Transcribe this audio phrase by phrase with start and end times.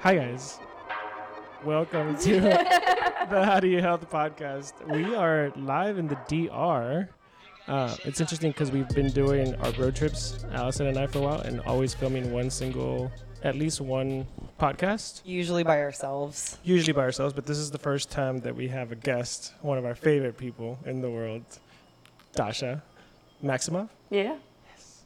[0.00, 0.58] Hi, guys.
[1.64, 2.40] Welcome to
[3.30, 4.72] the How Do You Health podcast.
[4.86, 7.08] We are live in the DR.
[7.66, 11.22] Uh, it's interesting because we've been doing our road trips, Allison and I, for a
[11.22, 13.10] while, and always filming one single,
[13.42, 14.26] at least one
[14.58, 16.58] podcast, Usually by ourselves.
[16.64, 17.34] usually by ourselves.
[17.34, 20.38] But this is the first time that we have a guest, one of our favorite
[20.38, 21.42] people in the world,
[22.34, 22.82] Dasha
[23.44, 23.88] Maximov.
[24.10, 24.36] Yeah.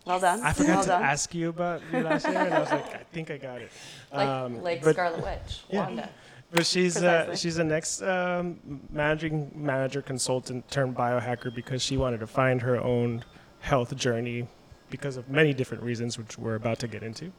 [0.04, 0.40] Well done.
[0.42, 1.02] I forgot well to done.
[1.02, 3.70] ask you about you last year, and I was like, I think I got it.
[4.12, 5.84] Like, Um, like but- Scarlet Witch, Yeah.
[5.86, 6.08] Wanda.
[6.54, 8.60] But she's uh, she's the next um,
[8.90, 13.24] managing manager consultant turned biohacker because she wanted to find her own
[13.60, 14.46] health journey
[14.90, 17.32] because of many different reasons, which we're about to get into.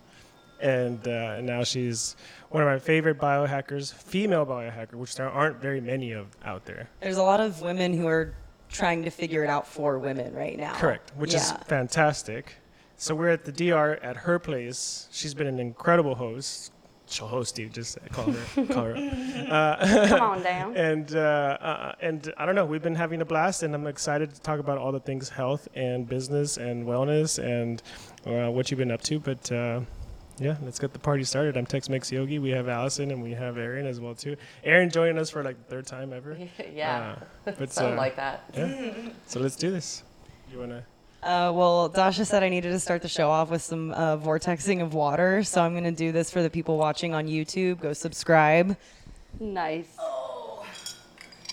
[0.62, 2.16] And uh, now she's
[2.50, 6.90] one of my favorite biohackers, female biohacker, which there aren't very many of out there.
[7.00, 8.34] There's a lot of women who are
[8.74, 10.74] trying to figure it out for women right now.
[10.74, 12.56] Correct, which is fantastic.
[12.98, 15.08] So we're at the DR at her place.
[15.12, 16.72] She's been an incredible host.
[17.06, 18.66] She'll host you, just call her.
[18.68, 18.96] call her.
[19.54, 20.76] Uh, Come on down.
[20.90, 22.66] and uh, uh, and I don't know.
[22.66, 25.68] We've been having a blast, and I'm excited to talk about all the things health
[25.76, 27.84] and business and wellness and
[28.26, 29.20] uh, what you've been up to.
[29.20, 29.82] But uh,
[30.40, 31.58] yeah, let's get the party started.
[31.58, 32.40] I'm Tex Mex Yogi.
[32.40, 34.36] We have Allison and we have Erin as well too.
[34.64, 36.38] Erin joining us for like the third time ever.
[36.74, 37.16] yeah.
[37.46, 38.44] Uh, but Something uh, like that.
[38.54, 38.94] yeah.
[39.28, 40.04] So let's do this.
[40.52, 40.86] You wanna?
[41.22, 44.82] Uh, well, Dasha said I needed to start the show off with some uh, vortexing
[44.82, 47.80] of water, so I'm going to do this for the people watching on YouTube.
[47.80, 48.76] Go subscribe.
[49.40, 49.88] Nice.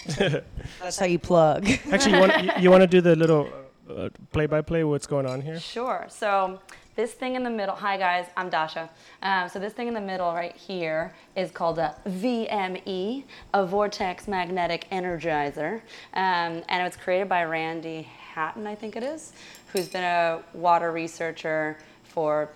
[0.19, 1.69] That's how you plug.
[1.92, 3.48] Actually, you want you, you want to do the little
[3.89, 4.83] uh, play-by-play?
[4.83, 5.61] What's going on here?
[5.61, 6.06] Sure.
[6.08, 6.58] So
[7.00, 7.74] this thing in the middle.
[7.76, 8.90] Hi guys, I'm Dasha.
[9.22, 14.28] Um, so this thing in the middle right here is called a VME, a Vortex
[14.28, 15.76] Magnetic Energizer,
[16.12, 19.32] um, and it was created by Randy Hatton, I think it is,
[19.72, 22.50] who's been a water researcher for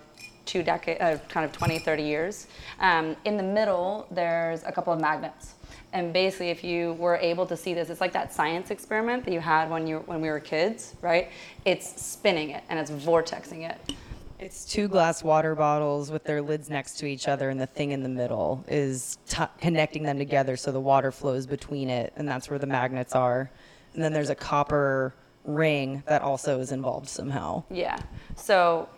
[0.45, 2.45] two decades, uh, kind of 20, 30 years.
[2.79, 5.55] Um, in the middle, there's a couple of magnets.
[5.91, 9.33] And basically, if you were able to see this, it's like that science experiment that
[9.33, 11.31] you had when you when we were kids, right?
[11.63, 13.95] It's spinning it and it's vortexing it.
[14.37, 17.91] It's two glass water bottles with their lids next to each other, and the thing
[17.91, 22.27] in the middle is t- connecting them together so the water flows between it, and
[22.27, 23.49] that's where the magnets are.
[23.93, 25.15] And then there's a copper
[25.45, 27.63] ring that also is involved somehow.
[27.69, 27.97] Yeah.
[28.35, 28.89] So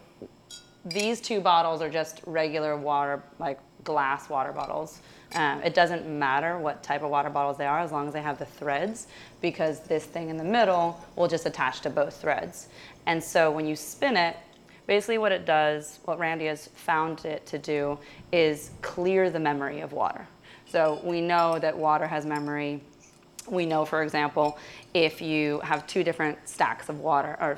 [0.85, 5.01] these two bottles are just regular water, like glass water bottles.
[5.35, 8.21] Um, it doesn't matter what type of water bottles they are as long as they
[8.21, 9.07] have the threads,
[9.39, 12.69] because this thing in the middle will just attach to both threads.
[13.05, 14.35] And so when you spin it,
[14.87, 17.99] basically what it does, what Randy has found it to do,
[18.31, 20.27] is clear the memory of water.
[20.69, 22.81] So we know that water has memory
[23.49, 24.57] we know, for example,
[24.93, 27.57] if you have two different stacks of water or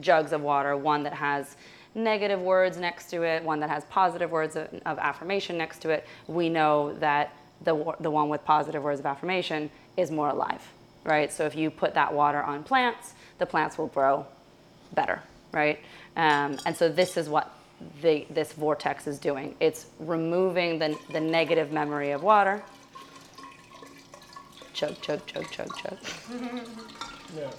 [0.00, 1.56] jugs of water, one that has
[1.94, 5.90] negative words next to it, one that has positive words of, of affirmation next to
[5.90, 10.62] it, we know that the, the one with positive words of affirmation is more alive,
[11.04, 11.32] right?
[11.32, 14.26] So if you put that water on plants, the plants will grow
[14.94, 15.20] better,
[15.52, 15.80] right?
[16.20, 17.50] Um, and so this is what
[18.02, 19.54] the, this vortex is doing.
[19.58, 22.62] It's removing the, the negative memory of water
[24.74, 25.98] chug, chug, chug, chug, chug.
[27.36, 27.50] Yeah.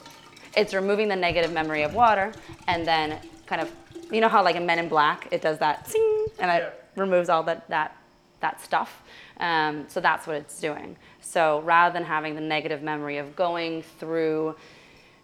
[0.56, 2.34] It's removing the negative memory of water
[2.68, 3.72] and then kind of,
[4.12, 7.30] you know how like in Men in Black, it does that zing, and it removes
[7.30, 7.96] all that, that,
[8.42, 9.02] that stuff.
[9.40, 10.98] Um, so that's what it's doing.
[11.20, 14.56] So rather than having the negative memory of going through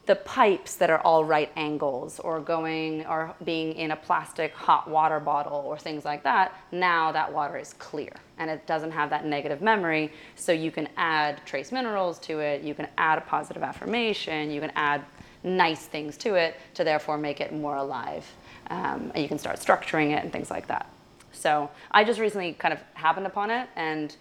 [0.07, 4.90] the pipes that are all right angles or going or being in a plastic hot
[4.90, 9.09] water bottle or things like that now that water is clear and it doesn't have
[9.09, 10.12] that negative memory.
[10.35, 14.62] So you can add trace minerals to it you can add a positive affirmation you
[14.62, 15.03] can add
[15.44, 18.25] nice things to it to therefore make it more alive.
[18.69, 20.90] Um, and you can start structuring it and things like that.
[21.34, 24.16] So i just recently kind of happened upon it and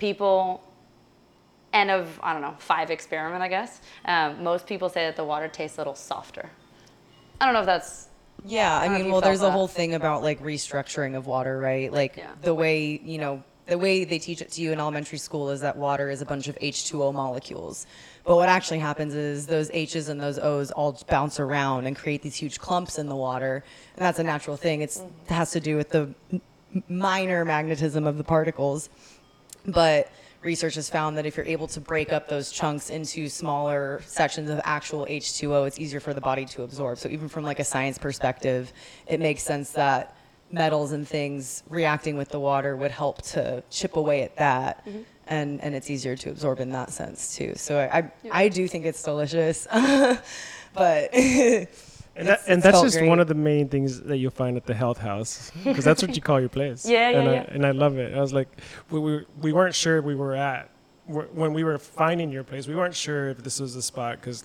[0.00, 0.62] people
[1.72, 3.80] end of I don't know five experiment I guess.
[4.04, 6.50] Um, most people say that the water tastes a little softer.
[7.40, 8.08] I don't know if that's
[8.44, 11.92] Yeah, I mean, well, there's a whole thing about like restructuring of water, right?
[11.92, 12.32] Like Yeah.
[12.42, 15.60] the way, you know, the way they teach it to you in elementary school is
[15.60, 17.86] that water is a bunch of H2O molecules.
[18.24, 22.22] But what actually happens is those H's and those O's all bounce around and create
[22.22, 23.62] these huge clumps in the water.
[23.96, 24.80] And that's a natural thing.
[24.80, 26.14] It's, it has to do with the
[26.88, 28.88] minor magnetism of the particles.
[29.66, 30.10] But
[30.42, 34.50] research has found that if you're able to break up those chunks into smaller sections
[34.50, 36.98] of actual H2O, it's easier for the body to absorb.
[36.98, 38.72] So even from like a science perspective,
[39.06, 40.16] it makes sense that
[40.50, 44.86] metals and things reacting with the water would help to chip away at that.
[44.86, 45.02] Mm-hmm.
[45.26, 47.52] And, and it's easier to absorb in that sense too.
[47.56, 48.12] So I, I,
[48.44, 49.66] I do think it's delicious,
[50.74, 51.10] but
[52.18, 53.08] And that, and that's just great.
[53.08, 56.16] one of the main things that you'll find at the health house because that's what
[56.16, 56.84] you call your place.
[56.88, 57.44] Yeah, yeah, and I, yeah.
[57.48, 58.14] And I love it.
[58.14, 58.48] I was like,
[58.90, 60.68] we, we, we weren't sure we were at
[61.06, 62.66] when we were finding your place.
[62.66, 64.44] We weren't sure if this was the spot because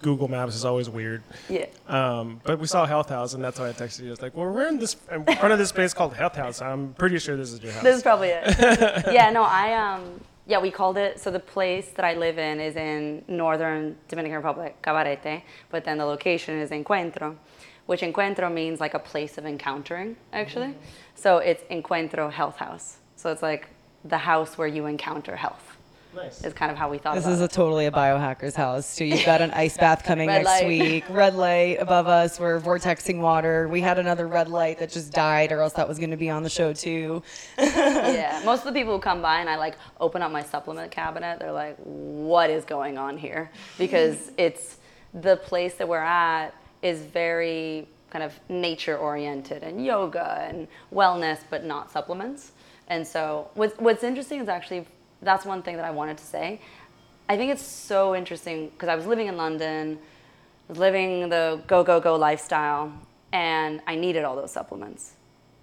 [0.00, 1.22] Google Maps is always weird.
[1.48, 1.66] Yeah.
[1.86, 4.08] Um, but we saw Health House, and that's why I texted you.
[4.08, 6.62] I was like, well, we're in this in front of this place called Health House.
[6.62, 7.82] I'm pretty sure this is your house.
[7.82, 8.58] This is probably it.
[9.12, 12.58] yeah, no, I um yeah, we called it so the place that I live in
[12.60, 17.36] is in northern Dominican Republic, Cabarete, but then the location is Encuentro,
[17.86, 20.68] which Encuentro means like a place of encountering, actually.
[20.68, 20.86] Mm-hmm.
[21.14, 22.96] So it's Encuentro Health House.
[23.16, 23.68] So it's like
[24.04, 25.71] the house where you encounter health.
[26.14, 26.44] Nice.
[26.44, 27.44] Is kind of how we thought This about is it.
[27.44, 29.04] a totally a biohacker's house too.
[29.04, 30.66] You've got an ice bath coming Red next light.
[30.68, 31.04] week.
[31.10, 32.38] Red light above us.
[32.40, 33.68] We're vortexing water.
[33.68, 36.30] We had another red light that just died, or else that was going to be
[36.30, 37.22] on the show too.
[37.58, 40.90] yeah, most of the people who come by and I like open up my supplement
[40.90, 44.78] cabinet, they're like, "What is going on here?" Because it's
[45.14, 51.38] the place that we're at is very kind of nature oriented and yoga and wellness,
[51.48, 52.52] but not supplements.
[52.88, 54.86] And so, what's what's interesting is actually
[55.22, 56.60] that's one thing that I wanted to say.
[57.28, 59.98] I think it's so interesting because I was living in London,
[60.68, 62.92] living the go go go lifestyle,
[63.32, 65.14] and I needed all those supplements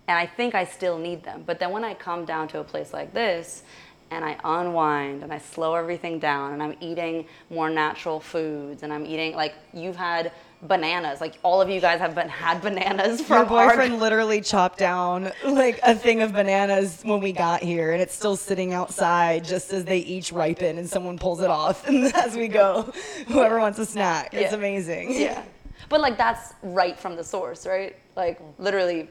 [0.10, 1.44] and I think I still need them.
[1.46, 3.62] But then when I come down to a place like this
[4.10, 8.92] and I unwind and I slow everything down and I'm eating more natural foods and
[8.92, 13.20] I'm eating like you've had bananas, like all of you guys have been, had bananas
[13.20, 17.62] Your from our- boyfriend literally chopped down like a thing of bananas when we got
[17.64, 21.50] here, and it's still sitting outside just as they each ripen, and someone pulls it
[21.50, 22.92] off, and as we go,
[23.28, 24.58] whoever wants a snack, it's Yeah.
[24.58, 25.14] amazing.
[25.20, 25.44] yeah.
[25.88, 27.96] But like that's right from the source, right?
[28.16, 29.08] Like literally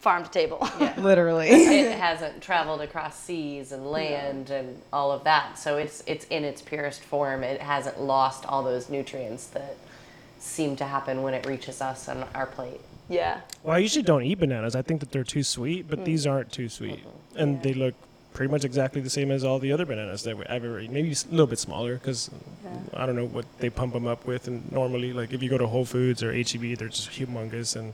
[0.00, 0.58] farm to table.
[0.78, 0.94] Yeah.
[1.00, 1.48] literally.
[1.48, 5.58] it hasn't traveled across seas and land and all of that.
[5.58, 7.42] So it's it's in its purest form.
[7.42, 9.76] It hasn't lost all those nutrients that
[10.40, 12.80] seem to happen when it reaches us on our plate.
[13.08, 13.40] yeah.
[13.62, 14.74] Well, I usually don't eat bananas.
[14.74, 15.90] I think that they're too sweet, Mm.
[15.90, 17.00] but these aren't too sweet,
[17.36, 17.94] and they look
[18.32, 20.94] pretty much exactly the same as all the other bananas that we- I've ever eaten.
[20.94, 22.30] Maybe a little bit smaller because
[22.94, 24.46] I don't know what they pump them up with.
[24.46, 27.92] And normally, like if you go to Whole Foods or HEB, they're just humongous and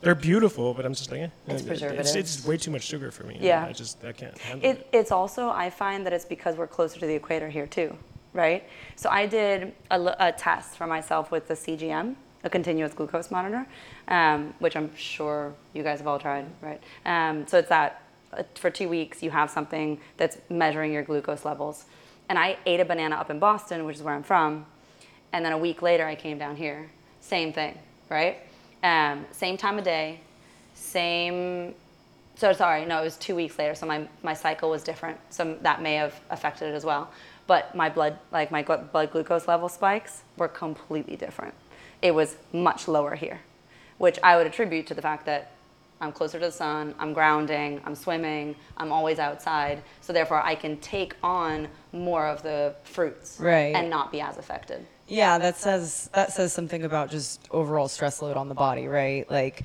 [0.00, 0.72] they're beautiful.
[0.72, 3.38] But I'm just like, eh, It's It's, it's way too much sugar for me.
[3.40, 3.66] Yeah.
[3.68, 4.78] I just I can't handle it.
[4.78, 7.98] It, it's also, I find that it's because we're closer to the equator here too,
[8.32, 8.64] right?
[8.96, 12.14] So I did a test for myself with the CGM,
[12.44, 13.66] a continuous glucose monitor,
[14.08, 16.80] um, which I'm sure you guys have all tried, right?
[17.04, 18.02] Um, so it's that
[18.32, 21.84] uh, for two weeks you have something that's measuring your glucose levels.
[22.28, 24.66] And I ate a banana up in Boston, which is where I'm from,
[25.32, 26.90] and then a week later I came down here.
[27.20, 27.78] Same thing,
[28.08, 28.38] right?
[28.82, 30.20] Um, same time of day,
[30.74, 31.74] same
[32.34, 33.74] so sorry, no, it was two weeks later.
[33.74, 35.18] So my, my cycle was different.
[35.30, 37.10] So that may have affected it as well.
[37.46, 41.54] But my blood, like my blood glucose level spikes were completely different.
[42.00, 43.40] It was much lower here,
[43.98, 45.52] which I would attribute to the fact that
[46.00, 49.82] I'm closer to the sun, I'm grounding, I'm swimming, I'm always outside.
[50.00, 53.74] So therefore I can take on more of the fruits Right.
[53.74, 54.84] and not be as affected.
[55.06, 59.30] Yeah, that says that says something about just overall stress load on the body, right?
[59.30, 59.64] Like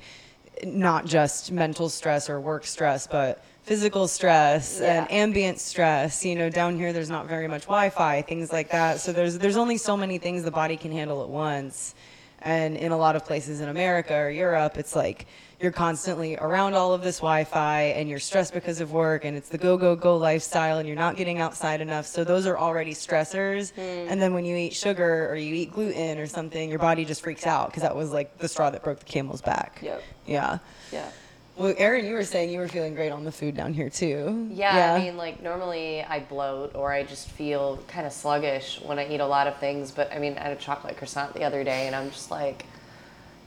[0.64, 6.24] not just mental stress or work stress, but physical stress and ambient stress.
[6.24, 8.98] You know, down here there's not very much Wi-Fi, things like that.
[8.98, 11.94] So there's there's only so many things the body can handle at once.
[12.40, 15.26] And in a lot of places in America or Europe, it's like
[15.60, 19.48] you're constantly around all of this Wi-Fi and you're stressed because of work and it's
[19.48, 22.06] the go go go lifestyle and you're not getting outside enough.
[22.06, 23.72] So those are already stressors.
[23.74, 24.10] Hmm.
[24.10, 27.22] And then when you eat sugar or you eat gluten or something, your body just
[27.22, 29.80] freaks out because that was like the straw that broke the camel's back.
[29.82, 30.02] Yep.
[30.26, 30.58] Yeah.
[30.90, 31.10] Yeah.
[31.58, 34.48] Well, Erin, you were saying you were feeling great on the food down here too.
[34.52, 38.98] Yeah, I mean, like normally I bloat or I just feel kind of sluggish when
[38.98, 39.90] I eat a lot of things.
[39.90, 42.64] But I mean, I had a chocolate croissant the other day, and I'm just like,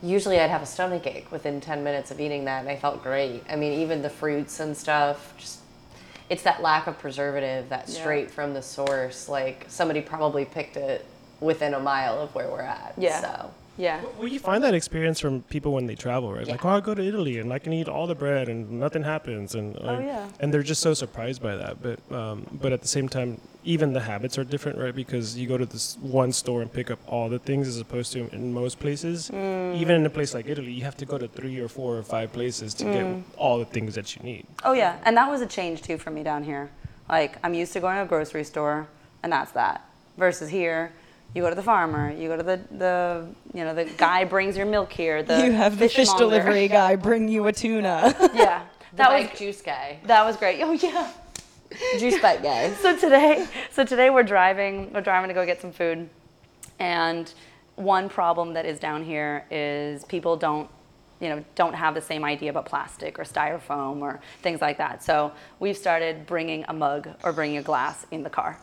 [0.03, 3.01] usually I'd have a stomach ache within 10 minutes of eating that, and I felt
[3.01, 3.44] great.
[3.50, 5.60] I mean, even the fruits and stuff, just
[6.30, 8.01] it's that lack of preservative, that Yeah.
[8.01, 9.30] straight from the source.
[9.30, 11.06] Like somebody probably picked it
[11.39, 12.94] within a mile of where we're at.
[12.98, 13.22] Yeah.
[13.22, 14.01] So Yeah.
[14.18, 16.46] Well, you find that experience from people when they travel, right?
[16.48, 16.75] Like, oh, Yeah.
[16.75, 19.75] I go to Italy and I can eat all the bread and nothing happens, and
[19.75, 20.28] like, Oh, yeah.
[20.40, 21.78] and they're just so surprised by that.
[21.82, 24.94] But um, but at the same time, even the habits are different, right?
[24.94, 28.12] Because you go to this one store and pick up all the things, as opposed
[28.13, 29.75] to in most places, Mm.
[29.78, 32.04] even in a place like Italy, you have to go to three or four or
[32.04, 32.94] five places to Mm.
[32.94, 34.46] get all the things that you need.
[34.66, 36.70] Oh yeah, and that was a change too for me down here.
[37.10, 38.88] Like I'm used to going to a grocery store,
[39.24, 39.86] and that's that.
[40.18, 40.92] Versus here,
[41.33, 44.57] you go to the farmer, you go to the the you know the guy brings
[44.57, 45.23] your milk here.
[45.23, 46.23] The you have the fish fishmonger.
[46.23, 48.15] delivery guy bring you a tuna.
[48.33, 50.61] Yeah, the that was juice guy, that was great.
[50.61, 51.11] Oh yeah.
[52.00, 52.73] juice bike guy.
[52.73, 54.91] So today, so today we're driving.
[54.93, 56.09] We're driving to go get some food,
[56.79, 57.33] and
[57.75, 60.69] one problem that is down here is people don't
[61.21, 65.03] you know don't have the same idea about plastic or styrofoam or things like that
[65.03, 68.59] so we've started bringing a mug or bringing a glass in the car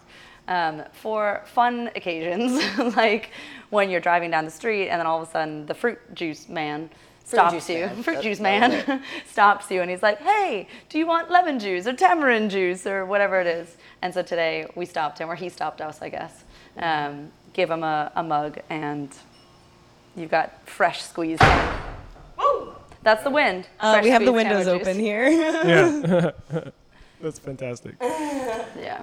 [0.48, 2.60] um, for fun occasions
[2.96, 3.30] like
[3.70, 6.48] when you're driving down the street and then all of a sudden the fruit juice
[6.48, 6.90] man
[7.24, 8.02] stops juice you man.
[8.02, 11.86] fruit That- juice man stops you and he's like hey do you want lemon juice
[11.86, 15.48] or tamarind juice or whatever it is and so today we stopped him or he
[15.50, 16.44] stopped us i guess
[16.78, 19.10] um, give him a, a mug and
[20.16, 21.42] you've got fresh squeezed
[22.38, 22.72] Woo!
[23.02, 24.96] that's the wind Uh, we have the windows open juice.
[24.96, 25.28] here.
[25.28, 26.30] Yeah.
[27.20, 27.96] That's fantastic.
[28.00, 29.02] yeah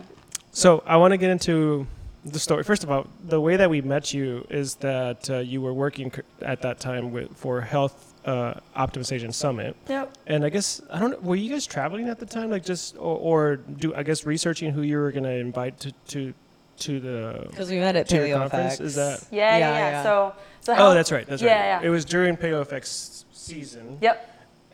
[0.56, 1.86] So I want to get into
[2.24, 2.64] the story.
[2.64, 6.14] First of all, the way that we met you is that uh, you were working
[6.42, 11.12] at that time with for Health uh, Optimization Summit, yep and I guess I don't
[11.12, 11.20] know.
[11.20, 14.72] Were you guys traveling at the time, like just or, or do I guess researching
[14.72, 16.34] who you were going to invite to to
[16.80, 18.76] to the Because we met at to your Paleo conference?
[18.76, 18.80] Effects.
[18.80, 19.28] Is that?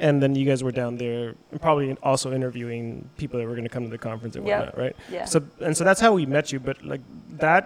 [0.01, 3.63] Yep And then you guys were down there, probably also interviewing people that were going
[3.71, 4.59] to come to the conference and Yep.
[4.59, 4.95] whatnot, right?
[5.11, 6.59] yeah So and so that's how we met you.
[6.59, 7.01] But like
[7.39, 7.63] that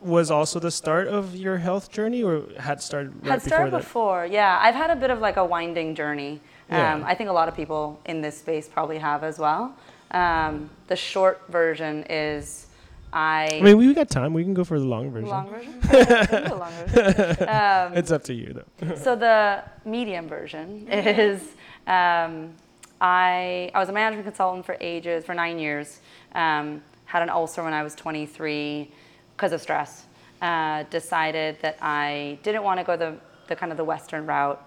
[0.00, 4.22] was also the start of your health journey, or had started right had started before
[4.22, 4.58] before, yeah.
[4.66, 6.40] I've had a bit of like a winding journey.
[6.70, 7.02] Um, Yeah.
[7.06, 9.62] I think a lot of people in this space probably have as well.
[10.10, 12.66] Um, the short version is
[13.12, 13.58] I.
[13.60, 14.32] I mean, we got time.
[14.34, 15.28] We can go for the long version.
[15.28, 15.74] long version?
[15.92, 17.48] Yeah, we can do a long version.
[17.58, 18.94] Um, It's up to you, though.
[18.96, 21.40] so the medium version is
[21.86, 22.54] um,
[23.00, 26.00] I, I was a management consultant for ages, for nine years.
[26.34, 28.90] Um, had an ulcer when I was 23
[29.36, 30.06] because of stress.
[30.40, 33.16] Uh, decided that I didn't want to go the,
[33.48, 34.66] the kind of the Western route.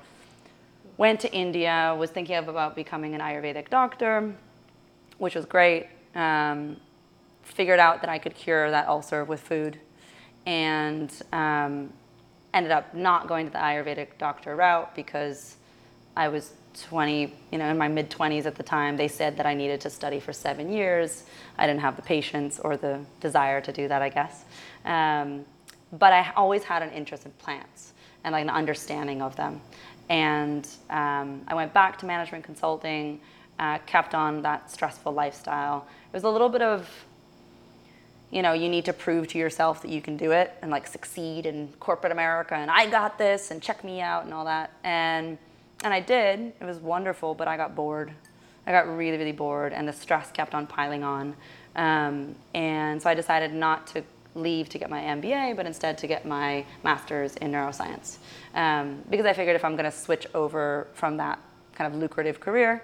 [0.97, 4.33] Went to India, was thinking of about becoming an Ayurvedic doctor,
[5.17, 5.87] which was great.
[6.15, 6.77] Um,
[7.43, 9.79] figured out that I could cure that ulcer with food,
[10.45, 11.93] and um,
[12.53, 15.57] ended up not going to the Ayurvedic doctor route because
[16.15, 16.53] I was
[16.83, 18.97] 20, you know, in my mid 20s at the time.
[18.97, 21.23] They said that I needed to study for seven years.
[21.57, 24.45] I didn't have the patience or the desire to do that, I guess.
[24.85, 25.45] Um,
[25.91, 27.93] but I always had an interest in plants
[28.23, 29.61] and like an understanding of them.
[30.09, 33.19] And um, I went back to management consulting,
[33.59, 35.87] uh, kept on that stressful lifestyle.
[36.11, 36.89] It was a little bit of
[38.29, 40.85] you know, you need to prove to yourself that you can do it and like
[40.85, 44.71] succeed in corporate America and I got this and check me out and all that.
[44.83, 45.37] And
[45.83, 46.53] and I did.
[46.59, 48.11] It was wonderful, but I got bored.
[48.65, 51.35] I got really, really bored and the stress kept on piling on.
[51.75, 54.03] Um, and so I decided not to
[54.35, 58.17] leave to get my MBA, but instead to get my master's in neuroscience.
[58.53, 61.39] Um, because I figured if I'm going to switch over from that
[61.75, 62.83] kind of lucrative career,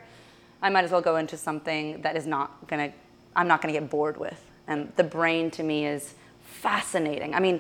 [0.62, 2.97] I might as well go into something that is not going to,
[3.35, 4.39] I'm not going to get bored with.
[4.67, 7.35] And the brain to me is fascinating.
[7.35, 7.59] I mean,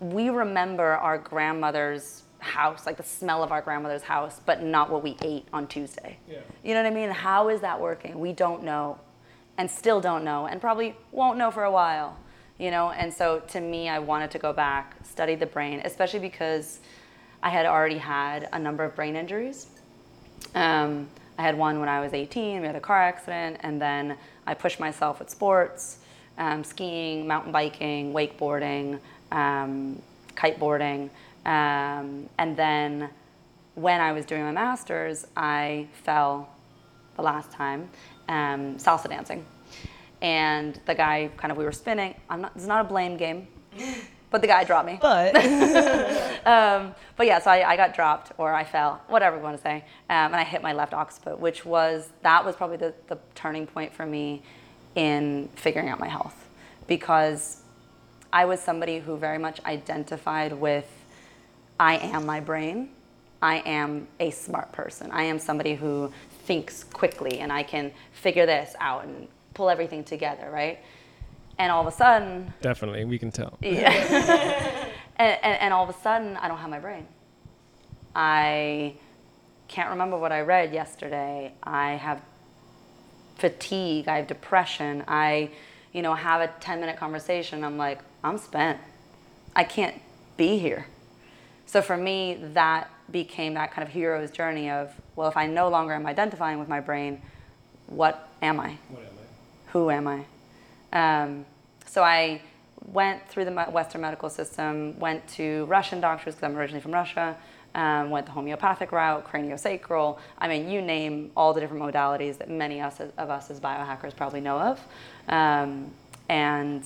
[0.00, 5.02] we remember our grandmother's house, like the smell of our grandmother's house, but not what
[5.02, 6.18] we ate on Tuesday.
[6.28, 6.38] Yeah.
[6.64, 7.10] You know what I mean?
[7.10, 8.18] How is that working?
[8.18, 8.98] We don't know,
[9.56, 12.18] and still don't know, and probably won't know for a while.
[12.58, 16.20] You know, and so to me, I wanted to go back, study the brain, especially
[16.20, 16.80] because
[17.42, 19.66] I had already had a number of brain injuries.
[20.54, 21.08] Um,
[21.38, 22.60] I had one when I was 18.
[22.60, 25.98] We had a car accident, and then I pushed myself with sports,
[26.38, 30.00] um, skiing, mountain biking, wakeboarding, um,
[30.34, 31.10] kiteboarding,
[31.44, 33.10] um, and then
[33.74, 36.48] when I was doing my master's, I fell
[37.16, 37.88] the last time
[38.28, 39.44] um, salsa dancing,
[40.20, 42.14] and the guy kind of we were spinning.
[42.28, 42.52] I'm not.
[42.54, 43.48] It's not a blame game,
[44.30, 44.98] but the guy dropped me.
[45.00, 45.36] But
[46.44, 49.62] Um, but yeah, so I, I got dropped or I fell, whatever you want to
[49.62, 49.76] say,
[50.10, 53.66] um, and I hit my left occiput, which was that was probably the, the turning
[53.66, 54.42] point for me
[54.94, 56.48] in figuring out my health
[56.86, 57.62] because
[58.32, 61.01] I was somebody who very much identified with
[61.82, 62.90] I am my brain.
[63.42, 65.10] I am a smart person.
[65.10, 66.12] I am somebody who
[66.44, 70.78] thinks quickly and I can figure this out and pull everything together, right?
[71.58, 73.58] And all of a sudden, Definitely, we can tell.
[73.62, 73.90] yeah.
[75.16, 77.04] and, and, and all of a sudden, I don't have my brain.
[78.14, 78.94] I
[79.66, 81.52] can't remember what I read yesterday.
[81.64, 82.22] I have
[83.38, 84.06] fatigue.
[84.06, 85.02] I have depression.
[85.08, 85.50] I,
[85.92, 87.64] you know, have a 10 minute conversation.
[87.64, 88.78] I'm like, I'm spent.
[89.56, 90.00] I can't
[90.36, 90.86] be here.
[91.72, 95.70] So for me, that became that kind of hero's journey of, well, if I no
[95.70, 97.22] longer am identifying with my brain,
[97.86, 98.76] what am I?
[99.68, 100.26] Who am I?
[100.92, 101.46] Um,
[101.86, 102.42] so I
[102.84, 107.38] went through the Western medical system, went to Russian doctors because I'm originally from Russia,
[107.74, 110.18] um, went the homeopathic route, craniosacral.
[110.36, 114.14] I mean, you name all the different modalities that many us, of us as biohackers
[114.14, 114.80] probably know of.
[115.26, 115.90] Um,
[116.28, 116.84] and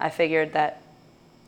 [0.00, 0.82] I figured that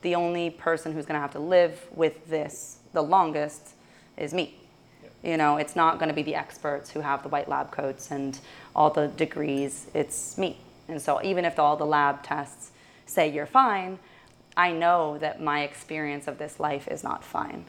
[0.03, 3.73] the only person who's going to have to live with this the longest
[4.17, 4.55] is me.
[5.23, 8.11] You know, it's not going to be the experts who have the white lab coats
[8.11, 8.39] and
[8.75, 9.87] all the degrees.
[9.93, 10.57] It's me.
[10.87, 12.71] And so even if all the lab tests
[13.05, 13.99] say you're fine,
[14.55, 17.65] I know that my experience of this life is not fine.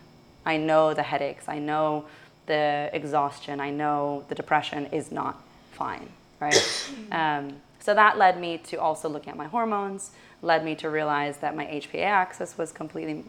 [0.46, 1.48] I know the headaches.
[1.48, 2.06] I know
[2.46, 3.60] the exhaustion.
[3.60, 6.08] I know the depression is not fine,
[6.40, 6.90] right?
[7.12, 10.10] um, so that led me to also looking at my hormones,
[10.42, 13.24] led me to realize that my HPA axis was completely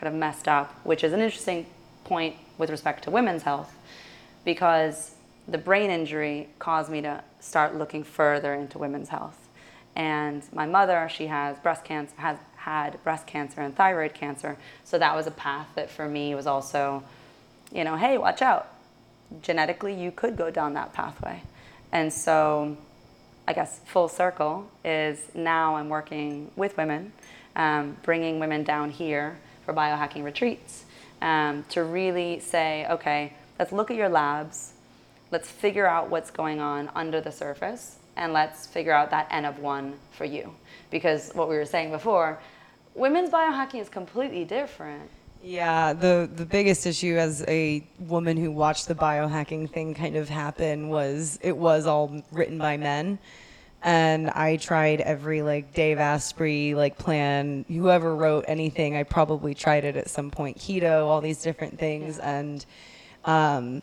[0.00, 1.66] kind of messed up, which is an interesting
[2.04, 3.74] point with respect to women's health
[4.44, 5.14] because
[5.46, 9.36] the brain injury caused me to start looking further into women's health.
[9.94, 14.56] And my mother, she has breast cancer, has had breast cancer and thyroid cancer.
[14.84, 17.02] So that was a path that for me was also,
[17.72, 18.68] you know, hey, watch out.
[19.42, 21.42] Genetically, you could go down that pathway.
[21.92, 22.76] And so,
[23.46, 27.12] I guess full circle is now I'm working with women,
[27.56, 29.38] um, bringing women down here
[29.70, 30.84] for biohacking retreats
[31.22, 34.72] um, to really say, okay, let's look at your labs,
[35.30, 39.44] let's figure out what's going on under the surface, and let's figure out that N
[39.44, 40.52] of one for you.
[40.90, 42.40] Because what we were saying before,
[42.94, 45.08] women's biohacking is completely different.
[45.42, 50.28] Yeah, the the biggest issue as a woman who watched the biohacking thing kind of
[50.28, 53.18] happen was it was all written by men.
[53.82, 59.84] And I tried every like Dave Asprey like plan, whoever wrote anything, I probably tried
[59.84, 60.58] it at some point.
[60.58, 62.64] Keto, all these different things, and
[63.24, 63.82] um,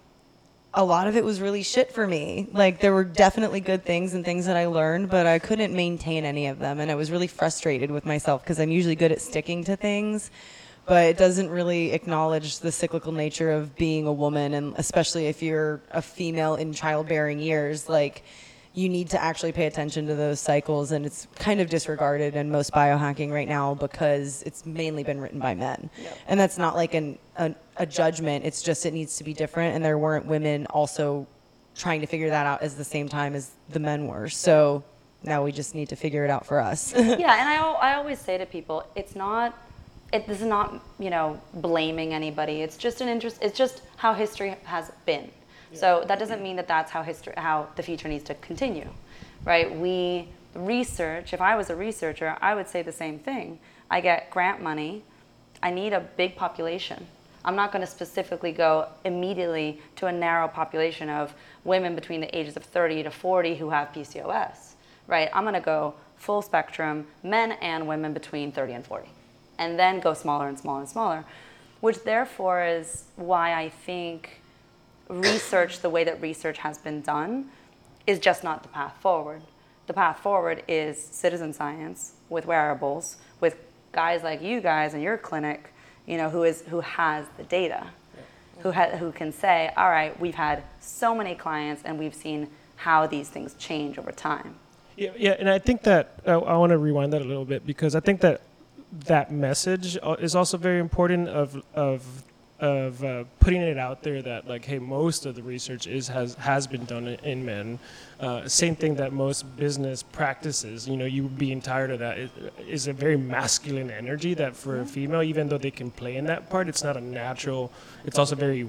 [0.73, 2.47] a lot of it was really shit for me.
[2.53, 6.25] Like there were definitely good things and things that I learned, but I couldn't maintain
[6.25, 9.19] any of them, and I was really frustrated with myself because I'm usually good at
[9.19, 10.29] sticking to things,
[10.85, 15.41] but it doesn't really acknowledge the cyclical nature of being a woman, and especially if
[15.41, 18.23] you're a female in childbearing years, like
[18.77, 22.51] you need to actually pay attention to those cycles and it's kind of disregarded in
[22.51, 25.89] most biohacking right now because it's mainly been written by men.
[26.27, 29.75] And that's not like an, an, a judgment it's just it needs to be different
[29.75, 31.25] and there weren't women also
[31.75, 34.29] trying to figure that out as the same time as the men were.
[34.29, 34.83] So
[35.23, 36.93] now we just need to figure it out for us.
[36.95, 39.57] Yeah and I, I always say to people it's not
[40.13, 44.13] it, this is not you know blaming anybody it's just an interest it's just how
[44.13, 45.31] history has been
[45.73, 48.89] so that doesn't mean that that's how history, how the future needs to continue,
[49.45, 49.73] right?
[49.73, 51.33] We research.
[51.33, 53.59] If I was a researcher, I would say the same thing.
[53.89, 55.03] I get grant money.
[55.61, 57.07] I need a big population.
[57.45, 62.37] I'm not going to specifically go immediately to a narrow population of women between the
[62.37, 64.73] ages of 30 to 40 who have PCOS,
[65.07, 65.29] right?
[65.33, 69.07] I'm going to go full spectrum, men and women between 30 and 40,
[69.59, 71.25] and then go smaller and smaller and smaller,
[71.79, 74.41] which therefore is why I think
[75.09, 77.49] research the way that research has been done
[78.05, 79.41] is just not the path forward.
[79.87, 83.57] The path forward is citizen science with wearables, with
[83.91, 85.73] guys like you guys in your clinic,
[86.05, 88.21] you know, who is who has the data, yeah.
[88.63, 92.49] who ha- who can say, all right, we've had so many clients and we've seen
[92.75, 94.55] how these things change over time.
[94.95, 97.65] Yeah, yeah, and I think that uh, I want to rewind that a little bit
[97.65, 98.41] because I think that
[99.05, 102.23] that message uh, is also very important of of
[102.59, 106.33] of uh, putting it out there that like hey most of the research is has
[106.35, 107.77] has been done in men.
[108.19, 112.17] Uh, same thing that most business practices you know you being tired of that.
[112.17, 112.29] Is,
[112.67, 116.25] is a very masculine energy that for a female even though they can play in
[116.25, 117.71] that part it's not a natural
[118.05, 118.67] it's also very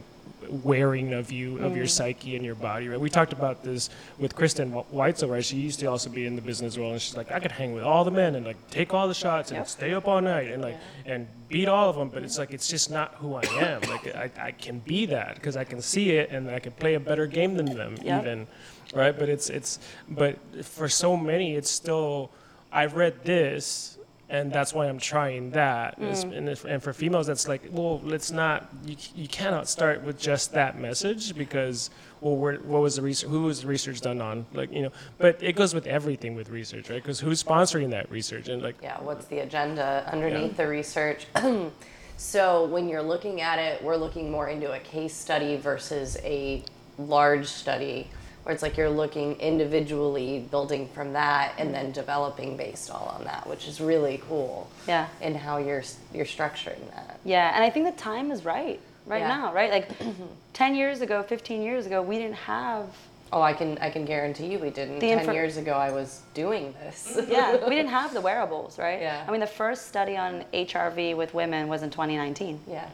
[0.50, 1.90] wearing of you of your mm.
[1.90, 5.80] psyche and your body right we talked about this with kristen weitzel right she used
[5.80, 8.04] to also be in the business world and she's like i could hang with all
[8.04, 9.68] the men and like take all the shots and yep.
[9.68, 11.14] stay up all night and like yeah.
[11.14, 14.14] and beat all of them but it's like it's just not who i am like
[14.14, 17.00] i, I can be that because i can see it and i can play a
[17.00, 18.22] better game than them yep.
[18.22, 18.46] even
[18.94, 22.30] right but it's it's but for so many it's still
[22.72, 23.97] i've read this
[24.30, 25.98] and that's why I'm trying that.
[25.98, 26.36] Mm.
[26.36, 28.68] And, if, and, for females, that's like, well, let's not.
[28.84, 33.30] You, you cannot start with just that message because, well, what was the research?
[33.30, 34.44] Who was the research done on?
[34.52, 37.02] Like, you know, but it goes with everything with research, right?
[37.02, 38.48] Because who's sponsoring that research?
[38.48, 40.64] And like, yeah, what's the agenda underneath yeah.
[40.64, 41.26] the research?
[42.18, 46.62] so when you're looking at it, we're looking more into a case study versus a
[46.98, 48.08] large study
[48.48, 53.24] where it's like you're looking individually, building from that, and then developing based all on
[53.24, 54.70] that, which is really cool.
[54.87, 55.06] Yeah.
[55.20, 55.82] In how you're
[56.14, 57.20] you're structuring that.
[57.26, 59.28] Yeah, and I think the time is right right yeah.
[59.28, 59.70] now, right?
[59.70, 59.90] Like,
[60.54, 62.87] ten years ago, fifteen years ago, we didn't have.
[63.34, 65.00] Oh, I can I can guarantee you we didn't.
[65.00, 67.20] Ten years ago, I was doing this.
[67.28, 69.02] yeah, we didn't have the wearables, right?
[69.02, 69.26] Yeah.
[69.28, 72.61] I mean, the first study on HRV with women was in 2019.
[72.66, 72.88] Yeah.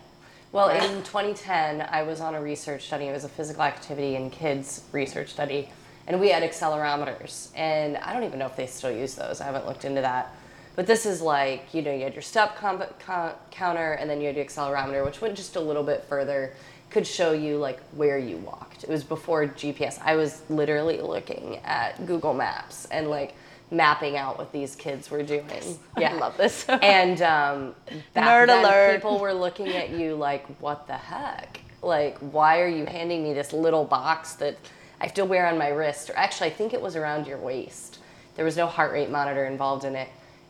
[0.55, 3.07] Well, in 2010, I was on a research study.
[3.07, 5.69] It was a physical activity in kids research study,
[6.07, 7.49] and we had accelerometers.
[7.57, 9.41] And I don't even know if they still use those.
[9.41, 10.33] I haven't looked into that.
[10.77, 14.21] But this is like, you know, you had your step comp- co- counter and then
[14.21, 16.53] you had your accelerometer, which went just a little bit further,
[16.89, 18.85] could show you like where you walked.
[18.85, 20.01] It was before GPS.
[20.05, 23.35] I was literally looking at Google Maps and like
[23.75, 25.45] mapping out what these kids were doing.
[25.99, 26.15] Yeah.
[26.15, 26.69] I love this.
[26.69, 27.75] and um,
[28.15, 28.95] back Nerd then, alert.
[28.97, 31.61] people were looking at you like, what the heck?
[31.83, 34.57] Like, why are you handing me this little box that
[35.01, 36.11] I to wear on my wrist?
[36.11, 38.01] Or actually, I think it was around your waist.
[38.35, 40.09] There was no heart rate monitor involved in it.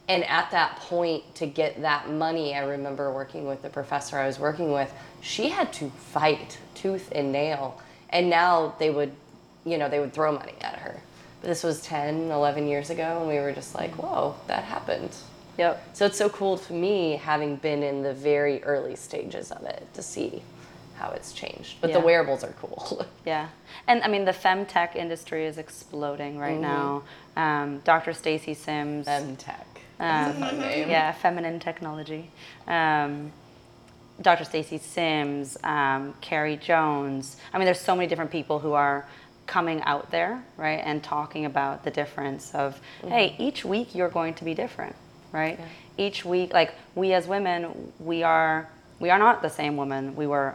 [0.08, 4.26] And at that point, to get that money, I remember working with the professor I
[4.26, 7.80] was working with, she had to fight tooth and nail.
[8.10, 9.12] And now they would,
[9.64, 11.00] you know, they would throw money at her.
[11.44, 15.14] This was 10, 11 years ago, and we were just like, whoa, that happened.
[15.58, 15.90] Yep.
[15.94, 19.86] So it's so cool to me having been in the very early stages of it
[19.94, 20.42] to see
[20.96, 21.76] how it's changed.
[21.80, 23.06] But the wearables are cool.
[23.26, 23.48] Yeah,
[23.86, 27.04] and I mean the femtech industry is exploding right now.
[27.36, 28.12] Um, Dr.
[28.12, 29.64] Stacy Sims, Femtech.
[29.98, 30.90] um, name.
[30.90, 32.30] yeah, feminine technology.
[32.66, 33.32] Um,
[34.20, 34.44] Dr.
[34.44, 37.36] Stacy Sims, um, Carrie Jones.
[37.52, 39.06] I mean, there's so many different people who are
[39.46, 44.34] coming out there, right, and talking about the difference of, hey, each week you're going
[44.34, 44.96] to be different,
[45.32, 45.58] right?
[45.96, 48.68] Each week, like we as women, we are
[49.00, 50.54] we are not the same woman we were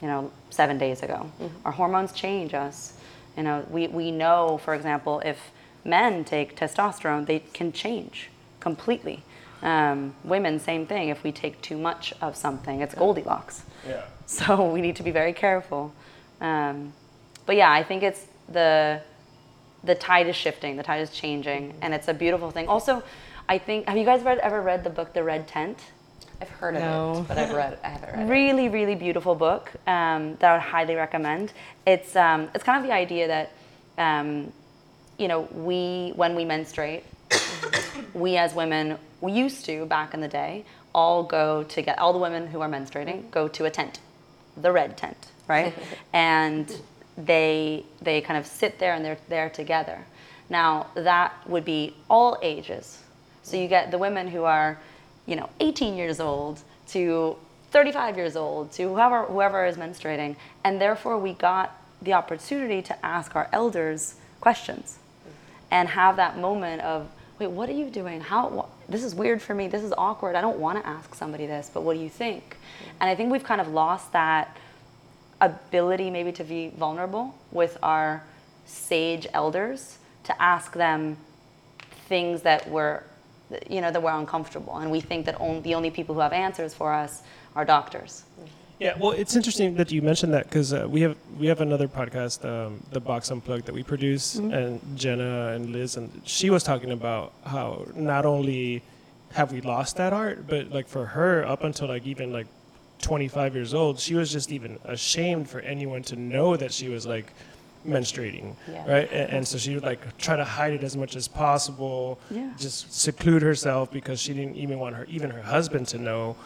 [0.00, 1.30] you know, seven days ago.
[1.64, 2.94] Our hormones change us.
[3.36, 5.50] You know, we, we know, for example, if
[5.84, 8.28] men take testosterone, they can change
[8.60, 9.22] completely.
[9.62, 11.08] Um, women, same thing.
[11.08, 13.62] If we take too much of something, it's Goldilocks.
[13.86, 14.02] Yeah.
[14.26, 15.94] So we need to be very careful.
[16.40, 16.92] Um,
[17.46, 19.00] but yeah, I think it's the
[19.84, 22.66] the tide is shifting, the tide is changing, and it's a beautiful thing.
[22.68, 23.02] Also,
[23.48, 25.78] I think have you guys read, ever read the book The Red Tent?
[26.40, 27.20] I've heard of No.
[27.20, 27.78] it, but I've read.
[27.82, 28.30] I haven't read it.
[28.30, 31.52] really really beautiful book um, that I would highly recommend.
[31.86, 33.52] It's um, it's kind of the idea that
[33.96, 34.52] um,
[35.18, 37.04] you know we when we menstruate,
[38.14, 42.12] we as women we used to back in the day all go to get all
[42.12, 44.00] the women who are menstruating go to a tent,
[44.56, 45.72] the red tent, right?
[46.12, 46.80] and
[47.16, 50.04] they they kind of sit there and they're there together.
[50.48, 53.02] Now that would be all ages.
[53.42, 54.78] So you get the women who are,
[55.24, 57.36] you know, 18 years old to
[57.70, 63.06] 35 years old to whoever whoever is menstruating, and therefore we got the opportunity to
[63.06, 64.98] ask our elders questions
[65.70, 68.20] and have that moment of wait what are you doing?
[68.20, 69.68] How this is weird for me.
[69.68, 70.36] This is awkward.
[70.36, 72.56] I don't want to ask somebody this but what do you think?
[73.00, 74.56] And i think we've kind of lost that
[75.40, 78.22] ability maybe to be vulnerable with our
[78.64, 81.16] sage elders to ask them
[82.08, 83.04] things that were
[83.68, 84.76] you know that were uncomfortable.
[84.76, 87.22] And we think that on, the only people who have answers for us
[87.54, 88.24] are doctors.
[88.78, 91.88] Yeah, well, it's interesting that you mentioned that because uh, we have we have another
[91.88, 96.62] podcast, um, the Box Unplugged, that we produce, and Jenna and Liz, and she was
[96.62, 98.82] talking about how not only
[99.32, 102.46] have we lost that art, but like for her, up until like even like
[103.00, 107.06] 25 years old, she was just even ashamed for anyone to know that she was
[107.06, 107.32] like
[107.86, 108.90] menstruating, Yeah.
[108.90, 109.12] right?
[109.12, 112.52] And, and so she would like try to hide it as much as possible, Yeah.
[112.58, 116.36] just seclude herself because she didn't even want her even her husband to know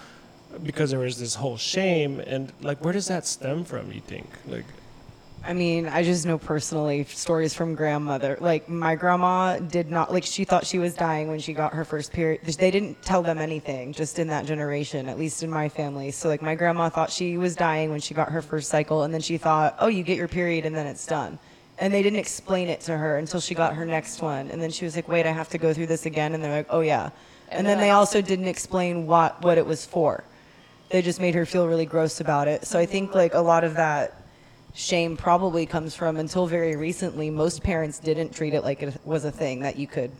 [0.64, 4.26] because there was this whole shame and like where does that stem from you think
[4.48, 4.64] like
[5.42, 8.37] I mean, I just know personally stories from grandmother.
[8.40, 11.85] Like my grandma did not like she thought she was dying when she got her
[11.85, 12.42] first period.
[12.44, 16.11] They didn't tell them anything just in that generation, at least in my family.
[16.11, 19.14] So like my grandma thought she was dying when she got her first cycle and
[19.14, 21.38] then she thought, "Oh, you get your period and then it's done."
[21.79, 24.50] And they didn't explain it to her until she got her next one.
[24.50, 26.55] And then she was like, "Wait, I have to go through this again." And they're
[26.59, 27.11] like, "Oh yeah."
[27.48, 30.22] And then they also didn't explain what what it was for.
[30.90, 32.66] They just made her feel really gross about it.
[32.66, 34.19] So I think like a lot of that
[34.74, 39.24] shame probably comes from until very recently most parents didn't treat it like it was
[39.24, 40.11] a thing that you could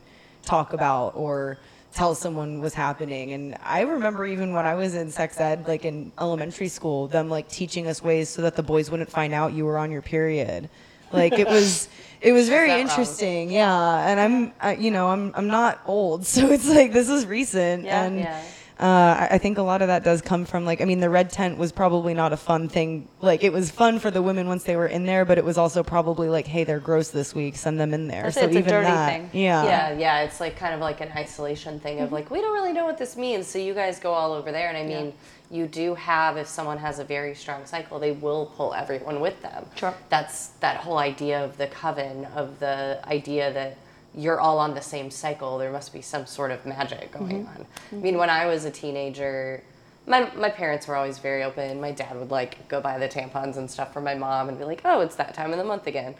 [0.43, 1.59] talk about or
[1.93, 5.85] tell someone was happening and i remember even when i was in sex ed like
[5.85, 9.53] in elementary school them like teaching us ways so that the boys wouldn't find out
[9.53, 10.69] you were on your period
[11.13, 11.89] like it was
[12.21, 12.89] it was very that wrong?
[12.89, 17.09] interesting yeah and i'm I, you know i'm i'm not old so it's like this
[17.09, 18.43] is recent Yeah, and yeah.
[18.81, 21.29] Uh, I, think a lot of that does come from like I mean the red
[21.31, 24.65] tent was probably not a fun thing like it was fun for the women once
[24.65, 27.57] they were in there but it was also probably like hey they're gross this week
[27.57, 29.31] send them in there so it, it's a even dirty that thing.
[29.33, 32.05] yeah Yeah, yeah, it's like kind of like an isolation thing Mm-hmm.
[32.05, 34.51] of like we don't really know what this means, so you guys go all over
[34.53, 34.69] there.
[34.69, 35.13] And I mean,
[35.51, 39.43] you do have if someone has a very strong cycle, they will pull everyone with
[39.43, 39.67] them.
[39.75, 39.93] Sure.
[40.09, 43.77] That's that whole idea of the coven, of the idea that
[44.15, 45.59] you're all on the same cycle.
[45.59, 47.61] There must be some sort of magic going Mm-hmm.
[47.61, 47.67] on.
[47.93, 49.63] I mean, when I was a teenager.
[50.07, 51.81] My, my parents were always very open.
[51.81, 54.65] My dad would like go buy the tampons and stuff for my mom and be
[54.65, 56.15] like, oh, it's that time of the month again.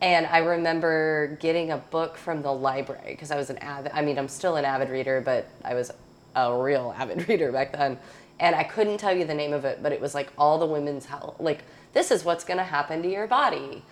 [0.00, 4.02] And I remember getting a book from the library because I was an avid, I
[4.02, 5.90] mean, I'm still an avid reader, but I was
[6.36, 7.98] a real avid reader back then.
[8.40, 10.66] And I couldn't tell you the name of it, but it was like all the
[10.66, 13.84] women's health, like, this is what's going to happen to your body.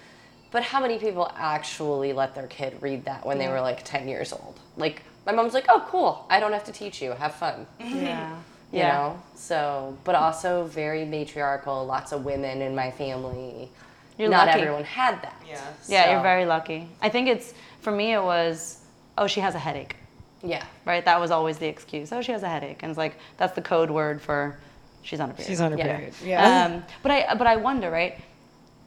[0.52, 4.06] But how many people actually let their kid read that when they were like 10
[4.06, 4.60] years old?
[4.76, 6.26] Like, my mom's like, oh, cool.
[6.28, 7.12] I don't have to teach you.
[7.12, 7.66] Have fun.
[8.72, 8.86] Yeah.
[8.86, 9.22] You know?
[9.34, 13.68] So, but also very matriarchal, lots of women in my family.
[14.16, 14.60] You're Not lucky.
[14.60, 15.42] everyone had that.
[15.46, 15.60] Yeah.
[15.88, 16.88] Yeah, you're very lucky.
[17.02, 18.14] I think it's for me.
[18.14, 18.78] It was,
[19.18, 19.96] oh, she has a headache,
[20.42, 20.64] Yeah.
[20.86, 21.04] right?
[21.04, 22.12] That was always the excuse.
[22.12, 24.56] Oh, she has a headache, and it's like that's the code word for
[25.02, 25.48] she's on a period.
[25.50, 25.96] She's on her Yeah.
[25.96, 26.14] period.
[26.24, 26.64] Yeah.
[26.64, 28.18] Um, but I but I wonder, right?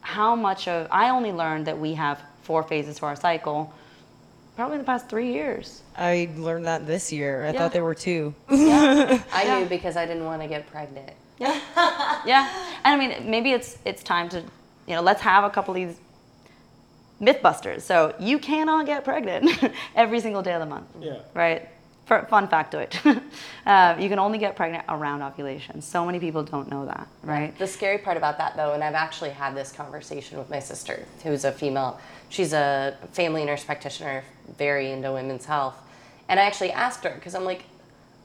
[0.05, 3.73] How much of I only learned that we have four phases to our cycle,
[4.55, 5.81] probably in the past three years.
[5.97, 7.43] I learned that this year.
[7.43, 7.59] I Yeah.
[7.59, 8.35] thought there were two.
[8.49, 11.11] I knew because I didn't want to get pregnant.
[11.39, 12.47] Yeah,
[12.83, 14.39] and I mean maybe it's it's time to,
[14.87, 15.97] you know, let's have a couple of these
[17.19, 17.81] mythbusters.
[17.81, 19.49] So you cannot get pregnant
[19.95, 20.87] every single day of the month.
[21.01, 21.17] Yeah.
[21.33, 21.67] Right.
[22.05, 22.93] Fun factoid.
[23.65, 25.81] uh, you can only get pregnant around ovulation.
[25.81, 27.57] So many people don't know that, right?
[27.57, 31.05] The scary part about that, though, and I've actually had this conversation with my sister,
[31.23, 31.99] who's a female.
[32.29, 34.23] She's a family nurse practitioner,
[34.57, 35.75] very into women's health.
[36.29, 37.63] And I actually asked her, because I'm like,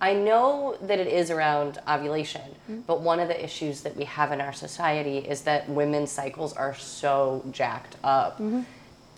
[0.02, 2.42] I know that it is around ovulation,
[2.86, 6.54] but one of the issues that we have in our society is that women's cycles
[6.54, 8.40] are so jacked up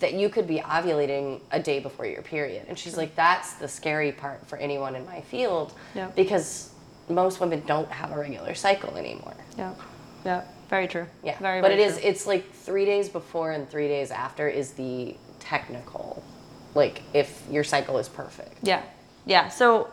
[0.02, 2.66] that you could be ovulating a day before your period.
[2.68, 6.08] And she's like, that's the scary part for anyone in my field Yeah.
[6.14, 6.70] because
[7.08, 9.34] most women don't have a regular cycle anymore.
[9.56, 9.72] Yeah.
[10.24, 10.42] Yeah.
[10.68, 11.06] Very true.
[11.22, 11.60] Yeah, Very.
[11.60, 11.98] but very it is.
[11.98, 16.22] It's like three days before and three days after is the technical,
[16.74, 18.56] like if your cycle is perfect.
[18.62, 18.82] Yeah,
[19.26, 19.48] yeah.
[19.50, 19.88] So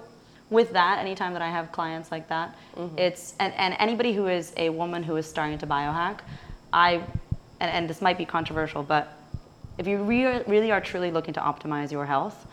[0.49, 2.97] with that, anytime that I have clients like that, Mm-hmm.
[2.97, 6.19] it's and, and anybody who is a woman who is starting to biohack,
[6.73, 7.01] I
[7.59, 9.18] and, and this might be controversial, but
[9.79, 12.45] if you re- really are truly looking to optimize your health,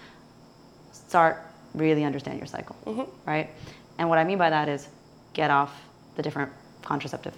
[0.92, 1.42] start
[1.74, 3.02] really understand your cycle, Mm-hmm.
[3.28, 3.50] right?
[3.98, 4.88] And what I mean by that is
[5.34, 5.74] get off
[6.14, 7.34] the different contraceptive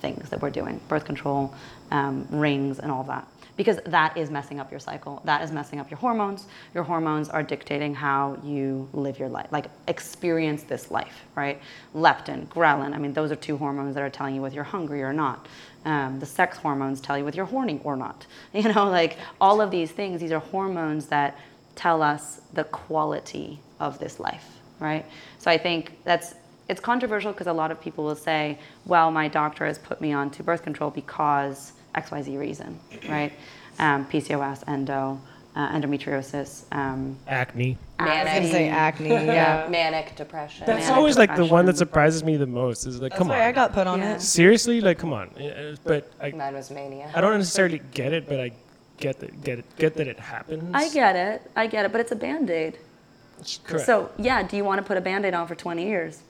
[0.00, 1.54] things that we're doing, birth control,
[1.90, 3.26] um, rings, and all that.
[3.56, 5.22] Because that is messing up your cycle.
[5.24, 6.44] That is messing up your hormones.
[6.74, 11.58] Your hormones are dictating how you live your life, like experience this life, right?
[11.94, 15.02] Leptin, ghrelin, I mean, those are two hormones that are telling you whether you're hungry
[15.02, 15.46] or not.
[15.86, 18.26] Um, the sex hormones tell you whether you're horny or not.
[18.52, 21.38] You know, like all of these things, these are hormones that
[21.76, 24.46] tell us the quality of this life,
[24.80, 25.04] right?
[25.38, 26.34] So I think that's
[26.68, 30.12] it's controversial because a lot of people will say, "Well, my doctor has put me
[30.12, 33.32] on to birth control because X, Y, Z reason," right?
[33.78, 35.20] Um, PCOS, endo,
[35.56, 36.64] uh, endometriosis.
[36.70, 37.78] Um, Acne.
[37.98, 39.08] I was gonna say acne.
[39.10, 39.66] Yeah.
[39.70, 40.66] Manic depression.
[40.66, 41.76] That's Manic always like the one that depression.
[41.78, 42.86] surprises me the most.
[42.86, 44.14] Is like, That's come on, why I got put on Yeah.
[44.16, 44.20] it.
[44.20, 45.28] seriously, like, come on.
[45.30, 47.10] Uh, But I, Mine was mania.
[47.14, 48.52] I don't necessarily get it, but I
[48.98, 50.70] get that get it get that it happens.
[50.74, 52.78] I get it, I get it, but it's a band aid.
[53.64, 53.86] Correct.
[53.86, 56.22] So yeah, do you want to put a band aid on for 20 years?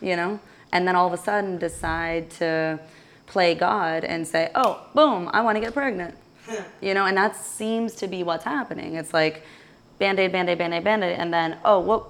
[0.00, 0.40] You know?
[0.72, 2.78] And then all of a sudden decide to
[3.26, 6.14] play God and say, oh, boom, I want to get pregnant.
[6.80, 8.94] you know, and that seems to be what's happening.
[8.96, 9.42] It's like
[9.98, 12.04] band aid, band aid, band aid, band aid, and then, oh, what?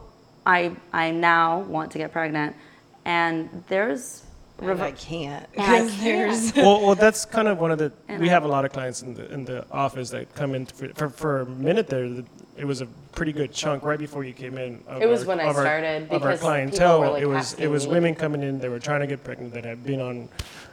[0.47, 2.57] I, I now want to get pregnant.
[3.05, 4.25] And there's.
[4.61, 7.93] And I can't And I because there's well, well, that's kind of one of the.
[8.09, 10.55] And We I- have a lot of clients in the in the office that come
[10.57, 12.09] in for for, for a minute there.
[12.09, 12.25] the-
[12.57, 14.83] It was a pretty good chunk right before you came in.
[14.89, 17.01] Of It was our- when I of our- started, of our clientele.
[17.01, 18.59] were, like, it was it was women coming in.
[18.59, 20.29] They were trying to get pregnant that had been on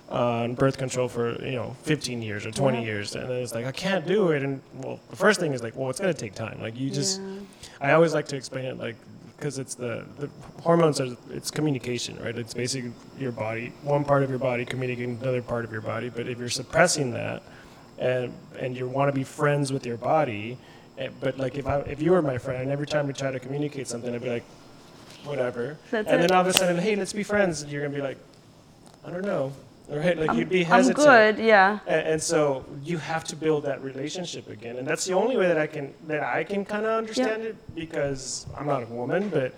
[0.10, 3.66] on birth control for you know 15 years or 20 years, and then it's like
[3.66, 4.44] I can't do it.
[4.44, 6.62] And well, the first thing is like, well, it's gonna take time.
[6.62, 7.22] Like you just.
[7.82, 8.96] I always like to explain it like
[9.36, 10.30] because it's the, the
[10.62, 15.12] hormones are it's communication right it's basically your body one part of your body communicating
[15.16, 17.44] with another part of your body but if you're suppressing that
[17.98, 20.58] and and you want to be friends with your body
[20.98, 23.32] eh, but like if I if you were my friend and every time we try
[23.32, 24.46] to communicate something I'd be like
[25.26, 26.22] whatever That's and it.
[26.22, 28.18] then all of a sudden hey let's be friends and you're gonna be like
[29.06, 29.52] I don't know
[29.90, 31.80] right like you'd be I'm hesitant good, yeah.
[31.88, 35.48] and, and so you have to build that relationship again, and that's the only way
[35.48, 39.30] that I can that I can kind of understand it because I'm not a woman,
[39.30, 39.54] but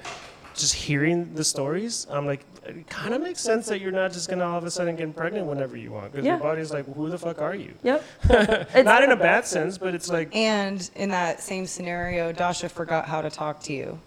[0.57, 4.29] just hearing the stories, I'm like, it kind of makes sense that you're not just
[4.29, 6.33] gonna all of a sudden get pregnant whenever you want because Yeah.
[6.33, 7.73] your body's like, who the fuck are you?
[7.83, 8.03] Yep.
[8.83, 13.05] not in a bad sense, but it's like, And in that same scenario, Dasha forgot
[13.05, 13.99] how to talk to you.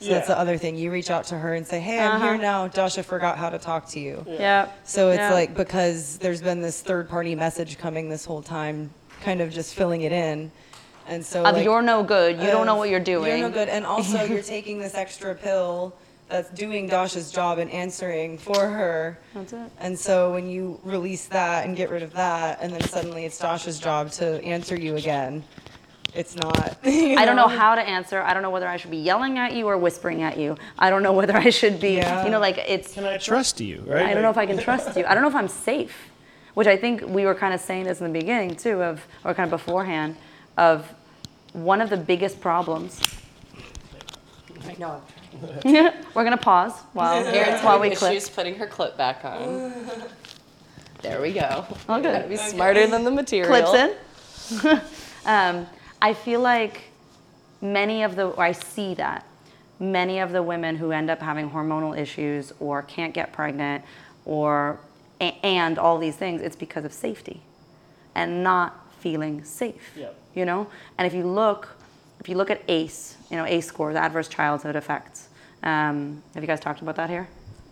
[0.00, 0.76] So that's the other thing.
[0.76, 2.40] You reach out to her and say, "Hey, I'm here Uh-huh.
[2.42, 4.24] now." Dasha forgot how to talk to you.
[4.28, 4.78] Yep.
[4.84, 5.32] So it's Yeah.
[5.32, 8.90] like because there's been this third-party message coming this whole time,
[9.22, 10.52] kind of just filling it in,
[11.08, 13.28] and so Of like, you're no good, you don't know what you're doing.
[13.40, 15.92] You're no good, and also you're taking this extra pill
[16.28, 19.18] that's doing Dasha's job and answering for her.
[19.34, 19.70] That's it.
[19.80, 23.38] And so when you release that and get rid of that, and then suddenly it's
[23.38, 25.42] Dasha's job to answer you again,
[26.14, 26.78] it's not.
[26.84, 28.20] I don't know how to answer.
[28.22, 30.56] I don't know whether I should be yelling at you or whispering at you.
[30.78, 32.24] I don't know whether I should be, Yeah.
[32.24, 32.94] you know, like it's.
[32.94, 33.82] Can I trust you?
[33.86, 34.06] Right?
[34.06, 35.04] I don't know if I can trust you.
[35.06, 36.08] I don't know if I'm safe,
[36.54, 39.34] which I think we were kind of saying this in the beginning too, of or
[39.34, 40.16] kind of beforehand,
[40.56, 40.92] of
[41.52, 43.00] one of the biggest problems.
[44.66, 45.02] I know.
[46.14, 48.12] we're gonna pause while Erin's while we clip.
[48.12, 49.72] issues putting her clip back on.
[51.02, 51.64] There we go.
[51.88, 53.48] Oh, Gotta be smarter than the material.
[53.70, 54.80] Clips in.
[55.26, 55.66] um,
[56.00, 56.82] I feel like
[57.60, 59.24] many of the, or I see that
[59.80, 63.84] many of the women who end up having hormonal issues or can't get pregnant
[64.24, 64.78] or
[65.20, 67.40] and all these things, it's because of safety
[68.14, 69.90] and not feeling safe.
[69.96, 70.14] Yep.
[70.34, 71.68] You know, and if you look,
[72.20, 75.28] if you look at ACE, you know, ACE scores, adverse childhood effects.
[75.62, 77.28] Um, have you guys talked about that here?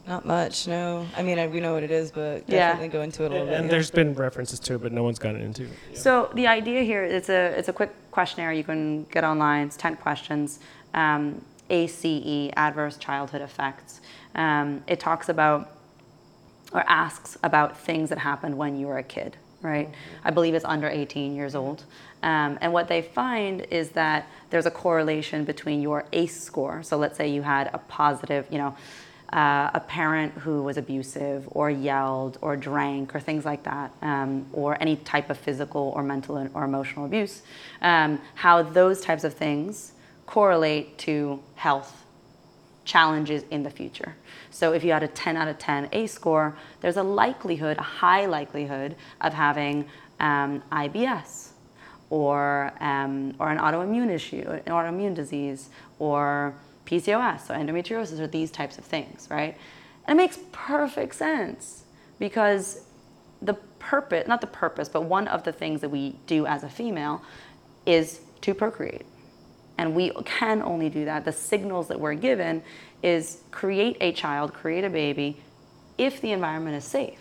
[0.09, 1.07] Not much, no.
[1.17, 2.69] I mean, I, we know what it is, but Yeah.
[2.69, 3.61] definitely go into it a little And, bit.
[3.63, 5.71] and there's been references to it, but no one's gotten into it.
[5.93, 5.99] Yeah.
[5.99, 9.67] So the idea here, it's a it's a quick questionnaire you can get online.
[9.67, 10.59] It's ten questions.
[10.95, 14.01] Um, ACE, adverse childhood effects.
[14.35, 15.71] Um, it talks about
[16.73, 19.91] or asks about things that happened when you were a kid, right?
[20.25, 21.85] I believe it's under 18 years old.
[22.23, 26.83] Um, and what they find is that there's a correlation between your ACE score.
[26.83, 28.75] So let's say you had a positive, you know,
[29.33, 34.47] uh, a parent who was abusive or yelled or drank or things like that, um,
[34.53, 37.43] or any type of physical or mental or emotional abuse,
[37.83, 39.93] um, how those types of things
[40.27, 42.05] correlate to health
[42.85, 44.15] challenges in the future.
[44.51, 47.83] So if you had a 10 out of 10 A score, there's a likelihood, a
[47.83, 49.87] high likelihood of having
[50.21, 51.49] um, IBS
[52.11, 56.55] or, um, or an autoimmune issue, an autoimmune disease, or
[56.87, 59.57] PCOS, or endometriosis, or these types of things, right?
[60.07, 61.85] And it makes perfect sense
[62.19, 62.85] because
[63.43, 66.69] the purpose, not the purpose, but one of the things that we do as a
[66.69, 67.23] female
[67.85, 69.05] is to procreate.
[69.79, 71.25] And we can only do that.
[71.25, 72.63] The signals that we're given
[73.03, 75.39] is create a child, create a baby,
[75.99, 77.21] if the environment is safe.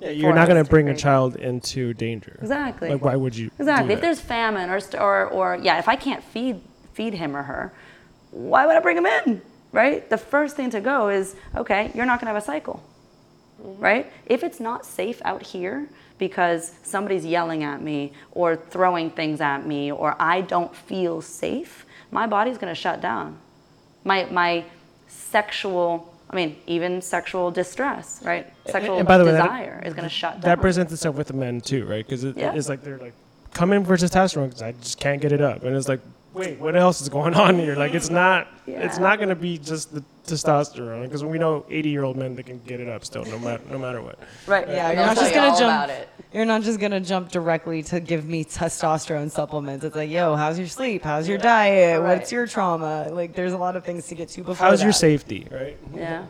[0.00, 2.38] Yeah, you're not going to bring a child into danger.
[2.40, 2.90] Exactly.
[2.90, 3.50] Like, why would you?
[3.58, 3.94] Exactly.
[3.94, 4.06] If that?
[4.06, 6.60] there's famine or, st- or, or yeah, if I can't feed
[6.92, 7.72] feed him or her,
[8.32, 9.40] why would I bring them in?
[9.70, 10.08] Right?
[10.10, 12.82] The first thing to go is okay, you're not going to have a cycle.
[13.62, 13.80] Mm-hmm.
[13.80, 14.12] Right?
[14.26, 19.66] If it's not safe out here because somebody's yelling at me or throwing things at
[19.66, 23.38] me or I don't feel safe, my body's going to shut down.
[24.04, 24.64] My my
[25.06, 28.50] sexual I mean, even sexual distress, right?
[28.66, 30.40] Sexual and by the way, that- desire is going to shut down.
[30.42, 32.04] that presents itself with the men too, right?
[32.04, 32.54] Because it, Yeah.
[32.54, 33.12] it's like they're like,
[33.52, 36.00] come in for testosterone because I just can't get it up, and it's like,
[36.34, 37.76] wait, what else is going on here?
[37.76, 41.88] Like, it's not, it's not going to be just the testosterone because we know 80
[41.88, 44.18] year old men that can get it up still, no matter no matter what.
[44.46, 44.68] right.
[44.68, 45.90] yeah, you're not just gonna jump.
[45.90, 46.08] it.
[46.32, 49.84] You're not just gonna jump directly to give me testosterone supplements.
[49.84, 51.02] It's like, yo, how's your sleep?
[51.02, 52.00] How's your diet?
[52.00, 52.18] Right.
[52.18, 53.08] What's your trauma?
[53.10, 54.66] Like, there's a lot of things to get to before.
[54.66, 55.76] How's your safety, right?
[55.94, 56.26] Yeah.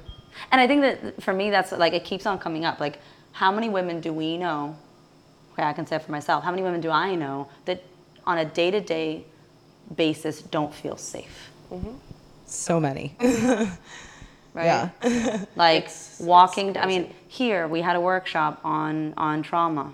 [0.50, 2.80] And I think that for me, that's like, it keeps on coming up.
[2.80, 2.98] Like,
[3.32, 4.76] how many women do we know?
[5.52, 6.42] Okay, I can say it for myself.
[6.42, 7.82] How many women do I know that
[8.24, 9.26] on a day to day
[9.96, 11.50] basis don't feel safe?
[12.46, 13.14] So many.
[14.54, 14.66] Right?
[15.02, 15.44] Yeah.
[15.56, 19.92] Like It's- walking, it's I mean, here we had a workshop on, on trauma.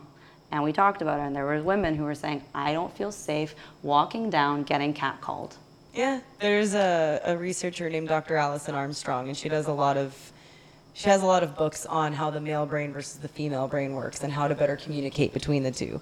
[0.51, 3.13] And we talked about it, and there were women who were saying, I don't feel
[3.13, 5.53] safe walking down getting catcalled.
[5.95, 8.35] Yeah, there's a, a researcher named Dr.
[8.37, 10.33] Alison Armstrong, and she does a lot of
[10.95, 13.93] she has a lot of books on how the male brain versus the female brain
[13.93, 16.01] works and how to better communicate between the two.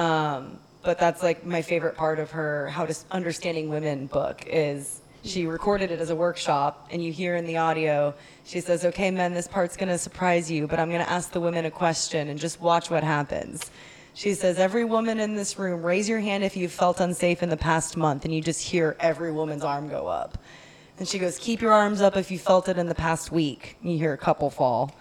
[0.00, 5.00] Um, but that's like my favorite part of her How to Understanding Women book is
[5.24, 5.50] she mm-hmm.
[5.50, 8.14] recorded it as a workshop, and you hear in the audio
[8.44, 11.64] she says, "Okay, men, this part's gonna surprise you, but I'm gonna ask the women
[11.64, 13.70] a question and just watch what happens."
[14.14, 17.48] She says, Every woman in this room, raise your hand if you've felt unsafe in
[17.48, 18.24] the past month.
[18.24, 20.38] And you just hear every woman's arm go up.
[20.98, 23.78] And she goes, Keep your arms up if you felt it in the past week.
[23.82, 24.94] And you hear a couple fall.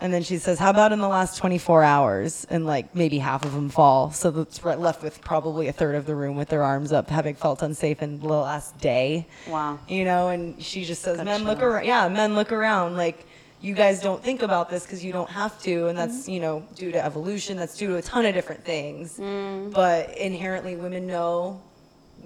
[0.00, 2.46] And then she says, How about in the last 24 hours?
[2.50, 4.10] And like maybe half of them fall.
[4.10, 7.08] So that's right- left with probably a third of the room with their arms up,
[7.10, 9.26] having felt unsafe in the last day.
[9.48, 9.78] Wow.
[9.88, 11.84] You know, and she just says, Men, look around.
[11.86, 12.96] Yeah, men, look around.
[12.96, 13.24] Like,
[13.60, 15.86] you guys don't think about this because you don't have to.
[15.86, 16.10] And Mm-hmm.
[16.12, 19.18] that's, you know, due to evolution, that's due to a ton of different things.
[19.18, 19.72] Mm.
[19.72, 21.62] But inherently, women know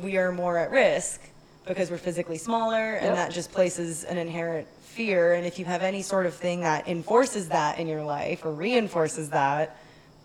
[0.02, 1.20] we are more at risk
[1.66, 4.66] because we're physically smaller, and that just places an inherent
[4.98, 5.34] fear.
[5.34, 8.52] And if you have any sort of thing that enforces that in your life or
[8.52, 9.76] reinforces that,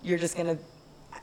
[0.01, 0.57] you're just going to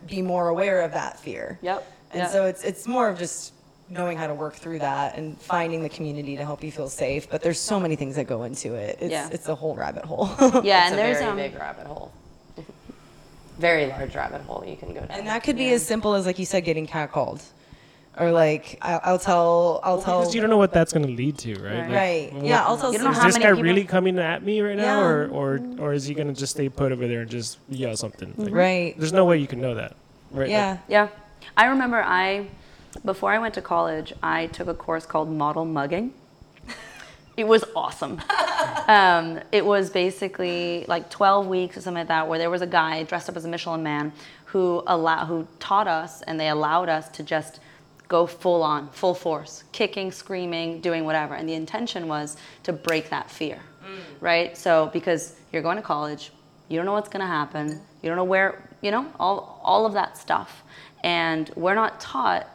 [0.07, 1.59] be more aware of that fear.
[1.61, 1.93] Yep.
[2.13, 2.31] And Yep.
[2.31, 3.53] so it's it's more of just
[3.89, 7.29] knowing how to work through that and finding the community to help you feel safe.
[7.29, 8.99] But there's so many things that go into it.
[9.01, 9.29] It's, Yeah.
[9.33, 10.31] it's a whole rabbit hole.
[10.63, 12.13] Yeah, and a there's very um, big rabbit hole.
[13.59, 15.11] very large rabbit hole you can go down.
[15.11, 17.43] And that could be as simple as, like you said, getting catcalled.
[18.19, 20.21] Or like, I- I'll tell, I'll tell.
[20.21, 21.79] Because you don't know what that's going to lead to, right?
[21.79, 22.33] Like, Right.
[22.33, 24.43] what- Yeah, I'll tell You don't know Is how this guy people- really coming at
[24.43, 25.07] me right now, Yeah.
[25.07, 27.97] or, or or is he going to just stay put over there and just yell
[27.97, 28.35] something?
[28.37, 28.95] Like, Right.
[28.99, 29.95] There's no way you can know that,
[30.33, 30.43] right?
[30.43, 30.79] Like, Yeah.
[30.89, 31.09] Yeah.
[31.57, 32.47] I remember I,
[33.05, 36.13] before I went to college, I took a course called model mugging.
[37.37, 38.21] It was awesome.
[38.89, 42.67] um, it was basically like 12 weeks or something like that, where there was a
[42.67, 44.13] guy dressed up as a Michelin man
[44.47, 47.61] who allow, who taught us and they allowed us to just
[48.11, 51.35] go full on, full force, kicking, screaming, doing whatever.
[51.35, 53.61] And the intention was to break that fear,
[54.21, 54.59] right?
[54.59, 56.33] So because you're going to college,
[56.69, 59.87] you don't know what's going to happen, you don't know where, you know, all all
[59.87, 60.63] of that stuff,
[61.05, 62.49] and we're not taught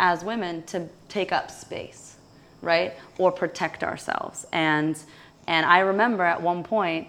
[0.00, 2.16] as women to take up space,
[2.60, 2.94] right?
[3.16, 4.44] Or protect ourselves.
[4.52, 4.98] And
[5.46, 7.06] and I remember at one point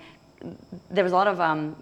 [0.91, 1.75] there was a lot of um,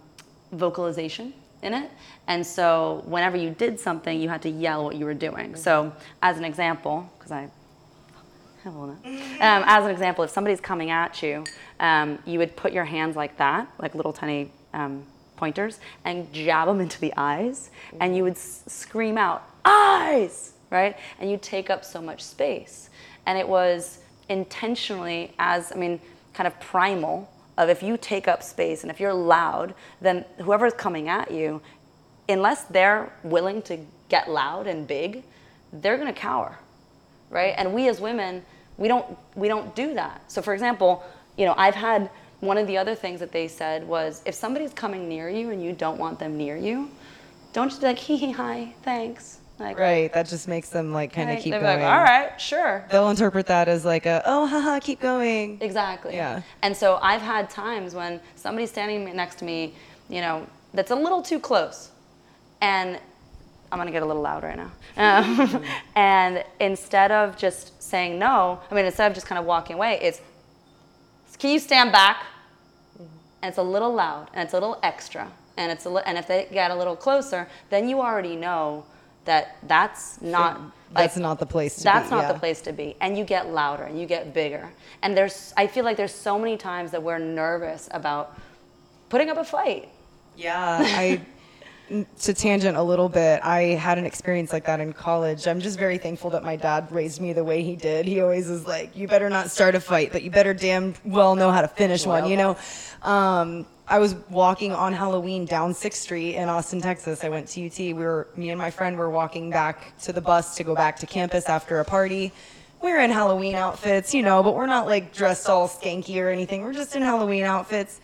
[0.54, 1.92] vocalization in it.
[2.30, 5.56] And so whenever you did something, you had to yell what you were doing.
[5.56, 7.50] So as an example, because I
[8.64, 8.90] have one.
[8.92, 11.44] Um, as an example, if somebody's coming at you,
[11.80, 15.04] um, you would put your hands like that, like little tiny um,
[15.38, 20.98] pointers, and jab them into the eyes, and you would s- scream out, eyes, right?
[21.20, 22.92] And you take up so much space.
[23.26, 26.00] And it was intentionally, as, I mean,
[26.34, 27.28] kind of primal,
[27.58, 31.62] of if you take up space and if you're loud, then whoever's coming at you,
[32.30, 33.78] unless they're willing to
[34.08, 35.24] get loud and big,
[35.74, 36.58] they're gonna cower
[37.30, 37.54] right?
[37.58, 38.44] And we as women,
[38.78, 40.22] we don't we don't do that.
[40.32, 41.04] So for example,
[41.38, 42.10] you know, I've had
[42.40, 45.64] one of the other things that they said was if somebody's coming near you and
[45.64, 46.90] you don't want them near you,
[47.54, 49.38] don't just be like hee hee hi, thanks.
[49.60, 50.12] Like Right.
[50.14, 51.44] That just makes them like kind of right?
[51.44, 51.82] keep They'll going.
[51.82, 52.86] like, all right, sure.
[52.90, 55.58] They'll interpret that as like a, oh, haha, keep going.
[55.62, 56.16] Exactly.
[56.16, 56.42] Yeah.
[56.62, 59.74] And so I've had times when somebody's standing next to me,
[60.08, 61.92] you know, that's a little too close,
[62.62, 63.00] and
[63.72, 64.72] I'm gonna get a little loud right now.
[64.98, 65.64] Um,
[65.96, 70.00] and instead of just saying no, I mean, instead of just kind of walking away,
[70.02, 70.22] it's,
[71.38, 72.26] can you stand back?
[73.42, 76.18] And it's a little loud, and it's a little extra, and it's a li- and
[76.18, 78.84] if they get a little closer, then you already know
[79.26, 80.60] that that's not.
[80.92, 82.16] That's like, not the place to that's be.
[82.16, 82.34] not yeah.
[82.34, 84.72] the place to be and you get louder and you get bigger
[85.04, 88.36] and there's i feel like there's so many times that we're nervous about
[89.10, 89.90] putting up a fight
[90.36, 91.22] Yeah, I
[92.20, 93.42] to tangent a little bit.
[93.44, 95.48] I had an experience like that in college.
[95.48, 98.06] I'm just very thankful that my dad raised me the way he did.
[98.06, 101.36] He always was like, "You better not start a fight, but you better damn well
[101.36, 102.58] know how to finish one." You know.
[103.02, 107.24] Um, I was walking on Halloween down Sixth Street in Austin, Texas.
[107.24, 107.80] I went to UT.
[107.80, 110.98] We were me and my friend were walking back to the bus to go back
[110.98, 112.32] to campus after a party.
[112.84, 116.30] We were in Halloween outfits, you know, but we're not like dressed all skanky or
[116.30, 116.64] anything.
[116.64, 118.00] We're just in Halloween outfits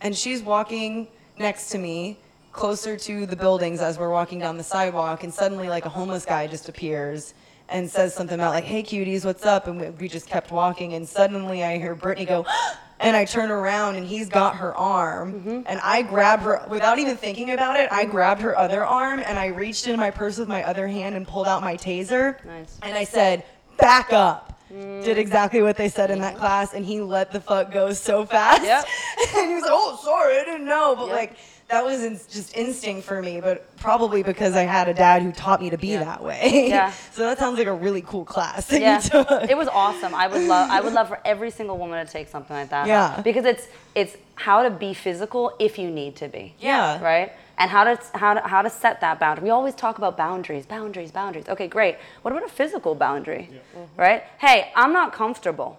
[0.00, 2.18] and she's walking next to me
[2.52, 6.24] closer to the buildings as we're walking down the sidewalk and suddenly like a homeless
[6.24, 7.34] guy just appears
[7.68, 9.66] and says something about like hey cuties what's up?
[9.66, 12.46] And we, we just kept walking and suddenly i hear brittany go
[13.00, 15.34] and i turn around and he's got her arm.
[15.34, 15.60] Mm-hmm.
[15.66, 19.38] And i grab her without even thinking about it i grabbed her other arm and
[19.38, 22.44] i reached into my purse with my other hand and pulled out my taser.
[22.44, 22.78] Nice.
[22.82, 23.44] and i said
[23.78, 24.60] back up.
[24.68, 25.16] Did mm.
[25.16, 26.40] exactly what they said in that mm-hmm.
[26.40, 28.62] class and he let the fuck go so fast.
[28.62, 28.84] Yep.
[29.36, 31.36] and he was like, "Oh, sorry, I didn't know." But like
[31.68, 35.32] that was in, just instinct for me, but probably because I had a dad who
[35.32, 36.66] taught me to be that way.
[36.68, 36.90] Yeah.
[37.12, 38.66] so that sounds like a really cool class.
[38.68, 39.02] That yeah.
[39.02, 39.50] You took.
[39.50, 40.14] it was awesome.
[40.14, 42.86] I would love i would love for every single woman to take something like that.
[42.86, 43.20] Yeah.
[43.22, 46.54] because it's it's how to be physical if you need to be.
[46.58, 47.02] Yeah.
[47.02, 47.32] right?
[47.58, 49.44] And how to how to how to set that boundary.
[49.44, 51.48] We always talk about boundaries boundaries boundaries.
[51.48, 51.96] Okay great.
[52.22, 53.48] What about a physical boundary?
[53.50, 53.58] Yeah.
[53.76, 54.00] Mm-hmm.
[54.00, 54.24] right?
[54.38, 55.78] Hey i'm not comfortable.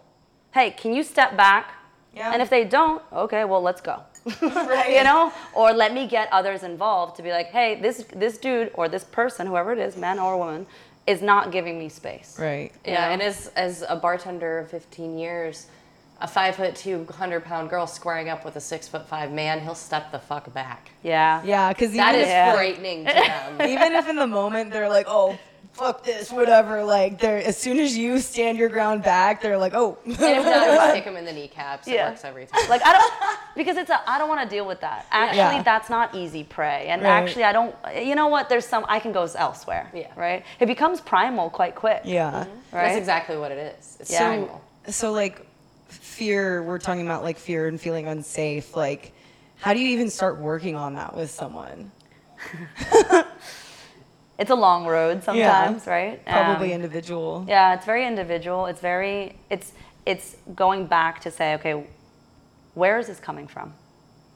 [0.54, 1.74] Hey can you step back?
[2.16, 2.34] Yeah.
[2.34, 4.92] and if they don't okay well let's go Right.
[4.98, 8.72] you know or let me get others involved to be like hey this this dude
[8.74, 10.66] or this person whoever it is man or woman
[11.08, 12.72] is not giving me space right.
[12.86, 15.66] Yeah, and as as a bartender of 15 years,
[16.22, 19.62] a five foot two hundred pound girl squaring up with a six foot five man,
[19.62, 20.92] he'll step the fuck back.
[21.02, 22.54] yeah Yeah, because That even is if Yeah.
[22.54, 23.14] frightening to
[23.58, 23.70] them.
[23.70, 25.40] even if in the moment they're like, "Oh,
[25.74, 26.84] fuck this," whatever.
[26.84, 30.20] Like they're as soon as you stand your ground back, they're like, "Oh." and if
[30.20, 31.88] not, just stick them in the kneecaps.
[31.88, 32.10] It Yeah.
[32.10, 32.70] works every time.
[32.70, 35.06] like I don't because it's a I don't want to deal with that.
[35.12, 35.64] Actually, Yeah.
[35.64, 36.88] that's not easy prey.
[36.90, 37.10] And Right.
[37.10, 37.76] actually, I don't.
[38.02, 38.50] You know what?
[38.50, 39.90] There's some I can go elsewhere.
[39.94, 40.08] Yeah.
[40.16, 40.44] Right.
[40.60, 42.02] It becomes primal quite quick.
[42.04, 42.32] yeah.
[42.32, 42.76] Mm-hmm.
[42.76, 42.84] Right.
[42.86, 43.98] That's exactly what it is.
[44.00, 44.28] It's Yeah.
[44.28, 44.62] primal.
[44.88, 45.46] So like
[45.88, 48.76] fear, we're talking about like fear and feeling unsafe.
[48.76, 49.12] Like,
[49.60, 51.92] how do you even start working on that with someone?
[54.40, 56.26] it's a long road sometimes, right?
[56.26, 57.46] Probably Um, individual.
[57.48, 58.66] yeah, it's very individual.
[58.66, 59.74] It's very it's
[60.06, 61.84] it's going back to say, okay,
[62.74, 63.74] where is this coming from,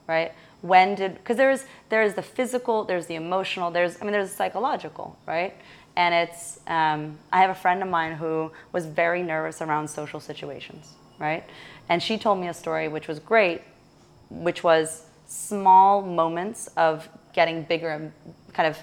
[0.06, 0.32] right?
[0.60, 4.36] When did because there's there's the physical, there's the emotional, there's I mean there's the
[4.36, 5.54] psychological, right?
[5.96, 10.20] And it's um, I have a friend of mine who was very nervous around social
[10.20, 11.44] situations, right?
[11.88, 13.62] And she told me a story which was great,
[14.30, 18.12] which was small moments of getting bigger and
[18.52, 18.76] kind of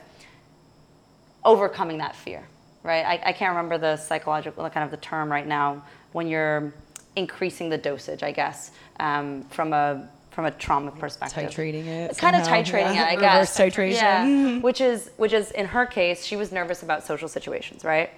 [1.43, 2.47] overcoming that fear,
[2.83, 3.05] right?
[3.05, 6.73] I, I can't remember the psychological kind of the term right now when you're
[7.15, 11.49] increasing the dosage, I guess, um, from a from a trauma perspective.
[11.49, 12.17] Titrating it.
[12.17, 13.09] Kind of titrating yeah.
[13.09, 13.59] it, I guess.
[13.59, 13.93] Reverse titration.
[13.93, 18.11] Yeah, which is which is in her case, she was nervous about social situations, right?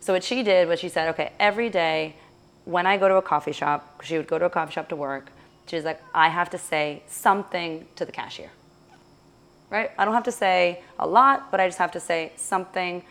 [0.00, 2.16] So what she did was she said, okay, every day
[2.64, 4.96] when I go to a coffee shop, she would go to a coffee shop to
[4.96, 5.30] work.
[5.66, 8.50] She's like, I have to say something to the cashier
[9.72, 9.90] right?
[9.96, 13.02] I don't have to say a lot, but I just have to say something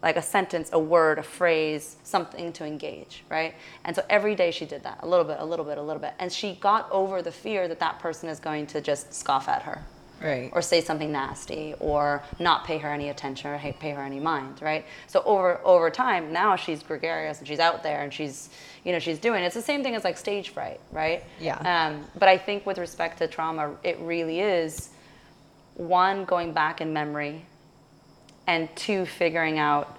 [0.00, 3.54] like a sentence, a word, a phrase, something to engage, right?
[3.84, 6.00] And so every day she did that, a little bit, a little bit, a little
[6.00, 6.12] bit.
[6.20, 9.62] And she got over the fear that that person is going to just scoff at
[9.62, 9.82] her.
[10.22, 10.50] Right.
[10.52, 14.62] Or say something nasty, or not pay her any attention, or pay her any mind,
[14.62, 14.86] right?
[15.06, 18.48] So over over time, now she's gregarious and she's out there and she's,
[18.84, 19.42] you know, she's doing.
[19.42, 21.24] It's the same thing as like stage fright, right?
[21.40, 21.56] Yeah.
[21.58, 24.90] Um, but I think with respect to trauma, it really is
[25.74, 27.44] one going back in memory
[28.46, 29.96] and two figuring out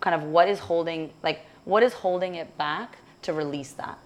[0.00, 3.98] kind of what is holding like what is holding it back to release that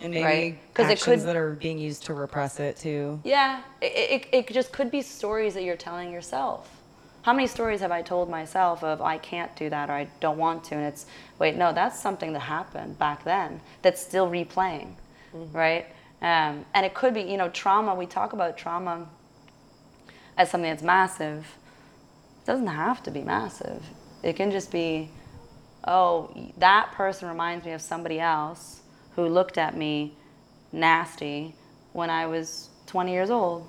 [0.00, 0.58] And maybe Right.
[0.74, 3.20] 'Cause it actions could- that are being used to repress it too.
[3.24, 6.68] yeah it, it, it just could be stories that you're telling yourself
[7.22, 10.38] how many stories have i told myself of i can't do that or i don't
[10.38, 11.06] want to and it's
[11.38, 14.92] wait no that's something that happened back then that's still replaying
[15.52, 15.86] right
[16.20, 19.06] um, and it could be you know trauma we talk about trauma
[20.38, 21.40] as something that's massive
[22.42, 23.82] it doesn't have to be massive
[24.22, 25.10] it can just be
[25.86, 28.80] oh that person reminds me of somebody else
[29.16, 30.12] who looked at me
[30.72, 31.54] nasty
[31.92, 33.66] when i was 20 years old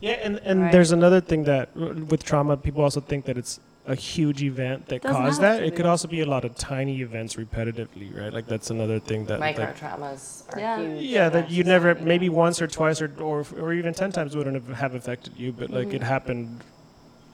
[0.00, 0.72] Yeah, and, and Right.
[0.72, 1.66] there's another thing that
[2.12, 5.62] with trauma, people also think that it's a huge event that Doesn't caused that.
[5.62, 8.32] It could also be a lot of tiny events repetitively, right?
[8.32, 10.78] Like that's another thing that Micro like, traumas are Yeah.
[10.80, 11.02] huge.
[11.04, 14.54] yeah, that you never maybe once or twice or or, or even ten times wouldn't
[14.54, 15.96] have, have affected you, but like Mm-hmm.
[15.96, 16.60] it happened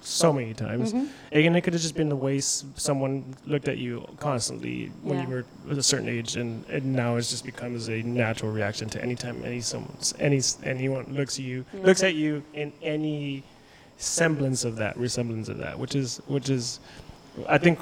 [0.02, 0.92] so many times.
[0.92, 5.26] And it could have just been the way someone looked at you constantly when you
[5.28, 9.02] were at a certain age, and, and now it's just becomes a natural reaction to
[9.02, 13.42] anytime any someone's any anyone looks at you looks at you in any
[13.96, 16.80] semblance of that resemblance of that, which is which is,
[17.48, 17.78] I think.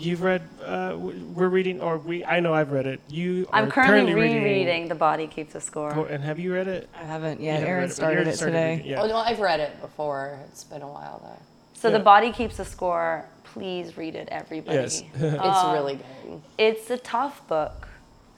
[0.00, 0.42] You've read.
[0.64, 2.24] Uh, we're reading, or we.
[2.24, 3.00] I know I've read it.
[3.08, 3.48] You.
[3.52, 4.44] i'm are currently, reading.
[4.44, 6.88] rereading the body keeps a score Oh, and have you read it?
[6.94, 7.54] I haven't You yet.
[7.54, 8.70] haven't Erin read it, but started it today.
[8.76, 9.02] reading- Yeah.
[9.02, 10.38] Oh, no, I've read it before.
[10.50, 11.42] It's been a while though.
[11.72, 11.98] so Yeah.
[11.98, 15.02] the body keeps a score please read it everybody Yes.
[15.14, 16.42] It's really good.
[16.58, 17.88] it's a tough book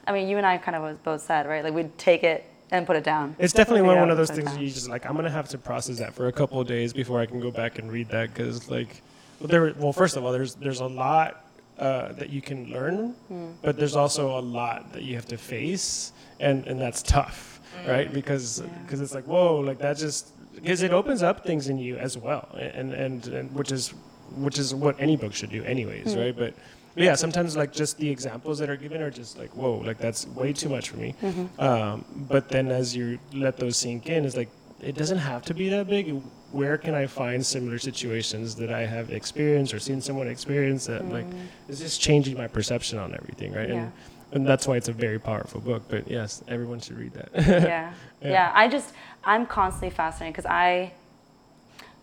[0.07, 2.87] i mean you and i kind of both said right like we'd take it and
[2.87, 4.63] put it down It's definitely one, one of those and put it things down.
[4.65, 5.05] you just like.
[5.05, 7.51] I'm gonna have to process that for a couple of days before I can go
[7.51, 9.01] back and read that because like,
[9.39, 9.73] well, there.
[9.77, 11.45] Well, first of all, there's there's a lot
[11.77, 13.49] uh, that you can learn, Hmm.
[13.61, 18.11] but there's also a lot that you have to face, and and that's tough, right?
[18.11, 21.97] Because because it's like whoa, like that just because it opens up things in you
[21.97, 23.93] as well, and and, and which is
[24.37, 26.19] which is what any book should do, anyways, Hmm.
[26.19, 26.35] right?
[26.37, 26.53] But
[26.93, 29.97] but yeah, sometimes like just the examples that are given are just like whoa, like
[29.97, 31.15] that's way too much for me.
[31.21, 31.61] Mm-hmm.
[31.61, 34.49] Um, but then as you let those sink in, it's like
[34.81, 36.21] it doesn't have to be that big.
[36.51, 41.07] Where can I find similar situations that I have experienced or seen someone experience that
[41.09, 41.25] like
[41.69, 43.69] is just changing my perception on everything, right?
[43.69, 43.91] And
[44.31, 45.83] and that's why it's a very powerful book.
[45.89, 47.29] But yes, everyone should read that.
[47.35, 47.93] yeah.
[48.21, 48.51] yeah.
[48.53, 50.93] I just, I'm constantly fascinated because I,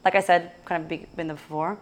[0.04, 1.78] like I said, kind of be- been there before,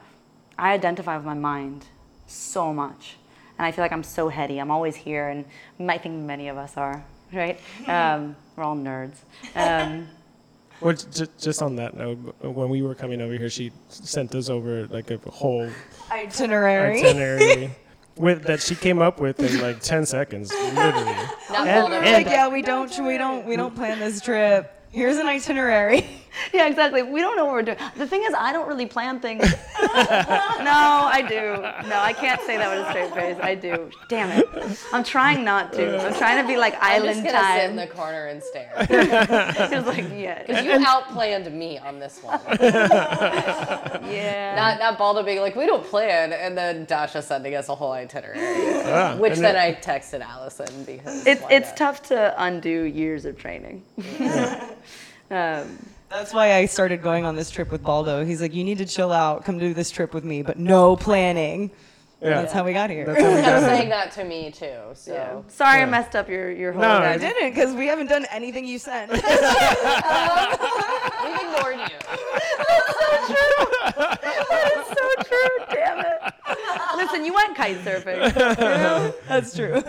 [0.59, 1.87] I identify with my mind
[2.27, 3.17] so much.
[3.59, 4.59] And I feel like I'm so heady.
[4.59, 5.45] I'm always here, and
[5.91, 7.59] I think many of us are, right?
[7.89, 9.17] Um, we're all nerds.
[9.55, 10.09] Um,
[10.81, 14.49] well, j- just on that note, when we were coming over here, she sent us
[14.51, 15.69] over like a whole
[16.11, 17.01] Itinerary.
[17.01, 17.71] itinerary
[18.17, 21.15] with that she came up with in like ten seconds, literally.
[21.55, 24.73] And- and- like, yeah, we don't, we don't, we don't plan this trip.
[24.91, 26.07] Here's an itinerary.
[26.53, 27.03] yeah, exactly.
[27.03, 27.79] We don't know what we're doing.
[27.97, 29.43] The thing is, I don't really plan things.
[29.81, 31.57] no, I do.
[31.89, 33.37] No, I can't say that with a straight face.
[33.43, 33.91] I do.
[34.09, 34.47] Damn it.
[34.93, 36.07] I'm trying not to.
[36.07, 38.73] I'm trying to be like I'm island just gonna sit in the corner and stare.
[39.77, 40.43] It's like, yeah.
[40.43, 42.41] Because you outplanned me on this one.
[44.11, 44.55] Yeah.
[44.57, 47.93] Not not Baldo being like, we don't plan, and then Dasha sending us a whole
[47.93, 48.39] itinerary.
[48.87, 51.77] Ah, Which and then then- I texted Allison because it's it's not?
[51.77, 53.83] tough to undo years of training.
[55.31, 55.79] um,
[56.09, 58.25] That's why I started going on this trip with Baldo.
[58.25, 60.97] He's like, you need to chill out, come do this trip with me, but no
[60.97, 61.71] planning.
[62.23, 62.41] And Yeah.
[62.41, 63.05] That's how we got here.
[63.05, 63.91] That's how we Kept got saying it.
[63.91, 64.75] that to me too.
[64.95, 65.87] So Sorry, I Yeah.
[65.87, 66.83] messed up your your whole.
[66.83, 69.11] No, I I didn't, because we haven't done anything you sent.
[69.13, 69.35] we've ignored
[71.77, 71.99] you.
[72.69, 73.67] That's so true.
[74.23, 75.57] That is so true.
[76.97, 77.05] Damn it.
[77.05, 79.15] Listen, you went kite surfing.
[79.29, 79.83] That's true.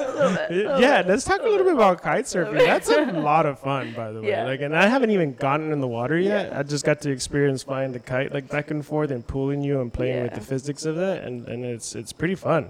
[0.79, 2.57] Yeah, let's talk a little bit about kite surfing.
[2.59, 4.29] That's a lot of fun, by the way.
[4.29, 4.45] Yeah.
[4.45, 6.55] Like, and I haven't even gotten in the water yet.
[6.55, 9.81] I just got to experience flying the kite like back and forth and pulling you
[9.81, 12.69] and playing with the physics of that, and, and it's it's pretty fun.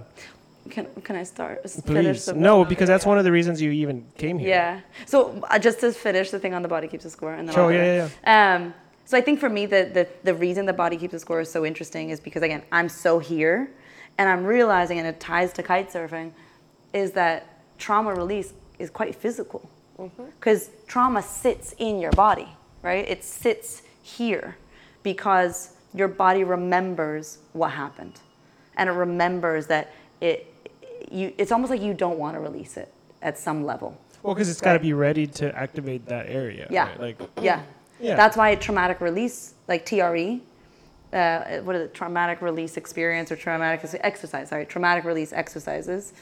[0.70, 1.64] Can, can I start?
[1.86, 4.50] Please, no, because that's one of the reasons you even came here.
[4.50, 4.80] Yeah.
[5.06, 7.54] So uh, just to finish the thing on the body keeps a score, and then
[7.54, 8.08] Sure, I'll yeah.
[8.56, 8.74] Um,
[9.06, 11.50] so I think for me, the, the the reason the body keeps a score is
[11.50, 13.70] so interesting is because again, I'm so here,
[14.18, 16.32] and I'm realizing, and it ties to kite surfing,
[16.92, 17.46] is that
[17.78, 20.24] trauma release is quite physical, mm-hmm.
[20.38, 22.48] because trauma sits in your body,
[22.82, 23.08] right?
[23.08, 24.56] It sits here,
[25.02, 28.20] because your body remembers what happened,
[28.76, 30.52] and it remembers that it.
[31.10, 32.92] You, it's almost like you don't want to release it
[33.22, 33.98] at some level.
[34.22, 36.66] Well, because it's got to be ready to activate that area.
[36.70, 36.88] Yeah.
[36.88, 37.00] right?
[37.00, 37.62] Like, Yeah.
[38.00, 38.14] Yeah.
[38.14, 40.40] That's why traumatic release, like TRE,
[41.12, 41.94] uh, what is it?
[41.94, 44.48] Traumatic release experience or traumatic exercise.
[44.48, 46.12] Sorry, traumatic release exercises.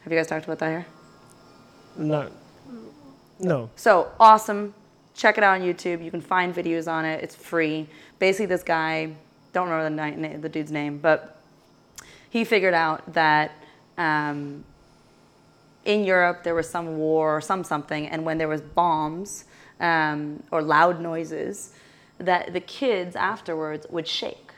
[0.00, 0.86] Have you guys talked about that here?
[1.96, 2.30] No.
[3.38, 3.70] No.
[3.76, 4.74] So awesome.
[5.14, 6.02] Check it out on YouTube.
[6.02, 7.22] You can find videos on it.
[7.22, 7.86] It's free.
[8.18, 9.14] Basically, this guy,
[9.52, 11.40] don't remember the, ni- the dude's name, but
[12.30, 13.52] he figured out that
[13.98, 14.64] um,
[15.84, 19.44] in Europe there was some war or some something, and when there was bombs
[19.80, 21.74] um, or loud noises,
[22.24, 24.52] that the kids afterwards would shake,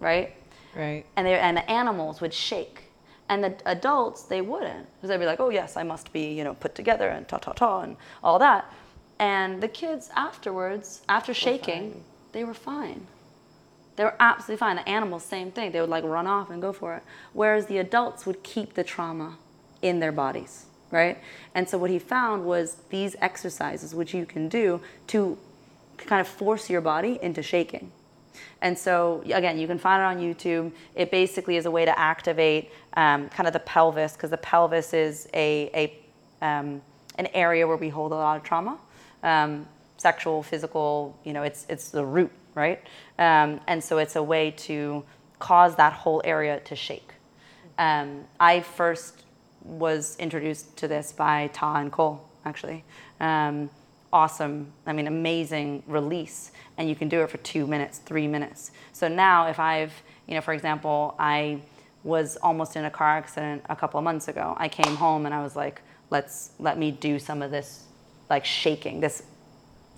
[0.00, 0.34] right?
[0.74, 1.04] Right.
[1.16, 2.84] and they and the animals would shake.
[3.28, 6.44] And the adults they wouldn't because they'd be like oh yes i must be you
[6.44, 8.72] know put together and ta ta ta and all that.
[9.18, 12.02] And the kids afterwards after shaking
[12.32, 13.06] they were fine.
[13.96, 14.76] They were absolutely fine.
[14.76, 15.72] The animals same thing.
[15.72, 17.02] They would like run off and go for it.
[17.34, 19.36] Whereas the adults would keep the trauma
[19.82, 21.18] in their bodies right?
[21.54, 25.36] And so what he found was these exercises which you can do to
[26.06, 27.92] kind of force your body into shaking
[28.62, 30.72] and so, again, you can find it on YouTube.
[30.94, 34.94] It basically is a way to activate um, kind of the pelvis, because the pelvis
[34.94, 35.98] is a,
[36.40, 36.80] a um,
[37.18, 38.78] an area where we hold a lot of trauma,
[39.22, 41.18] um, sexual, physical.
[41.24, 42.80] You know, it's it's the root, right?
[43.18, 45.02] Um, and so, it's a way to
[45.40, 47.12] cause that whole area to shake.
[47.78, 49.24] Um, I first
[49.64, 52.84] was introduced to this by Ta and Cole, actually.
[53.18, 53.70] Um,
[54.12, 56.52] awesome, I mean, amazing release.
[56.76, 58.70] And you can do it for two minutes, three minutes.
[58.92, 59.92] So now, if I've,
[60.26, 61.60] you know, for example, I
[62.04, 64.54] was almost in a car accident a couple of months ago.
[64.58, 67.84] I came home and I was like, let's let me do some of this,
[68.28, 69.22] like shaking, this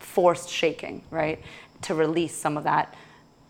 [0.00, 1.40] forced shaking, right?
[1.82, 2.94] To release some of that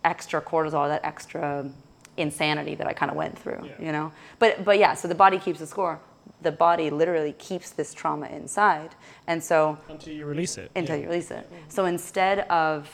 [0.05, 1.69] extra cortisol, that extra
[2.17, 3.87] insanity that I kind of went through, Yeah.
[3.87, 4.13] you know?
[4.39, 5.99] But, but yeah, so the body keeps the score.
[6.45, 8.95] The body literally keeps this trauma inside.
[9.27, 10.71] And so Until you release it.
[10.77, 11.03] until yeah.
[11.03, 11.47] you release it.
[11.47, 11.71] Mm-hmm.
[11.71, 12.89] So instead of,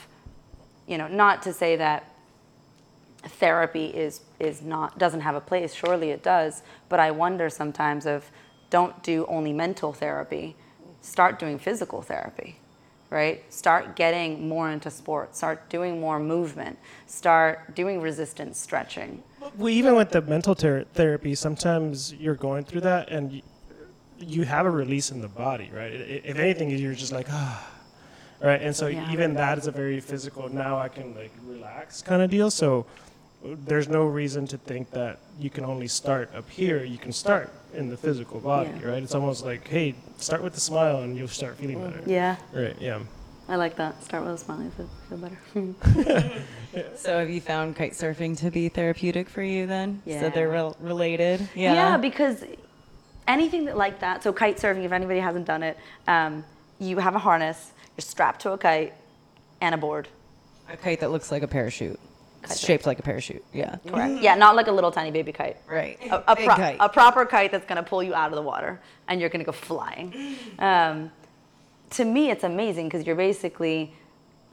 [0.87, 2.07] you know, not to say that
[3.23, 5.73] therapy is is not doesn't have a place.
[5.73, 6.63] Surely it does.
[6.89, 8.31] But I wonder sometimes of
[8.71, 10.55] don't do only mental therapy.
[11.01, 12.59] Start doing physical therapy,
[13.11, 13.43] right?
[13.53, 15.37] Start getting more into sports.
[15.37, 16.79] Start doing more movement.
[17.05, 19.21] Start doing resistance stretching.
[19.57, 23.41] Well, even with the mental ter- therapy, sometimes you're going through that and you,
[24.17, 25.91] you have a release in the body, right?
[25.91, 27.69] If anything, you're just like, ah,
[28.41, 28.61] right?
[28.61, 29.11] And so Yeah.
[29.11, 32.49] even that is a very physical, now I can like relax kind of deal.
[32.49, 32.85] So
[33.43, 36.83] there's no reason to think that you can only start up here.
[36.83, 38.89] You can start in the physical body, Yeah.
[38.89, 39.03] right?
[39.03, 42.01] It's almost like, hey, start with a smile and you'll start feeling better.
[42.05, 42.99] Yeah, Right, yeah.
[43.49, 44.01] I like that.
[44.03, 44.61] Start with a smile.
[44.61, 46.41] You feel, feel better.
[46.95, 50.01] So have you found kite surfing to be therapeutic for you then?
[50.05, 50.21] Yeah.
[50.21, 51.41] So they're rel- related?
[51.53, 51.73] Yeah.
[51.73, 51.97] Yeah.
[51.97, 52.45] because
[53.27, 54.23] anything that like that.
[54.23, 55.77] So kite surfing, if anybody hasn't done it,
[56.07, 56.45] um,
[56.79, 58.93] you have a harness, you're strapped to a kite,
[59.59, 60.07] and a board.
[60.71, 61.99] A kite that looks like a parachute.
[62.43, 62.59] It's Kite.
[62.59, 63.43] shaped like a parachute.
[63.53, 63.77] Yeah.
[63.87, 64.21] Correct.
[64.21, 65.57] Yeah, not like a little tiny baby kite.
[65.67, 65.97] Right.
[66.09, 66.77] A, a, pro- kite.
[66.79, 69.41] a proper kite that's going to pull you out of the water, and you're going
[69.41, 70.35] to go flying.
[70.57, 71.11] Um,
[71.91, 73.93] to me, it's amazing because you're basically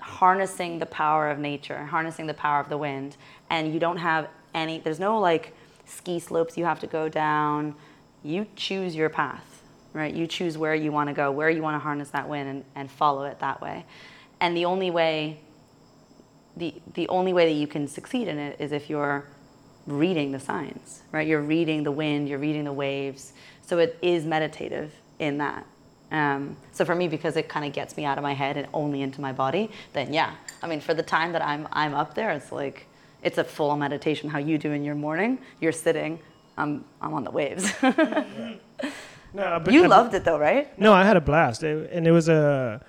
[0.00, 3.16] harnessing the power of nature, harnessing the power of the wind,
[3.50, 4.80] and you don't have any.
[4.80, 5.54] There's no like
[5.86, 7.74] ski slopes you have to go down.
[8.22, 9.62] You choose your path,
[9.92, 10.12] right?
[10.12, 12.64] You choose where you want to go, where you want to harness that wind, and,
[12.74, 13.86] and follow it that way.
[14.40, 15.40] And the only way
[16.58, 19.24] the, the only way that you can succeed in it is if you're
[19.86, 21.26] reading the signs, right?
[21.26, 23.32] You're reading the wind, you're reading the waves.
[23.66, 25.64] So it is meditative in that.
[26.10, 28.66] Um, so for me, because it kind of gets me out of my head and
[28.72, 30.34] only into my body, then yeah.
[30.62, 32.86] I mean, for the time that I'm I'm up there, it's like
[33.22, 34.30] it's a full meditation.
[34.30, 36.18] How you do in your morning, you're sitting,
[36.56, 37.70] I'm I'm on the waves.
[39.34, 40.76] No, but you I- loved it though, right?
[40.78, 42.80] No, I had a blast, It- and it was a.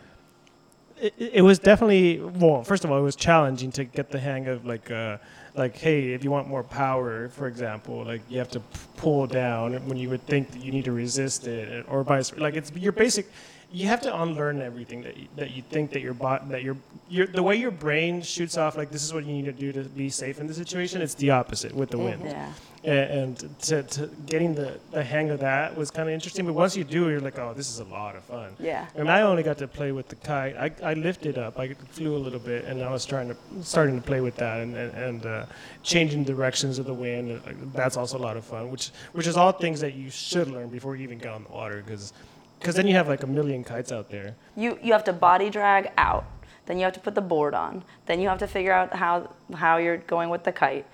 [1.02, 2.64] It, it was definitely well.
[2.64, 5.18] First of all, it was challenging to get the hang of like, uh,
[5.56, 8.60] like, hey, if you want more power, for example, like you have to
[8.98, 12.36] pull down when you would think that you need to resist it, or vice.
[12.38, 13.28] Like it's your basic.
[13.72, 16.76] You have to unlearn everything that you, that you think that your bot that your
[17.08, 19.72] your the way your brain shoots off like this is what you need to do
[19.72, 21.02] to be safe in the situation.
[21.02, 22.52] It's the opposite with the wind Yeah.
[22.84, 26.46] And, and to, to getting the, the hang of that was kind of interesting.
[26.46, 28.56] But once you do, you're like, oh, this is a lot of fun.
[28.60, 28.88] Yeah.
[28.96, 30.56] And I only got to play with the kite.
[30.56, 31.60] I, I lifted up.
[31.60, 34.62] I flew a little bit, and I was trying to starting to play with that
[34.62, 35.46] and and, and uh,
[35.84, 37.42] changing directions of the wind.
[37.74, 38.72] That's also a lot of fun.
[38.72, 41.52] Which which is all things that you should learn before you even get on the
[41.52, 42.14] water, because
[42.60, 44.36] because then you have like a million kites out there.
[44.56, 46.26] You you have to body drag out.
[46.66, 47.84] Then you have to put the board on.
[48.06, 50.86] Then you have to figure out how how you're going with the kite,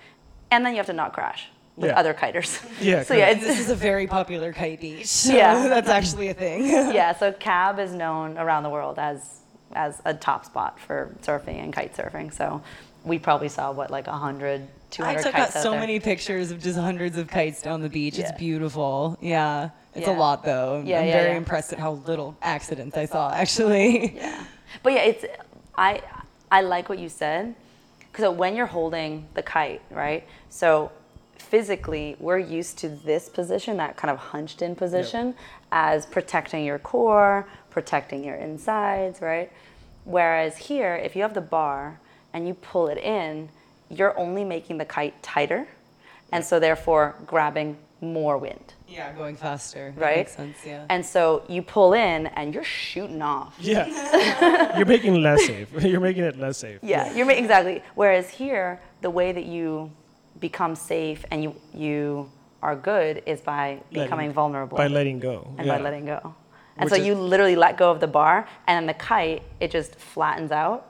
[0.50, 1.98] and then you have to not crash with Yeah.
[1.98, 2.62] other kiters.
[2.80, 3.36] Yeah, so yeah, correct.
[3.38, 5.06] it's, This is a very popular kite beach.
[5.26, 5.68] So Yeah.
[5.68, 6.66] that's actually a thing.
[7.00, 7.14] yeah.
[7.14, 9.40] So Cab is known around the world as
[9.74, 12.32] as a top spot for surfing and kite surfing.
[12.32, 12.62] So
[13.04, 15.80] we probably saw what like 100, 200 I took out kites out so there.
[15.80, 18.18] many pictures of just hundreds of kites down the beach.
[18.18, 19.18] It's beautiful.
[19.20, 19.70] Yeah.
[19.94, 20.16] It's Yeah.
[20.16, 20.82] a lot though.
[20.84, 21.36] Yeah, I'm yeah, very yeah.
[21.36, 24.16] impressed at how little accidents I saw actually.
[24.16, 24.44] Yeah.
[24.82, 25.24] But yeah, it's
[25.76, 26.00] I
[26.50, 27.54] I like what you said
[28.12, 30.24] because when you're holding the kite, right?
[30.48, 30.90] So
[31.50, 35.34] physically, we're used to this position, that kind of hunched in position,
[35.70, 39.50] as protecting your core, protecting your insides, right?
[40.04, 42.00] Whereas here, if you have the bar
[42.32, 43.48] and you pull it in,
[43.88, 45.68] you're only making the kite tighter,
[46.32, 48.74] and so therefore grabbing more wind.
[48.88, 49.94] Yeah, going faster.
[49.96, 50.18] Right?
[50.18, 50.84] makes sense, yeah.
[50.88, 53.54] And so you pull in and you're shooting off.
[53.60, 55.68] Yeah, you're making it less safe.
[55.82, 56.80] You're making it less safe.
[56.82, 57.82] Yeah, you're ma- exactly.
[57.94, 59.90] Whereas here, the way that you
[60.40, 62.30] become safe and you you
[62.62, 65.54] are good is by Letting- becoming vulnerable By letting go.
[65.58, 65.76] and yeah.
[65.76, 66.34] by letting go.
[66.78, 69.42] And Which so is- you literally let go of the bar, and then the kite
[69.60, 70.86] it just flattens out,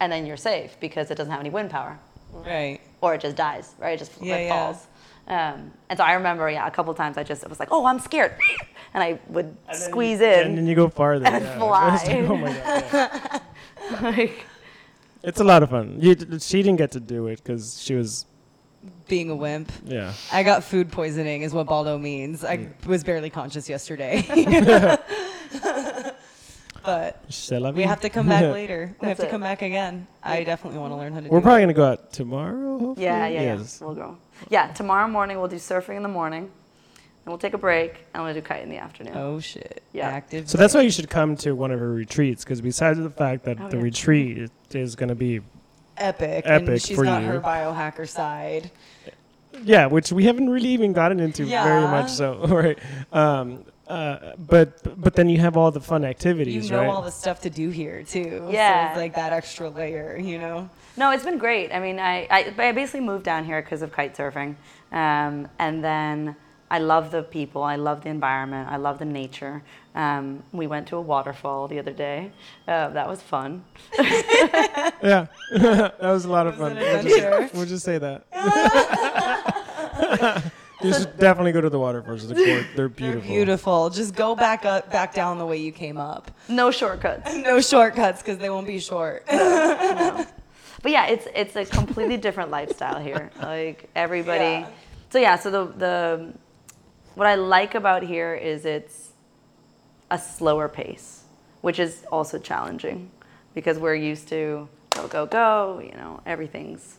[0.00, 1.98] and then you're safe because it doesn't have any wind power,
[2.32, 2.80] right.
[3.00, 3.94] or it just dies, right?
[3.94, 4.52] It just Yeah, it yeah.
[4.54, 4.86] falls.
[5.28, 7.98] Um, and so I remember, yeah, a couple times I just was like, oh, I'm
[7.98, 8.32] scared,
[8.94, 10.46] and I would And squeeze you, in.
[10.48, 11.26] And then you go farther.
[11.26, 11.58] and yeah.
[11.58, 11.90] fly.
[12.06, 13.40] Like, oh my god.
[14.02, 14.46] like,
[15.22, 15.96] It's a lot of fun.
[16.00, 18.24] You, she didn't get to do it because she was,
[19.08, 19.72] Being a wimp.
[19.84, 20.12] yeah.
[20.32, 22.44] I got food poisoning is what Baldo means.
[22.44, 22.86] I Mm.
[22.86, 24.22] was barely conscious yesterday.
[26.84, 27.20] but
[27.74, 28.94] we have to come back later.
[29.00, 30.06] We have That's to come back again.
[30.22, 32.78] I definitely want to learn how to We're do probably gonna go out tomorrow.
[32.78, 33.04] Hopefully?
[33.04, 33.78] Yeah, yeah, yes.
[33.80, 33.86] yeah.
[33.86, 34.18] We'll go.
[34.48, 36.50] Yeah, tomorrow morning we'll do surfing in the morning, and
[37.26, 39.14] we'll take a break, and we'll do kite in the afternoon.
[39.16, 39.82] Oh shit.
[39.92, 40.08] Yeah.
[40.08, 40.48] Active.
[40.48, 43.44] So that's why you should come to one of her retreats because besides the fact
[43.44, 43.82] that Oh, the yeah.
[43.82, 45.40] retreat is gonna be,
[45.98, 46.44] epic.
[46.46, 47.28] and Epic she's for got you.
[47.28, 48.70] her biohacker side.
[49.64, 52.10] yeah, which we haven't really even gotten into very much.
[52.10, 52.78] So right,
[53.12, 56.66] um, uh, but but then you have all the fun activities.
[56.66, 56.88] You know right?
[56.88, 58.48] all the stuff to do here too.
[58.50, 58.88] Yeah.
[58.88, 60.68] So it's like that extra layer, you know?
[60.96, 61.72] No, it's been great.
[61.72, 64.56] I mean, I, I, I basically moved down here because of kite surfing,
[64.90, 66.34] um, and then
[66.70, 67.62] I love the people.
[67.62, 68.68] I love the environment.
[68.70, 69.62] I love the nature.
[69.94, 72.30] Um, we went to a waterfall the other day.
[72.66, 73.64] Uh, that was fun.
[73.98, 76.76] yeah, that was a lot of fun.
[76.76, 78.24] We'll just, we'll just say that.
[80.82, 82.28] you should definitely go to the waterfalls.
[82.28, 83.28] They're, gor- they're They're beautiful.
[83.28, 83.90] beautiful.
[83.90, 86.30] Just go back up, back down the way you came up.
[86.48, 87.34] No shortcuts.
[87.34, 89.24] No shortcuts because they won't be short.
[90.80, 93.30] But yeah, it's it's a completely different lifestyle here.
[93.42, 94.44] Like everybody.
[94.44, 94.68] Yeah.
[95.10, 96.32] So yeah, so the the
[97.18, 99.10] what I like about here is it's
[100.08, 101.24] a slower pace,
[101.62, 103.10] which is also challenging
[103.54, 105.80] because we're used to go go go.
[105.84, 106.98] You know, everything's.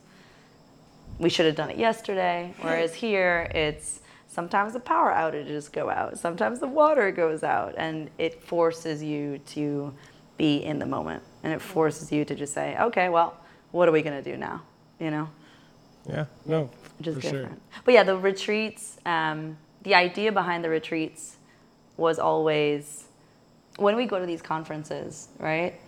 [1.19, 2.53] We should have done it yesterday.
[2.61, 8.09] Whereas here, it's sometimes the power outages go out, sometimes the water goes out, and
[8.17, 9.93] it forces you to
[10.37, 13.37] be in the moment, and it forces you to just say, okay, well,
[13.71, 14.61] what are we gonna do now?
[14.99, 15.29] You know
[16.09, 17.47] Yeah, no, which is for different.
[17.49, 17.57] sure.
[17.85, 21.37] But yeah, the retreats, um, the idea behind the retreats
[21.97, 23.05] was always
[23.77, 25.79] when we go to these conferences, right?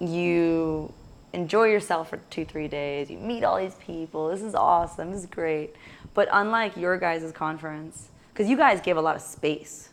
[0.00, 0.92] You
[1.32, 5.20] enjoy yourself for two, three days, you meet all these people, this is awesome, this
[5.20, 5.74] is great.
[6.14, 9.90] But unlike your guys' conference, because you guys gave a lot of space,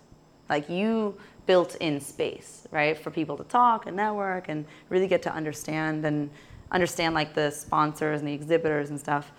[0.49, 5.22] like you built in space, right, for people to talk and network and really get
[5.24, 6.30] to understand and
[6.72, 9.32] understand like the sponsors and the exhibitors and stuff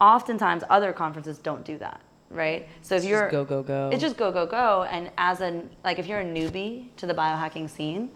[0.00, 2.00] oftentimes other conferences don't do that
[2.32, 2.68] right?
[2.82, 3.90] So if It's you're just go, go, go.
[3.92, 4.84] it's just go go go.
[4.90, 8.10] And as a like, if you're a newbie to the biohacking scene,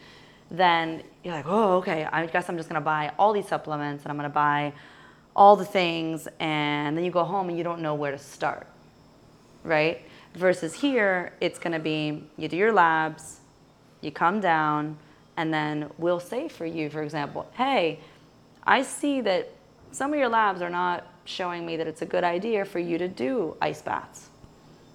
[0.51, 2.05] then you're like, oh, okay.
[2.11, 4.73] I guess I'm just gonna buy all these supplements and I'm gonna buy
[5.35, 8.67] all the things, and then you go home and you don't know where to start,
[9.65, 10.01] right?
[10.35, 13.41] Versus here, it's gonna be you do your labs,
[14.01, 14.97] you come down,
[15.37, 18.01] and then we'll say for you, for example, hey,
[18.67, 19.51] I see that
[19.91, 22.99] some of your labs are not showing me that it's a good idea for you
[22.99, 24.31] to do ice baths.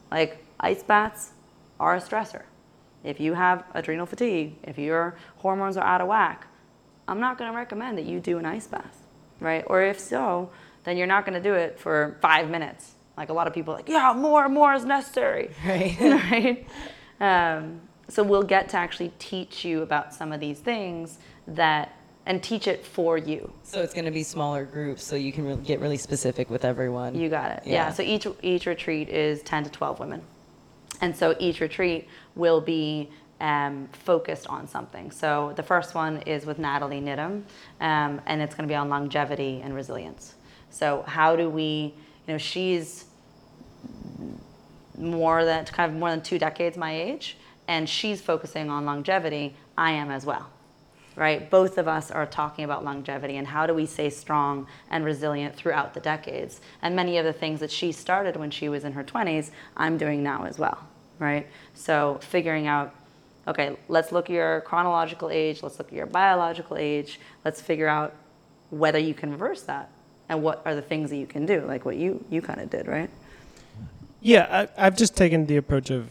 [0.09, 1.31] Like ice baths
[1.79, 2.43] are a stressor.
[3.03, 6.47] If you have adrenal fatigue, if your hormones are out of whack,
[7.07, 9.05] I'm not going to recommend that you do an ice bath,
[9.39, 9.63] right?
[9.67, 10.51] Or if so,
[10.83, 12.93] then you're not going to do it for five minutes.
[13.17, 15.97] Like a lot of people, are like yeah, more, more is necessary, Right.
[15.99, 16.67] right?
[17.19, 21.17] Um, so we'll get to actually teach you about some of these things
[21.47, 21.95] that,
[22.25, 23.51] and teach it for you.
[23.63, 26.65] So it's going to be smaller groups, so you can re- get really specific with
[26.65, 27.15] everyone.
[27.15, 27.63] You got it.
[27.65, 27.73] Yeah.
[27.73, 27.93] Yeah.
[27.93, 30.21] So each each retreat is ten to twelve women,
[31.01, 33.09] and so each retreat will be
[33.39, 35.09] um, focused on something.
[35.09, 37.43] So the first one is with Natalie Niddam,
[37.79, 40.35] um, and it's going to be on longevity and resilience.
[40.69, 41.93] So how do we,
[42.27, 43.05] you know, she's
[44.97, 47.35] more than kind of more than two decades my age,
[47.67, 49.55] and she's focusing on longevity.
[49.75, 50.50] I am as well
[51.15, 51.49] right?
[51.49, 55.55] Both of us are talking about longevity and how do we stay strong and resilient
[55.55, 56.61] throughout the decades.
[56.81, 59.97] And many of the things that she started when she was in her 20s, I'm
[59.97, 60.77] doing now as well,
[61.19, 61.47] right?
[61.73, 62.95] So figuring out,
[63.47, 67.87] okay, let's look at your chronological age, let's look at your biological age, let's figure
[67.87, 68.13] out
[68.69, 69.89] whether you can reverse that
[70.29, 72.69] and what are the things that you can do, like what you, you kind of
[72.69, 73.09] did, right?
[74.21, 76.09] Yeah, I, I've just taken the approach of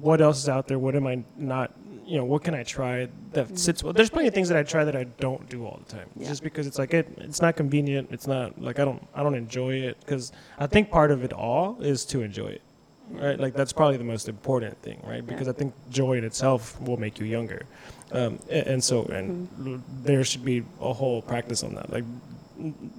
[0.00, 0.78] what else is out there.
[0.78, 1.72] What am I not?
[2.08, 3.92] You know, what can I try that sits well?
[3.92, 6.28] There's plenty of things that I try that I don't do all the time, Yeah.
[6.28, 7.06] just because it's like it.
[7.18, 8.08] It's not convenient.
[8.10, 9.06] It's not like I don't.
[9.14, 12.62] I don't enjoy it because I think part of it all is to enjoy it,
[13.10, 13.38] right?
[13.38, 15.24] Like that's probably the most important thing, right?
[15.32, 17.66] Because I think joy in itself will make you younger,
[18.12, 21.90] um, and, so and l- there should be a whole practice on that.
[21.92, 22.04] Like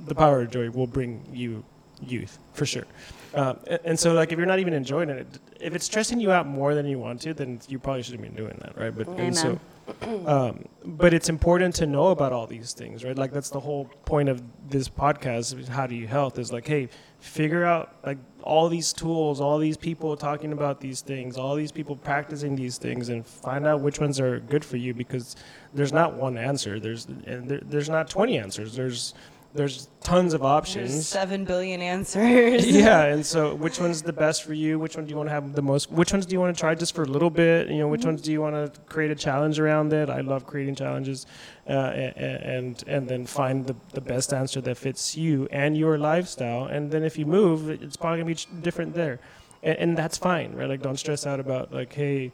[0.05, 1.63] the power of joy will bring you
[1.99, 2.85] youth for sure.
[3.33, 5.27] Um, a- and, so, like, if you're not even enjoying it,
[5.59, 8.29] if it's stressing you out more than you want to, then you probably shouldn't be
[8.29, 8.95] doing that, right?
[8.95, 9.59] But and so,
[10.25, 13.17] um, but it's important to know about all these things, right?
[13.17, 15.67] Like that's the whole point of this podcast.
[15.67, 16.39] How do you health?
[16.39, 16.89] Is like, hey,
[17.19, 21.71] figure out like all these tools, all these people talking about these things, all these
[21.71, 25.35] people practicing these things, and find out which ones are good for you because
[25.73, 26.79] there's not one answer.
[26.79, 28.75] There's and there, there's not 20 answers.
[28.75, 29.13] There's
[29.53, 31.07] there's tons of There's options.
[31.07, 32.67] seven billion answers.
[32.69, 34.77] yeah, and so which one's the best for you?
[34.77, 35.91] Which one do you want to have the most?
[35.91, 37.67] Which ones do you want to try just for a little bit?
[37.69, 40.09] You know, which ones do you want to create a challenge around it?
[40.09, 41.25] I love creating challenges,
[41.67, 46.65] uh, and and then find the, the best answer that fits you and your lifestyle.
[46.65, 49.19] And then if you move, it's probably gonna be different there,
[49.63, 50.69] and, and that's fine, right?
[50.69, 52.31] Like don't stress out about like, hey.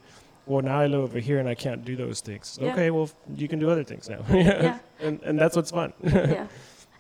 [0.48, 2.60] Well, now I live over here and I can't do those things.
[2.62, 2.72] Yeah.
[2.72, 4.20] Okay, well, you can do other things now.
[4.30, 4.78] Yeah.
[5.00, 5.92] and, and that's what's fun.
[6.04, 6.46] yeah.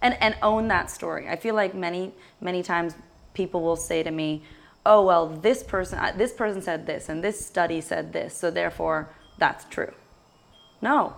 [0.01, 1.27] And and own that story.
[1.29, 2.95] I feel like many many times
[3.33, 4.43] people will say to me,
[4.85, 9.09] "Oh well, this person this person said this and this study said this, so therefore
[9.37, 9.93] that's true."
[10.81, 11.13] No.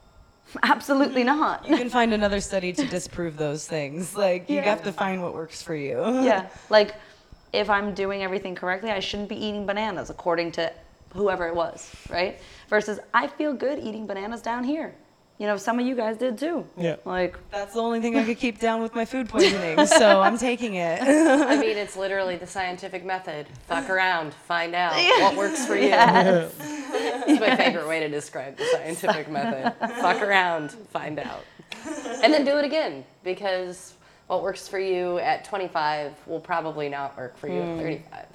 [0.62, 1.68] Absolutely not.
[1.68, 4.14] You can find another study to disprove those things.
[4.26, 4.62] Like you Yeah.
[4.64, 5.98] have to find what works for you.
[6.22, 6.48] yeah.
[6.70, 6.94] Like
[7.52, 10.72] if I'm doing everything correctly, I shouldn't be eating bananas according to
[11.14, 12.40] whoever it was, right?
[12.68, 14.94] Versus I feel good eating bananas down here.
[15.40, 16.66] You know, some of you guys did too.
[16.76, 16.96] Yeah.
[17.06, 20.36] Like That's the only thing I could keep down with my food poisoning, so I'm
[20.36, 21.00] taking it.
[21.02, 23.46] I mean, it's literally the scientific method.
[23.66, 25.86] Fuck around, find out what works for you.
[25.86, 26.54] Yes.
[26.60, 29.72] It's my favorite way to describe the scientific method.
[30.02, 31.42] Fuck around, find out.
[32.22, 33.94] And then do it again because
[34.26, 37.78] what works for you at 25 will probably not work for you at hmm.
[37.78, 38.26] 35.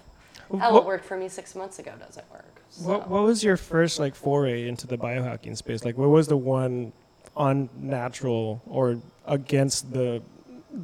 [0.58, 2.55] How What- what worked for me six months ago doesn't work.
[2.78, 2.90] So.
[2.90, 5.86] What, what was your first like foray into the biohacking space?
[5.86, 6.92] Like, what was the one
[7.38, 10.22] unnatural or against the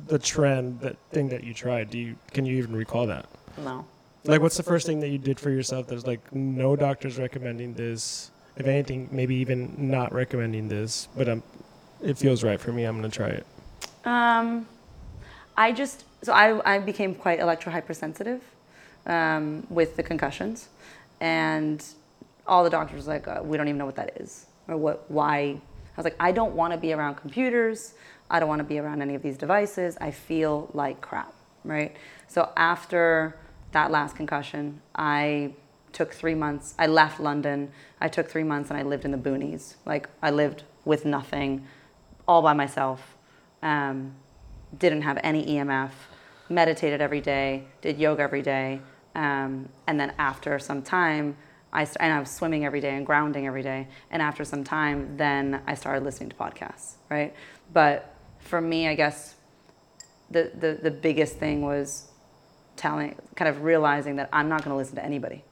[0.07, 1.89] the trend that thing that you tried?
[1.89, 3.25] Do you can you even recall that?
[3.57, 3.85] no.
[4.23, 5.87] Like, what's the first thing that you did for yourself?
[5.87, 8.29] There's like no doctors recommending this.
[8.55, 11.41] If anything, maybe even not recommending this, but um,
[12.01, 12.83] it feels right for me.
[12.83, 13.45] I'm gonna try it.
[14.05, 14.67] Um,
[15.57, 18.41] I just so I, I became quite electrohypersensitive
[19.05, 20.69] um, with the concussions,
[21.21, 21.85] and
[22.47, 25.09] all the doctors were like, uh, we don't even know what that is or what
[25.09, 25.37] why.
[25.39, 27.93] I was like, I don't want to be around computers.
[28.29, 29.97] I don't want to be around any of these devices.
[30.01, 31.95] I feel like crap, right?
[32.27, 33.37] So after
[33.71, 35.53] that last concussion, I
[35.93, 36.73] took three months.
[36.79, 37.71] I left London.
[37.99, 39.75] I took three months and I lived in the boonies.
[39.85, 41.67] Like I lived with nothing,
[42.27, 43.17] all by myself.
[43.61, 44.15] Um,
[44.77, 45.91] didn't have any EMF,
[46.49, 48.81] meditated every day, did yoga every day,
[49.15, 51.35] um, and then after some time,
[51.73, 53.87] I st- and I was swimming every day and grounding every day.
[54.09, 57.33] And after some time, then I started listening to podcasts, right?
[57.73, 59.35] But for me, I guess
[60.29, 62.09] the the, the biggest thing was
[62.75, 65.43] telling, kind of realizing that I'm not going to listen to anybody.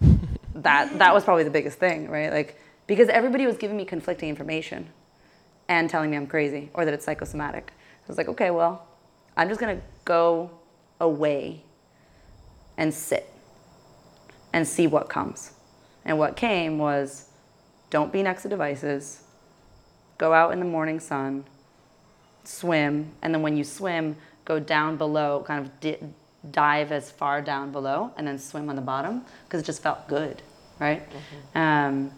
[0.54, 2.32] that that was probably the biggest thing, right?
[2.32, 4.88] Like because everybody was giving me conflicting information
[5.68, 7.72] and telling me I'm crazy or that it's psychosomatic.
[7.76, 8.86] I was like, okay, well,
[9.36, 10.50] I'm just gonna go
[11.00, 11.64] away
[12.80, 13.28] and sit
[14.54, 15.52] and see what comes.
[16.04, 17.28] And what came was
[17.90, 19.22] don't be next to devices,
[20.16, 21.44] go out in the morning sun,
[22.44, 24.16] swim, and then when you swim,
[24.46, 25.98] go down below, kind of di-
[26.50, 30.08] dive as far down below, and then swim on the bottom because it just felt
[30.08, 30.40] good,
[30.78, 31.02] right?
[31.54, 32.10] Um,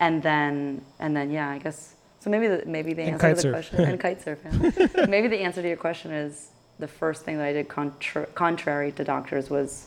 [0.00, 1.94] and then, and then, yeah, I guess.
[2.18, 3.52] So maybe the, maybe the And answer to the kitesurf.
[3.52, 5.08] question and kite surfing.
[5.08, 6.48] maybe the answer to your question is
[6.80, 9.86] the first thing that I did contra- contrary to doctors was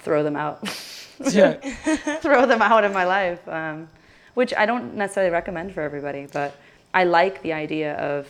[0.00, 0.58] throw them out.
[1.30, 1.54] yeah.
[2.20, 3.88] throw them out of my life, um,
[4.34, 6.56] which I don't necessarily recommend for everybody, but
[6.94, 8.28] I like the idea of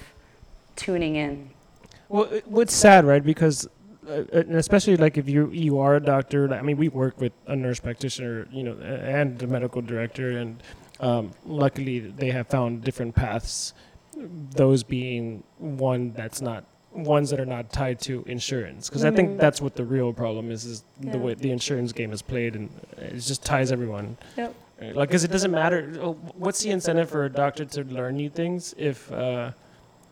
[0.77, 1.51] tuning in.
[2.09, 3.23] Well, it- what's sad, right?
[3.25, 3.67] Because,
[4.09, 6.53] uh, and especially like if you you are a doctor.
[6.53, 8.85] I mean, we work with a nurse practitioner, you know, a-
[9.21, 10.63] and the medical director, and
[11.01, 13.75] um, luckily they have found different paths.
[14.17, 16.65] Those being one that's not
[17.05, 20.51] ones that are not tied to insurance, because I think that's what the real problem
[20.51, 21.13] is: is Yeah.
[21.13, 24.17] the way the insurance game is played, and it just ties everyone.
[24.37, 24.55] Yep.
[24.95, 25.93] Like, because it doesn't matter.
[26.01, 29.51] oh, What's the incentive for a doctor to learn new things if uh,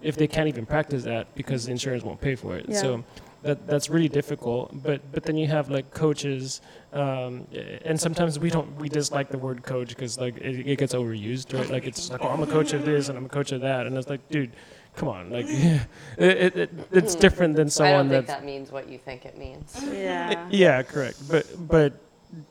[0.02, 2.66] if they can't even practice that because insurance won't pay for it?
[2.68, 2.80] Yeah.
[2.80, 3.04] So
[3.42, 4.70] that that's really difficult.
[4.82, 6.60] But but then you have like coaches,
[6.92, 7.46] um,
[7.84, 11.56] and sometimes we don't we dislike the word coach because like it, it gets overused,
[11.56, 11.70] right?
[11.70, 13.86] Like it's like oh I'm a coach of this and I'm a coach of that,
[13.86, 14.50] and it's like dude.
[14.96, 15.80] Come on, like it,
[16.16, 17.20] it, it, it's hmm.
[17.20, 19.78] different than someone I someone don't think that's that means what you think it means.
[19.92, 20.48] Yeah.
[20.50, 21.28] yeah, correct.
[21.28, 21.92] But but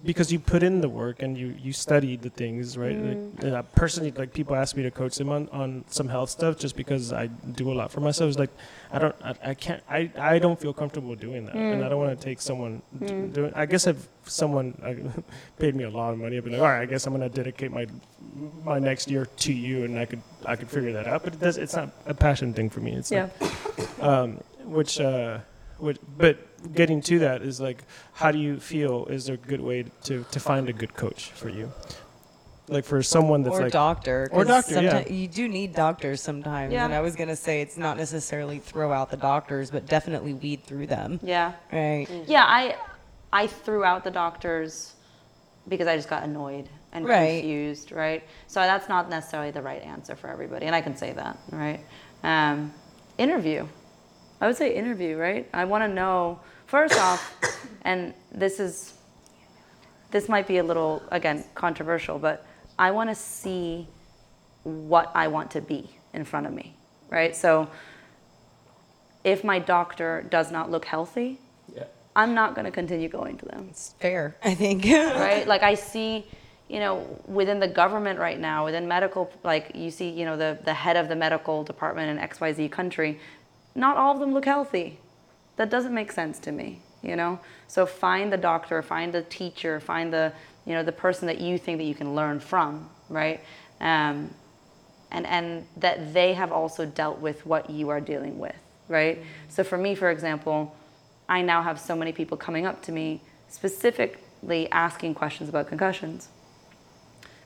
[0.03, 2.97] because you put in the work and you you study the things, right?
[3.41, 6.57] Like, uh, personally, like people ask me to coach them on on some health stuff
[6.57, 8.29] just because I do a lot for myself.
[8.29, 8.51] It's like
[8.91, 11.99] I don't, I, I can't, I I don't feel comfortable doing that, and I don't
[11.99, 13.51] want to take someone d- doing.
[13.55, 15.21] I guess if someone uh,
[15.59, 17.29] paid me a lot of money, I'd be like, all right, I guess I'm gonna
[17.29, 17.85] dedicate my
[18.63, 21.23] my next year to you, and I could I could figure that out.
[21.23, 22.93] But it does, it's not a passion thing for me.
[22.93, 23.29] It's Yeah.
[23.39, 25.39] like, um, which uh,
[25.77, 26.37] which, but
[26.73, 29.05] getting to that is like, how do you feel?
[29.05, 31.71] Is there a good way to to find a good coach for you?
[32.67, 34.27] Like for someone that's or like, doctor.
[34.31, 35.07] or doctor, yeah.
[35.07, 36.73] You do need doctors sometimes.
[36.73, 36.85] Yeah.
[36.85, 40.33] And I was going to say it's not necessarily throw out the doctors, but definitely
[40.33, 41.19] weed through them.
[41.21, 41.53] Yeah.
[41.71, 42.07] Right.
[42.25, 42.75] Yeah, I
[43.31, 44.93] I threw out the doctors
[45.67, 47.41] because I just got annoyed and Right.
[47.41, 48.23] confused, right?
[48.47, 51.81] So that's not necessarily the right answer for everybody, and I can say that, right?
[52.23, 52.73] Um,
[53.17, 53.67] interview.
[54.41, 55.47] I would say interview, right?
[55.53, 57.35] I want to know first off,
[57.83, 58.93] and this is
[60.11, 62.45] this might be a little again controversial, but
[62.79, 63.87] I want to see
[64.63, 66.75] what I want to be in front of me,
[67.09, 67.35] right?
[67.35, 67.69] So
[69.23, 71.39] if my doctor does not look healthy,
[72.15, 74.85] I'm not going to continue going to them, It's fair, I think.
[74.85, 75.45] right?
[75.45, 76.25] like I see,
[76.69, 80.57] you know, within the government right now, within medical, like you see, you know, the,
[80.63, 83.19] the head of the medical department in XYZ country,
[83.75, 84.97] not all of them look healthy.
[85.57, 87.39] That doesn't make sense to me, you know?
[87.67, 90.33] So find the doctor, find the teacher, find the,
[90.65, 93.41] you know, the person that you think that you can learn from, right?
[93.79, 94.31] Um,
[95.11, 98.55] and and that they have also dealt with what you are dealing with,
[98.87, 99.21] right?
[99.49, 100.75] So for me, for example,
[101.29, 106.27] I now have so many people coming up to me specifically asking questions about concussions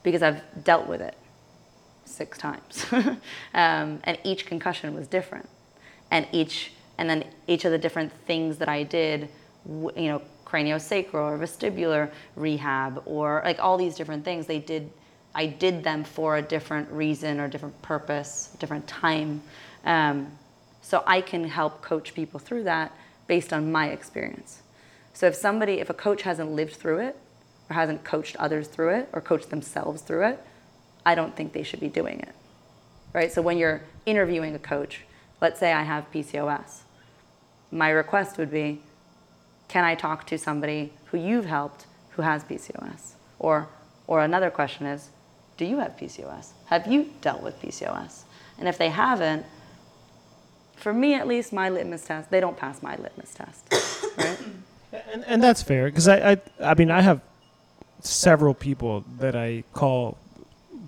[0.02, 1.16] because I've dealt with it
[2.04, 2.86] six times,
[3.54, 5.48] um, and each concussion was different,
[6.10, 9.30] and each and then each of the different things that I did,
[9.66, 14.90] you know, craniosacral or vestibular rehab or like all these different things, they did.
[15.34, 19.40] I did them for a different reason or different purpose, different time.
[19.84, 20.30] Um,
[20.82, 22.94] so I can help coach people through that
[23.28, 24.60] based on my experience.
[25.14, 27.16] So if somebody, if a coach hasn't lived through it,
[27.70, 30.44] or hasn't coached others through it, or coached themselves through it,
[31.06, 32.34] I don't think they should be doing it.
[33.14, 33.32] Right?
[33.32, 35.02] So when you're interviewing a coach,
[35.40, 36.80] let's say I have PCOS,
[37.70, 38.80] my request would be,
[39.68, 43.12] can I talk to somebody who you've helped who has PCOS?
[43.38, 43.68] Or,
[44.06, 45.10] or another question is,
[45.56, 46.50] do you have PCOS?
[46.66, 48.22] Have you dealt with PCOS?
[48.58, 49.46] And if they haven't,
[50.76, 53.66] for me at least, my litmus test, they don't pass my litmus test,
[54.18, 54.38] right?
[55.12, 57.20] and, and that's fair because I, I I mean I have
[58.00, 60.16] several people that I call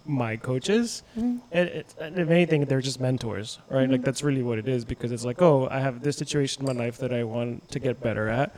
[0.04, 1.02] my coaches.
[1.16, 1.38] Mm-hmm.
[1.50, 3.88] And, it's, and if anything, they're just mentors, right?
[3.88, 6.76] Like that's really what it is because it's like, oh, I have this situation in
[6.76, 8.54] my life that I want to get better at.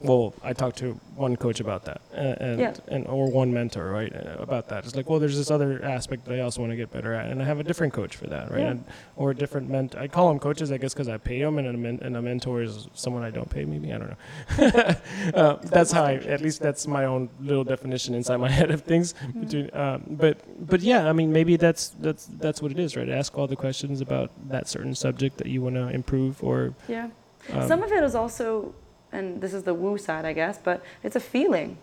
[0.00, 2.74] Well, I talked to one coach about that, and Yeah.
[2.88, 4.84] and or one mentor, right, uh, about that.
[4.84, 7.30] It's like, well, there's this other aspect that I also want to get better at,
[7.30, 8.60] and I have a different coach for that, right?
[8.60, 8.70] Yeah.
[8.72, 8.84] And,
[9.16, 9.96] or a different ment.
[9.96, 12.20] I call them coaches, I guess, because I pay them, and a, men- and a
[12.20, 13.64] mentor is someone I don't pay.
[13.64, 14.94] Maybe I don't know.
[15.34, 16.14] uh, that's how I.
[16.16, 19.14] At least that's my own little definition inside my head of things.
[19.40, 20.36] Between, um, but
[20.68, 23.08] but yeah, I mean, maybe that's that's that's what it is, right?
[23.08, 27.08] Ask all the questions about that certain subject that you want to improve, or Yeah.
[27.54, 28.74] um, Some of it is also,
[29.16, 31.78] and this is the woo side, I guess, but it's a feeling,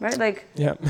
[0.00, 0.18] right?
[0.18, 0.74] Like, yeah.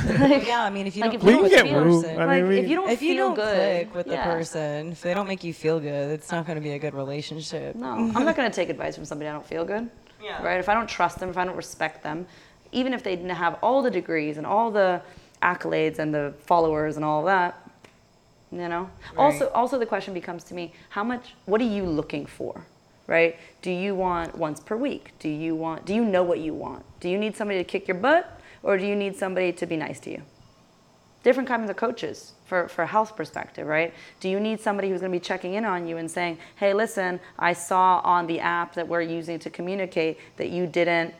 [0.52, 1.84] yeah, I mean, if you Like, don't if you click don't with get the feel-
[1.84, 2.02] woo.
[2.02, 4.16] person, I like we- if you don't if you feel don't good click with yeah.
[4.28, 6.78] the person, if they don't make you feel good, it's not going to be a
[6.78, 7.74] good relationship.
[7.76, 9.88] No, I'm not going to take advice from somebody I don't feel good.
[10.22, 10.42] Yeah.
[10.42, 10.58] Right?
[10.58, 12.26] If I don't trust them, if I don't respect them,
[12.72, 15.00] even if they didn't have all the degrees and all the
[15.42, 17.52] accolades and the followers and all of that,
[18.50, 18.90] you know.
[19.16, 21.34] Also, also the question becomes to me: How much?
[21.46, 22.64] What are you looking for?
[23.08, 23.36] Right?
[23.62, 25.14] Do you want once per week?
[25.18, 25.84] Do you want?
[25.84, 26.84] Do you know what you want?
[27.00, 29.76] Do you need somebody to kick your butt, or do you need somebody to be
[29.76, 30.22] nice to you?
[31.22, 33.92] different kinds of coaches for, for a health perspective, right?
[34.20, 36.72] Do you need somebody who's going to be checking in on you and saying, hey,
[36.72, 41.14] listen, I saw on the app that we're using to communicate that you didn't,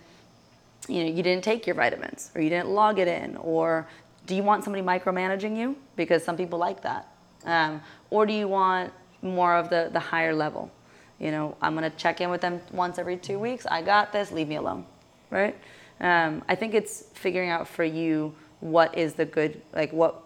[0.89, 3.87] you know, you didn't take your vitamins or you didn't log it in, or
[4.27, 5.77] do you want somebody micromanaging you?
[5.97, 7.09] Because some people like that.
[7.45, 10.71] Um, or do you want more of the, the higher level?
[11.19, 13.67] You know, I'm going to check in with them once every two weeks.
[13.67, 14.87] I got this, leave me alone,
[15.31, 15.57] right?
[16.01, 20.23] Um, I think it's figuring out for you what is the good, like what,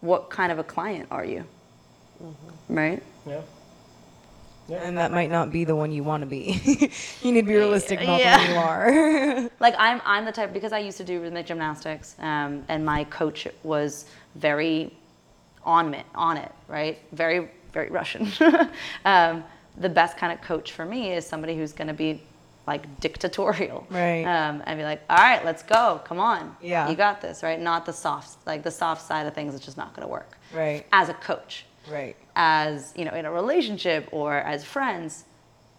[0.00, 1.44] what kind of a client are you,
[2.68, 3.02] right?
[3.26, 3.42] Yeah.
[4.66, 4.78] Yeah.
[4.78, 6.58] And that might not be the one you want to be.
[7.22, 8.38] you need to be realistic about the Yeah.
[8.38, 9.50] one you are.
[9.60, 13.04] like I'm, I'm the type because I used to do rhythmic gymnastics, um, and my
[13.04, 14.06] coach was
[14.36, 14.96] very
[15.64, 16.98] on it, on it, right?
[17.12, 18.30] Very, very Russian.
[19.04, 19.44] um,
[19.76, 22.22] the best kind of coach for me is somebody who's going to be
[22.66, 24.24] like dictatorial, Right.
[24.24, 26.88] Um, and be like, all right, let's go, come on, Yeah.
[26.88, 27.60] you got this, right?
[27.60, 30.38] Not the soft, like the soft side of things is just not going to work,
[30.52, 30.86] Right.
[30.92, 32.16] As a coach, right.
[32.36, 35.24] as you know, in a relationship or as friends,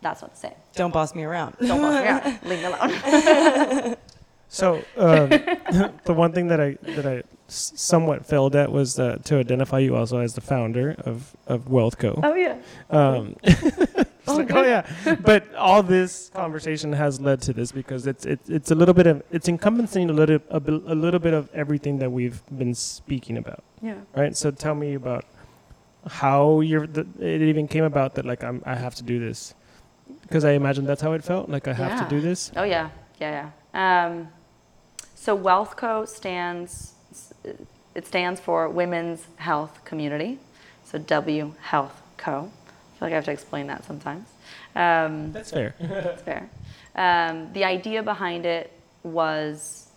[0.02, 0.54] that's not the same.
[0.76, 1.56] Don't boss me around.
[1.60, 3.96] Don't boss me around, leave me alone.
[4.48, 9.18] So um, the one thing that I that I s- somewhat failed at was uh,
[9.26, 12.20] to identify you also as the founder of of WealthCo.
[12.24, 12.56] oh yeah.
[12.92, 13.36] Um,
[14.30, 18.50] it's like, oh yeah, but all this conversation has led to this because it's it's
[18.50, 21.50] it's a little bit of it's encompassing a little a, bit- a little bit of
[21.54, 23.96] everything that we've been speaking about, Yeah.
[24.16, 24.36] right?
[24.36, 25.26] So tell me about
[26.08, 29.54] how you're the, it even came about that like I'm I have to do this
[30.22, 32.04] because I imagine that's how it felt like I have Yeah.
[32.04, 32.52] to do this.
[32.56, 34.06] Oh yeah, yeah, yeah.
[34.06, 34.30] Um,
[35.16, 36.94] so WealthCo stands.
[37.96, 40.38] It stands for Women's Health Community.
[40.84, 42.52] So W Health Co.
[42.96, 44.26] I feel like I have to explain that sometimes.
[44.76, 45.76] Um, That's fair.
[45.80, 46.50] that's fair.
[46.96, 48.72] Um, the idea behind it
[49.04, 49.90] was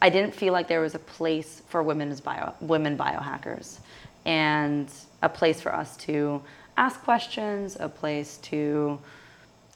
[0.00, 3.78] I didn't feel like there was a place for women as bio, women biohackers
[4.26, 4.88] and
[5.22, 6.42] a place for us to
[6.76, 8.98] ask questions, a place to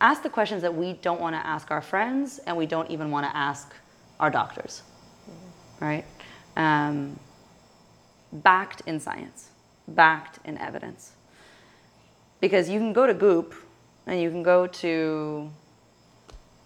[0.00, 3.10] ask the questions that we don't want to ask our friends and we don't even
[3.10, 3.72] want to ask
[4.20, 4.82] our doctors,
[5.80, 6.04] right?
[6.56, 7.18] Um,
[8.32, 9.48] backed in science,
[9.88, 11.12] backed in evidence.
[12.40, 13.54] Because you can go to Goop
[14.06, 15.50] and you can go to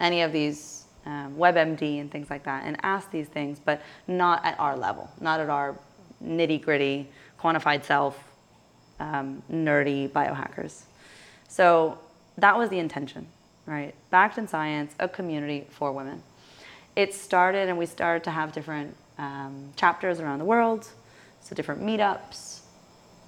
[0.00, 4.44] any of these um, WebMD and things like that and ask these things, but not
[4.44, 5.76] at our level, not at our
[6.24, 7.08] nitty gritty,
[7.40, 8.22] quantified self,
[9.00, 10.82] um, nerdy biohackers.
[11.48, 11.98] So
[12.38, 13.26] that was the intention,
[13.66, 13.94] right?
[14.10, 16.22] Backed in science, a community for women.
[16.94, 20.88] It started, and we started to have different um, chapters around the world,
[21.40, 22.61] so different meetups.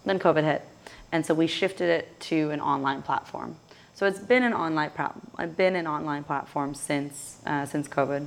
[0.04, 0.62] Then COVID hit,
[1.12, 3.56] and so we shifted it to an online platform.
[3.94, 4.90] So it's been an online
[5.36, 8.26] I've been an online platform since uh, since COVID.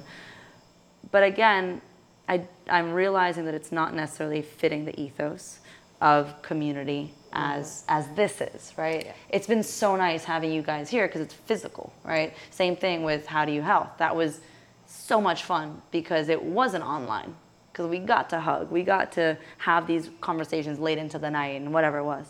[1.11, 1.82] But again,
[2.28, 5.59] I, I'm realizing that it's not necessarily fitting the ethos
[6.01, 9.13] of community as as this is, right?
[9.29, 12.33] It's been so nice having you guys here because it's physical, right?
[12.49, 13.89] Same thing with Howdy Health.
[13.97, 14.39] That was
[14.86, 17.36] so much fun because it wasn't online
[17.78, 21.62] because we got to hug, we got to have these conversations late into the night
[21.62, 22.25] and whatever it was.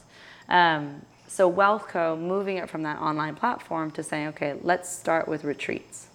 [0.50, 5.46] Um, so WealthCo, moving it from that online platform to saying, okay, let's start with
[5.46, 6.08] retreats.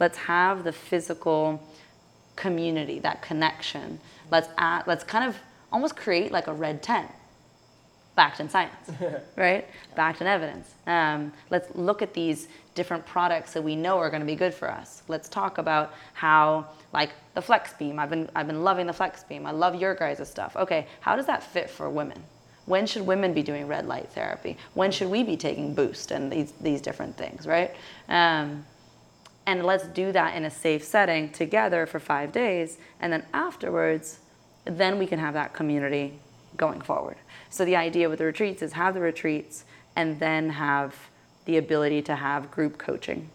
[0.00, 1.62] Let's have the physical
[2.34, 4.00] community, that connection.
[4.30, 5.36] Let's add, let's kind of
[5.70, 7.10] almost create like a red tent.
[8.16, 8.90] backed in science,
[9.36, 9.66] right?
[9.96, 10.70] Backed in evidence.
[10.86, 12.48] Um, let's look at these
[12.78, 15.02] different products that we know are going to be good for us.
[15.08, 17.98] Let's talk about how, like the FlexBeam.
[17.98, 19.44] I've been I've been loving the FlexBeam.
[19.44, 20.56] I love your guys' stuff.
[20.56, 22.22] Okay, how does that fit for women?
[22.66, 24.56] When should women be doing red light therapy?
[24.74, 27.74] When should we be taking boost and these these different things, right?
[28.08, 28.64] Um,
[29.44, 34.20] and let's do that in a safe setting together for five days and then afterwards
[34.66, 36.18] then we can have that community
[36.58, 37.16] going forward
[37.48, 39.64] so the idea with the retreats is have the retreats
[39.96, 40.94] and then have
[41.48, 43.26] the ability to have group coaching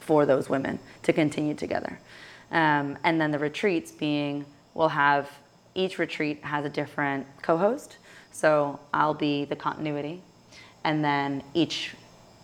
[0.00, 2.00] for those women to continue together.
[2.50, 5.30] Um, and then the retreats being we'll have
[5.74, 7.98] each retreat has a different co-host
[8.30, 10.22] so i'll be the continuity.
[10.84, 11.94] And then each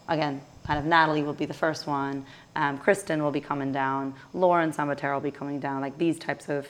[0.07, 4.15] again kind of Natalie will be the first one, um, Kristen will be coming down,
[4.35, 6.69] Lauren Sambataro will be coming down, like these types of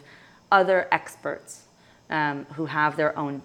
[0.53, 1.65] other experts
[2.09, 3.43] um, who have their own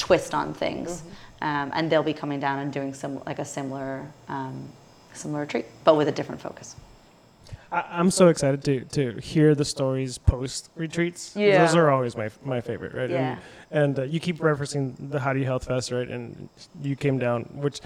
[0.00, 1.02] twist on things,
[1.42, 4.68] um, and they'll be coming down and doing some like a similar um,
[5.12, 6.76] similar retreat, but with a different focus.
[7.72, 11.34] I, I'm so excited to to hear the stories post retreats.
[11.36, 11.64] Yeah.
[11.64, 13.10] those are always my my favorite, right?
[13.10, 13.38] Yeah.
[13.70, 16.08] And, and uh, you keep referencing the Howdy Health Fest, right?
[16.08, 16.48] And
[16.82, 17.80] you came down, which,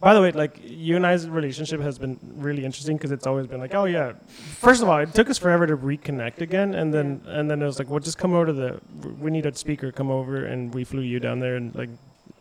[0.00, 3.46] by the way, like you and I's relationship has been really interesting because it's always
[3.46, 4.12] been like, oh yeah.
[4.60, 7.66] First of all, it took us forever to reconnect again, and then and then it
[7.66, 8.80] was like, well, just come over to the.
[9.18, 9.90] We need a speaker.
[9.90, 11.90] Come over, and we flew you down there, and like,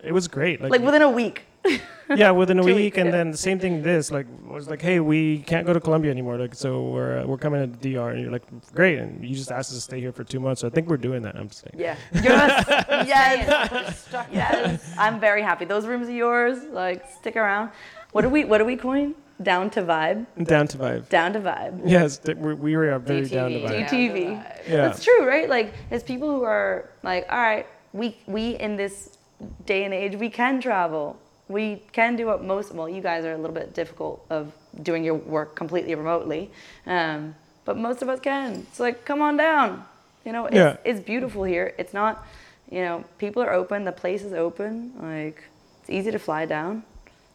[0.03, 0.61] it was great.
[0.61, 1.44] Like within a week.
[2.10, 3.11] yeah, within a Two week, and yeah.
[3.11, 3.84] then the same thing.
[3.84, 6.38] This like was like, hey, we can't go to Colombia anymore.
[6.38, 9.36] Like, so we're uh, we're coming to the DR, and you're like, great, and you
[9.36, 10.61] just asked us to stay here for two months.
[10.61, 11.36] So I think we're doing that.
[11.36, 11.76] I'm just saying.
[11.78, 11.95] Yeah.
[12.32, 13.07] Yes.
[13.07, 14.07] yes.
[14.32, 14.94] yes.
[14.98, 15.65] I'm very happy.
[15.65, 16.64] Those rooms are yours.
[16.65, 17.72] Like, stick around.
[18.11, 19.15] What do we What do we coin?
[19.41, 20.26] Down to vibe.
[20.44, 21.10] Down to vibe.
[21.10, 21.82] Down to vibe.
[21.86, 23.90] Yes, th- we we are very down to vibe.
[23.90, 24.32] DTV.
[24.68, 24.78] Yeah.
[24.78, 25.49] That's true, right?
[25.49, 29.18] Like, it's people who are like, all right, we we in this
[29.65, 31.18] day and age, we can travel.
[31.47, 32.73] We can do what most.
[32.73, 34.51] Well, you guys are a little bit difficult of
[34.84, 36.49] doing your work completely remotely,
[36.85, 37.35] um,
[37.65, 38.65] but most of us can.
[38.69, 39.84] It's like, come on down.
[40.26, 40.77] You know, it's, Yeah.
[40.85, 41.73] it's beautiful here.
[41.77, 42.26] It's not,
[42.69, 43.84] you know, people are open.
[43.85, 44.93] The place is open.
[45.01, 45.43] Like,
[45.81, 46.84] it's easy to fly down.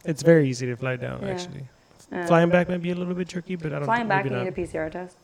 [0.05, 1.21] It's very easy to fly down.
[1.23, 1.31] Yeah.
[1.33, 1.65] Actually,
[2.13, 3.85] Uh, flying back might be a little bit tricky, but I don't.
[3.85, 5.17] flying back, you need a PCR test.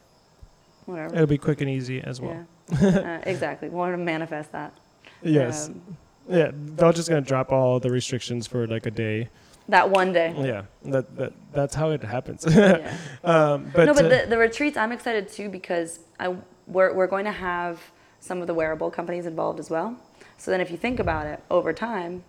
[0.87, 1.15] Whatever.
[1.15, 2.45] It'll be quick and easy as well.
[2.83, 2.89] Yeah.
[2.89, 3.69] uh, exactly.
[3.69, 4.73] We want to manifest that.
[5.23, 5.69] Yes.
[5.69, 5.97] Um,
[6.29, 9.29] yeah, they're just gonna drop all the restrictions for like a day.
[9.69, 10.35] that one day.
[10.39, 12.45] Yeah, that that that's how it happens.
[12.49, 12.97] Yeah.
[13.25, 16.35] um, but no, but uh, the, the retreats, I'm excited too because I,
[16.67, 17.81] we're, we're going to have
[18.21, 19.97] some of the wearable companies involved as well.
[20.39, 22.25] So then if you think about it over time,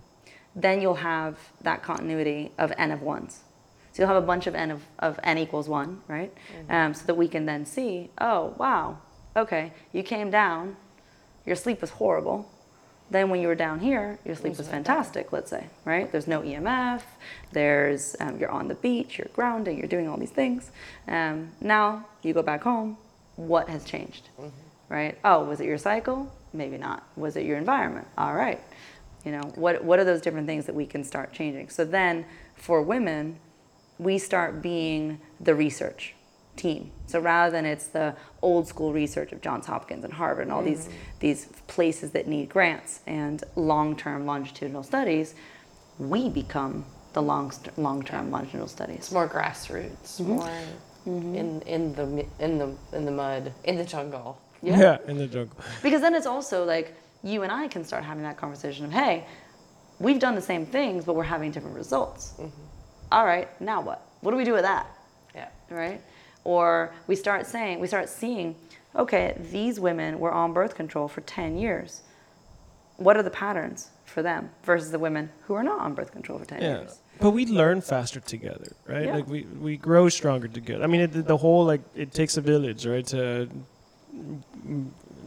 [0.56, 3.42] then you'll have that continuity of n of ones.
[3.92, 6.34] So you'll have a bunch of n of, of n equals one, right?
[6.70, 8.98] Um, so that we can then see, oh, wow,
[9.36, 10.76] okay, you came down,
[11.46, 12.50] your sleep was horrible.
[13.12, 16.12] Then when you were down here, your sleep was fantastic, let's say, right?
[16.12, 17.02] There's no EMF,
[17.52, 20.72] there's, um, you're on the beach, you're grounding, you're doing all these things.
[21.08, 22.98] Um, now you go back home,
[23.36, 24.30] what has changed,
[24.90, 25.18] right?
[25.24, 26.32] Oh, was it your cycle?
[26.54, 27.04] Maybe not.
[27.16, 28.08] Was it your environment?
[28.18, 28.62] All right.
[29.26, 31.70] You know, what, what are those different things that we can start changing?
[31.70, 32.26] So then
[32.56, 33.40] for women,
[33.98, 36.16] we start being the research
[36.56, 36.92] team.
[37.08, 40.64] So rather than it's the old school research of Johns Hopkins and Harvard and all
[40.64, 40.92] these mm.
[41.20, 45.36] these places that need grants and long-term longitudinal studies,
[46.00, 48.98] we become the long long-term longitudinal studies.
[48.98, 49.32] It's studies.
[49.32, 50.32] more grassroots, mm-hmm.
[50.32, 50.50] more
[51.08, 51.36] mm-hmm.
[51.36, 54.40] in in the in the in the mud, in the jungle.
[54.62, 54.98] yeah.
[55.08, 55.58] in the jungle.
[55.82, 59.26] Because then it's also like you and I can start having that conversation of, hey,
[60.00, 62.34] we've done the same things, but we're having different results.
[62.38, 62.62] Mm-hmm.
[63.12, 64.08] All right, now what?
[64.22, 64.88] What do we do with that?
[65.36, 65.50] Yeah.
[65.70, 66.02] right?
[66.44, 68.56] Or we start saying, we start seeing,
[68.96, 72.02] okay, these women were on birth control for 10 years.
[72.98, 76.40] What are the patterns for them versus the women who are not on birth control
[76.40, 76.78] for 10 Yeah.
[76.80, 77.00] years?
[77.20, 79.06] But we learn faster together, right?
[79.06, 79.16] Yeah.
[79.16, 80.84] Like we, we grow stronger together.
[80.84, 83.06] I mean, it, the whole like it takes a village, right?
[83.08, 83.48] To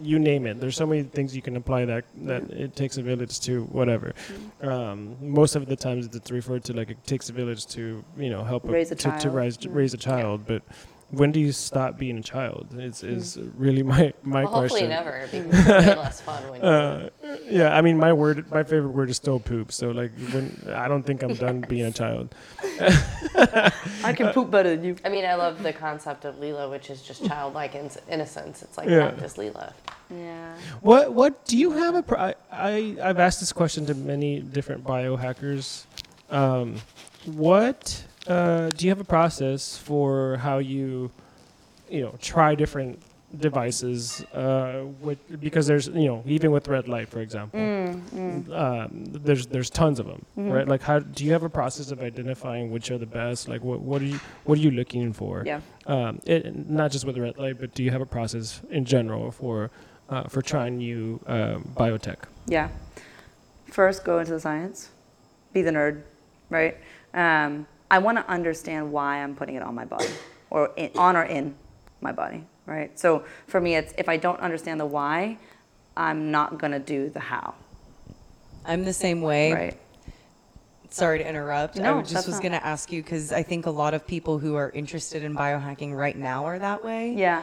[0.03, 0.61] you name it.
[0.61, 4.13] There's so many things you can apply that that it takes a village to whatever.
[4.61, 4.69] Mm-hmm.
[4.69, 8.31] Um, most of the times it's referred to like it takes a village to you
[8.31, 9.35] know help Raise a to, to child.
[9.35, 9.75] raise Mm.
[9.75, 10.63] raise a child, but.
[11.11, 12.75] When do you stop being a child?
[12.77, 14.89] Is is really my my Well, hopefully question.
[14.89, 15.29] never.
[15.31, 17.09] Because it's way less fun when you Uh,
[17.49, 19.71] yeah, I mean, my word, my favorite word is still poop.
[19.71, 22.35] So like, when I don't think I'm done being a child.
[24.05, 24.97] I can poop better than you.
[25.05, 28.63] I mean, I love the concept of Leela, which is just childlike in- innocence.
[28.63, 29.11] It's like Yeah.
[29.11, 29.73] Countess Leela.
[30.11, 30.55] Yeah.
[30.81, 32.03] What what do you have a?
[32.03, 35.85] Pro- I, I I've asked this question to many different biohackers.
[36.31, 36.77] Um,
[37.27, 41.11] what uh, do you have a process for how you,
[41.89, 43.01] you know, try different
[43.39, 49.47] devices, uh, with, because there's you know even with red light, for example, Um, there's
[49.49, 50.67] there's tons of them, right?
[50.67, 53.49] Like, how do you have a process of identifying which are the best?
[53.49, 55.43] Like, what what are you what are you looking for?
[55.45, 55.61] Yeah.
[55.87, 59.31] Um, it, not just with red light, but do you have a process in general
[59.31, 59.71] for
[60.09, 62.19] uh, for trying new um, biotech?
[62.47, 62.69] Yeah.
[63.67, 64.91] First, go into the science.
[65.53, 66.03] Be the nerd,
[66.49, 66.77] right?
[67.13, 70.09] Um, I want to understand why I'm putting it on my body,
[70.51, 71.55] or in, on or in
[72.01, 72.97] my body, right?
[72.99, 75.39] So for me, it's if I don't understand the why,
[75.97, 77.55] I'm not gonna do the how,
[78.65, 79.53] I'm the same way.
[79.53, 79.79] right?
[80.91, 81.79] Sorry to interrupt.
[81.79, 84.07] I No, would- just was going to ask you because I think a lot of
[84.07, 87.13] people who are interested in biohacking right now are that way.
[87.13, 87.43] Yeah.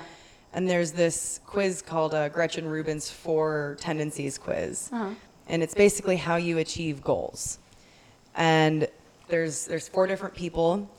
[0.54, 5.10] And there's this quiz called uh, Gretchen Rubin's Four Tendencies Quiz, Uh-huh.
[5.50, 7.60] and it's basically how you achieve goals.
[8.36, 8.88] And
[9.28, 10.90] there's there's four different people.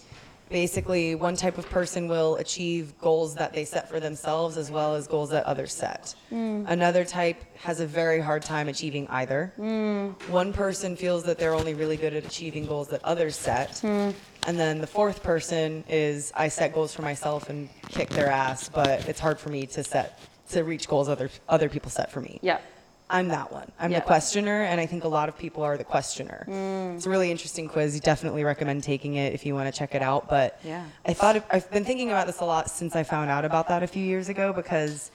[0.50, 4.94] Basically, one type of person will achieve goals that they set for themselves as well
[4.94, 6.14] as goals that others set.
[6.30, 6.66] Mm.
[6.68, 9.54] Another type has a very hard time achieving either.
[9.58, 10.12] Mm.
[10.28, 13.70] One person feels that they're only really good at achieving goals that others set.
[13.82, 14.14] Mm.
[14.46, 18.68] And then the fourth person is I set goals for myself and kick their ass,
[18.68, 20.20] but it's hard for me to set
[20.50, 22.38] to reach goals other other people set for me.
[22.42, 22.58] Yeah.
[23.10, 23.70] I'm that one.
[23.78, 24.00] I'm Yeah.
[24.00, 26.46] the questioner, and I think a lot of people are the questioner.
[26.48, 26.96] Mm.
[26.96, 27.94] It's a really interesting quiz.
[27.94, 30.28] You definitely recommend taking it if you want to check it out.
[30.28, 30.84] But Yeah.
[31.04, 33.82] I thought I've been thinking about this a lot since I found out about that
[33.82, 35.10] a few years ago because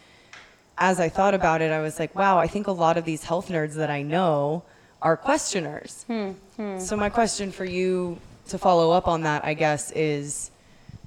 [0.77, 3.23] as I thought about it, I was like, wow, I think a lot of these
[3.23, 4.63] health nerds that I know
[5.01, 6.03] are questioners.
[6.07, 6.79] Hmm, hmm.
[6.79, 10.51] So my question for you to follow up on that, I guess, is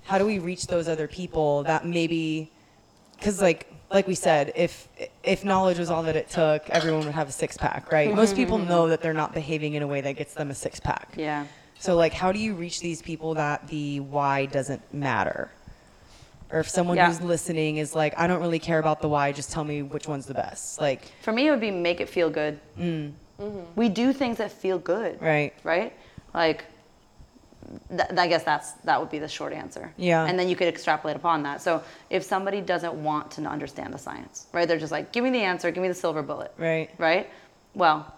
[0.04, 2.50] how do we reach those other people that maybe
[3.18, 4.89] because like like we said, if
[5.23, 8.09] if knowledge was all that it took, everyone would have a six pack, right?
[8.09, 8.16] Mm-hmm.
[8.16, 10.81] Most people know that they're not behaving in a way that gets them a six
[10.81, 11.14] pack.
[11.16, 11.47] Yeah.
[11.78, 15.51] So like, how do you reach these people that the why doesn't matter?
[16.51, 17.09] Or if someone Yeah.
[17.09, 20.06] who's listening is like, I don't really care about the why, just tell me which
[20.06, 20.81] one's the best.
[20.81, 22.60] Like, For me, it would be make it feel good.
[22.78, 23.12] Mm.
[23.40, 23.60] Mm-hmm.
[23.74, 25.20] We do things that feel good.
[25.20, 25.55] right?
[25.64, 25.93] right?
[26.35, 26.64] Like,
[27.90, 29.93] th- I guess that's that would be the short answer.
[29.97, 30.24] Yeah.
[30.24, 31.62] And then you could extrapolate upon that.
[31.62, 34.66] So if somebody doesn't want to understand the science, right?
[34.68, 36.90] They're just like, give me the answer, give me the silver bullet, Right.
[36.98, 37.28] right?
[37.74, 38.12] Well,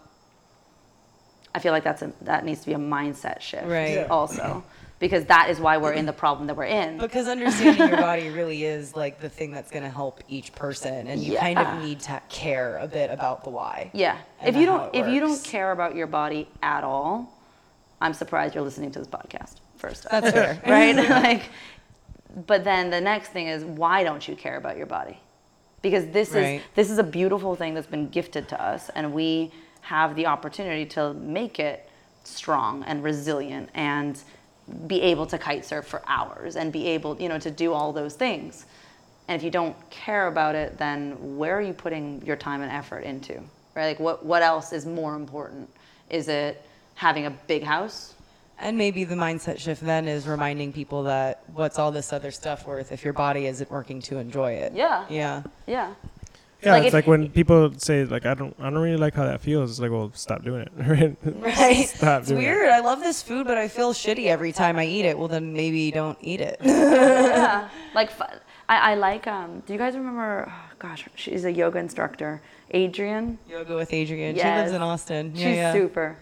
[1.55, 3.95] I feel like that's a that needs to be a mindset shift, Right.
[3.95, 4.07] Yeah.
[4.11, 4.65] Also,
[4.99, 6.99] because that is why we're in the problem that we're in.
[6.99, 11.07] Because understanding your body really is like the thing that's going to help each person,
[11.07, 13.91] and you kind of need to care a bit about the why.
[13.93, 14.17] Yeah.
[14.45, 17.33] If you don't it if you don't care about your body at all,
[18.05, 19.55] I'm surprised you're listening to this podcast.
[19.79, 20.61] First, That's fair.
[20.67, 20.95] right?
[21.25, 21.45] like,
[22.47, 25.19] but then the next thing is why don't you care about your body?
[25.81, 26.57] Because this Right.
[26.57, 30.27] is this is a beautiful thing that's been gifted to us, and we have the
[30.27, 31.89] opportunity to make it
[32.25, 34.21] strong and resilient and
[34.87, 37.91] be able to kite surf for hours and be able, you know, to do all
[37.93, 38.67] those things.
[39.29, 42.71] And if you don't care about it, then where are you putting your time and
[42.71, 43.35] effort into?
[43.75, 43.87] Right?
[43.89, 45.71] Like what what else is more important?
[46.11, 46.63] Is it
[46.95, 48.15] having a big house?
[48.59, 52.67] And maybe the mindset shift then is reminding people that what's all this other stuff
[52.67, 54.73] worth if your body isn't working to enjoy it.
[54.75, 55.05] Yeah.
[55.11, 55.43] Yeah.
[55.67, 55.95] Yeah.
[56.63, 59.13] Yeah, Like it's if- like when people say like I don't I don't really like
[59.15, 59.71] how that feels.
[59.71, 60.73] It's like well stop doing it.
[60.79, 61.17] Right?
[61.25, 61.89] Right.
[61.89, 62.47] Stop It's doing it.
[62.47, 62.69] weird.
[62.71, 65.19] I love this food, but I feel shitty every time I eat it.
[65.19, 66.59] Well, then maybe don't eat it.
[66.63, 67.69] yeah.
[67.95, 68.11] Like
[68.69, 72.41] I, I like um do you guys remember oh, gosh, she's a yoga instructor.
[72.73, 73.37] Adriene.
[73.51, 74.37] Yoga with Adriene.
[74.37, 74.43] Yes.
[74.43, 75.33] She lives in Austin.
[75.35, 75.73] Yeah, She's yeah.
[75.73, 76.17] super.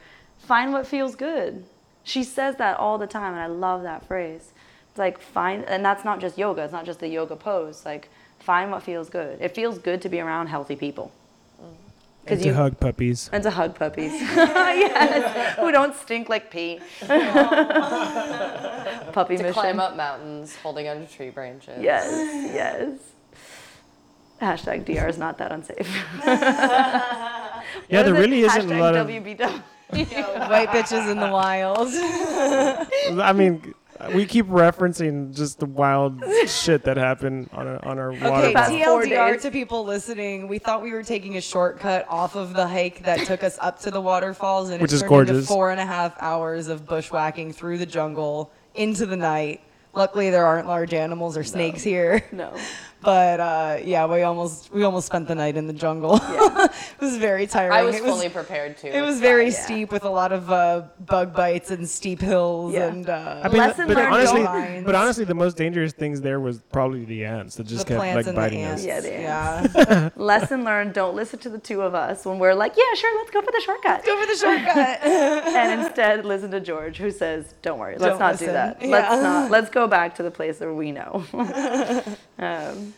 [0.53, 1.65] Find what feels good.
[2.05, 4.53] She says that all the time, and I love that phrase.
[4.91, 6.61] It's like find, and that's not just yoga.
[6.63, 7.87] It's not just the yoga pose.
[7.87, 9.41] Like find what feels good.
[9.41, 11.11] It feels good to be around healthy people.
[11.59, 11.65] Mm.
[11.65, 11.75] And
[12.25, 13.31] Because to you hug puppies.
[13.33, 14.13] and to hug puppies.
[14.21, 16.81] yes, who don't stink like pee.
[17.01, 17.17] Puppy
[19.39, 19.55] To mission.
[19.55, 21.83] climb up mountains holding onto tree branches.
[21.83, 22.05] Yes,
[22.53, 22.99] yes.
[24.43, 25.89] Hashtag DR is not that unsafe.
[27.89, 28.13] Yeah, What there is it?
[28.21, 29.07] really isn't a Hashtag lot of.
[29.09, 29.63] WBW.
[30.49, 31.89] White bitches in the wild.
[33.21, 33.75] I mean,
[34.15, 38.47] we keep referencing just the wild shit that happened on our, on our water.
[38.47, 38.85] Okay, Past bottle.
[38.85, 40.49] four TLDR to people listening.
[40.49, 43.81] We thought we were taking a shortcut off of the hike that took us up
[43.81, 46.87] to the waterfalls, and Which it is turned into four and a half hours of
[46.87, 49.61] bushwhacking through the jungle into the night.
[49.95, 52.25] Luckily, there aren't large animals or snakes here.
[52.33, 52.57] No.
[53.03, 56.21] But uh, yeah, we almost we almost spent the night in the jungle.
[56.23, 56.71] it
[57.01, 57.73] was very tiring.
[57.73, 58.97] I was it fully prepared to.
[58.97, 59.63] It was It's very fine.
[59.65, 62.87] steep with a lot of uh, bug bites and steep hills Yeah.
[62.89, 66.21] and uh, I mean, Lesson but learned, honestly, don't- but honestly, the most dangerous things
[66.21, 68.85] there was probably the ants that just the kept like and biting the us.
[68.85, 70.09] Yeah, the yeah.
[70.17, 73.31] Lesson learned, don't listen to the two of us when we're like, yeah, sure, let's
[73.33, 74.05] go for the shortcut.
[74.05, 75.03] Go for the shortcut.
[75.05, 78.47] and instead listen to George who says, don't worry, let's Don't not listen.
[78.49, 78.81] do that.
[78.81, 78.89] Yeah.
[78.89, 81.25] Let's not, let's go back to the place where we know.
[82.39, 82.92] um,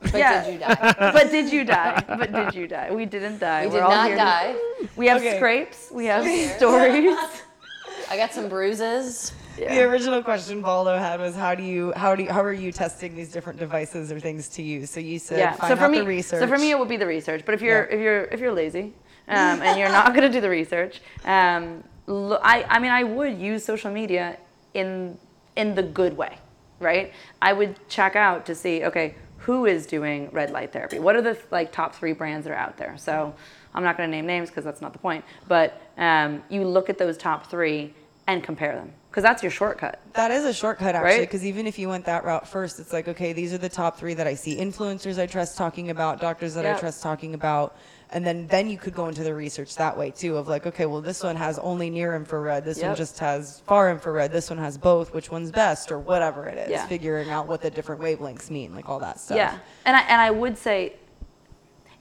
[0.00, 0.42] But Yeah.
[0.44, 0.94] did you die?
[1.12, 2.04] but did you die?
[2.08, 2.90] But did you die?
[2.90, 3.66] We didn't die.
[3.66, 4.54] We We're did all not here to- die.
[4.96, 5.36] we have Okay.
[5.36, 5.88] scrapes.
[5.90, 6.24] We have
[6.56, 7.16] stories.
[8.10, 9.32] I got some bruises.
[9.56, 12.72] The original question Baldo had was how do you how do you, how are you
[12.72, 14.88] testing these different devices or things to use?
[14.90, 15.52] So you said yeah.
[15.52, 16.40] find So for out me, the research.
[16.40, 17.42] so for me, it would be the research.
[17.44, 17.94] But if you're Yeah.
[17.94, 18.94] if you're if you're lazy
[19.28, 23.04] um, and you're not going to do the research, um, lo- I I mean I
[23.04, 24.38] would use social media
[24.72, 25.18] in
[25.56, 26.38] in the good way,
[26.80, 27.12] right?
[27.42, 30.98] I would check out to see okay who is doing red light therapy.
[30.98, 32.96] What are the like top three brands that are out there?
[32.98, 33.34] So
[33.74, 35.24] I'm not going to name names because that's not the point.
[35.48, 37.94] But um, you look at those top three
[38.26, 39.98] and compare them because that's your shortcut.
[40.12, 41.20] That is a shortcut, actually, Right?
[41.20, 43.98] because even if you went that route first, it's like, okay, these are the top
[43.98, 47.76] three that I see influencers I trust talking about, doctors that I trust talking about,
[48.12, 50.86] and then then you could go into the research that way too, of like, okay,
[50.86, 54.58] well, this one has only near infrared, this one just has far infrared, this one
[54.58, 56.86] has both, which one's best, or whatever it is, Yeah.
[56.86, 59.36] figuring out what the different wavelengths mean, like all that stuff.
[59.36, 60.96] Yeah, and I and I would say,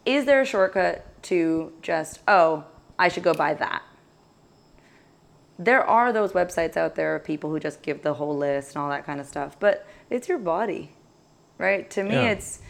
[0.06, 2.64] is there a shortcut to just oh
[2.98, 3.84] I should go buy that?
[5.57, 8.81] There are those websites out there of people who just give the whole list and
[8.84, 10.91] all that kind of stuff, but it's your body,
[11.57, 11.90] right?
[11.91, 12.30] To me, Yeah.
[12.31, 12.61] it's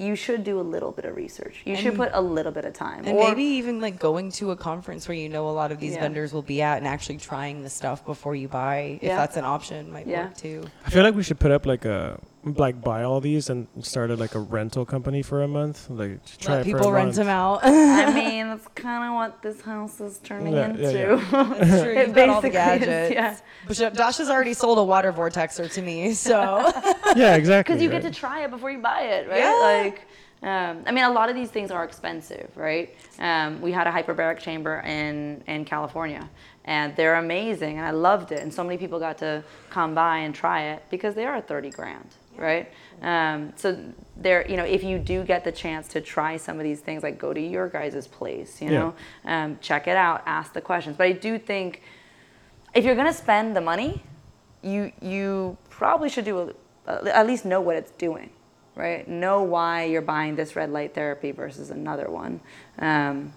[0.00, 1.60] you should do a little bit of research.
[1.66, 3.04] You should put a little bit of time.
[3.04, 5.78] And Or- maybe even like going to a conference where you know a lot of
[5.78, 6.00] these Yeah.
[6.00, 9.16] vendors will be at and actually trying the stuff before you buy, if Yeah.
[9.16, 10.24] that's an option, might Yeah.
[10.24, 10.64] work too.
[10.86, 14.18] I feel like we should put up like a like buy all these and started
[14.18, 15.90] like a rental company for a month.
[15.90, 17.16] Like try Let it for people a rent month.
[17.16, 17.60] them out.
[17.62, 21.26] I mean, that's kind of what this house is turning Yeah, yeah, into.
[21.58, 21.92] That's true.
[21.92, 23.38] It You've got all the basically is, yeah.
[23.66, 26.32] But Sh- Josh has already sold a water vortexer to me, so
[27.16, 27.74] Yeah, exactly.
[27.74, 28.00] because you right.
[28.02, 29.38] get to try it before you buy it, right?
[29.40, 29.82] Yeah.
[29.84, 30.06] Like,
[30.42, 32.96] um, I mean, a lot of these things are expensive, right?
[33.18, 36.26] Um, we had a hyperbaric chamber in in California,
[36.64, 38.38] and they're amazing, and I loved it.
[38.40, 41.68] And so many people got to come by and try it because they are thirty
[41.68, 42.08] grand,
[42.40, 42.68] right?
[43.02, 43.78] Um, so
[44.16, 47.02] there, you know, if you do get the chance to try some of these things,
[47.02, 48.78] like go to your guys' place, you Yeah.
[48.78, 48.94] know,
[49.26, 50.96] um, check it out, ask the questions.
[50.96, 51.82] But I do think
[52.74, 54.02] if you're gonna spend the money,
[54.62, 56.54] you you probably should do
[56.86, 58.30] a, at least know what it's doing,
[58.74, 59.06] right?
[59.08, 62.40] Know why you're buying this red light therapy versus another one,
[62.78, 63.32] um,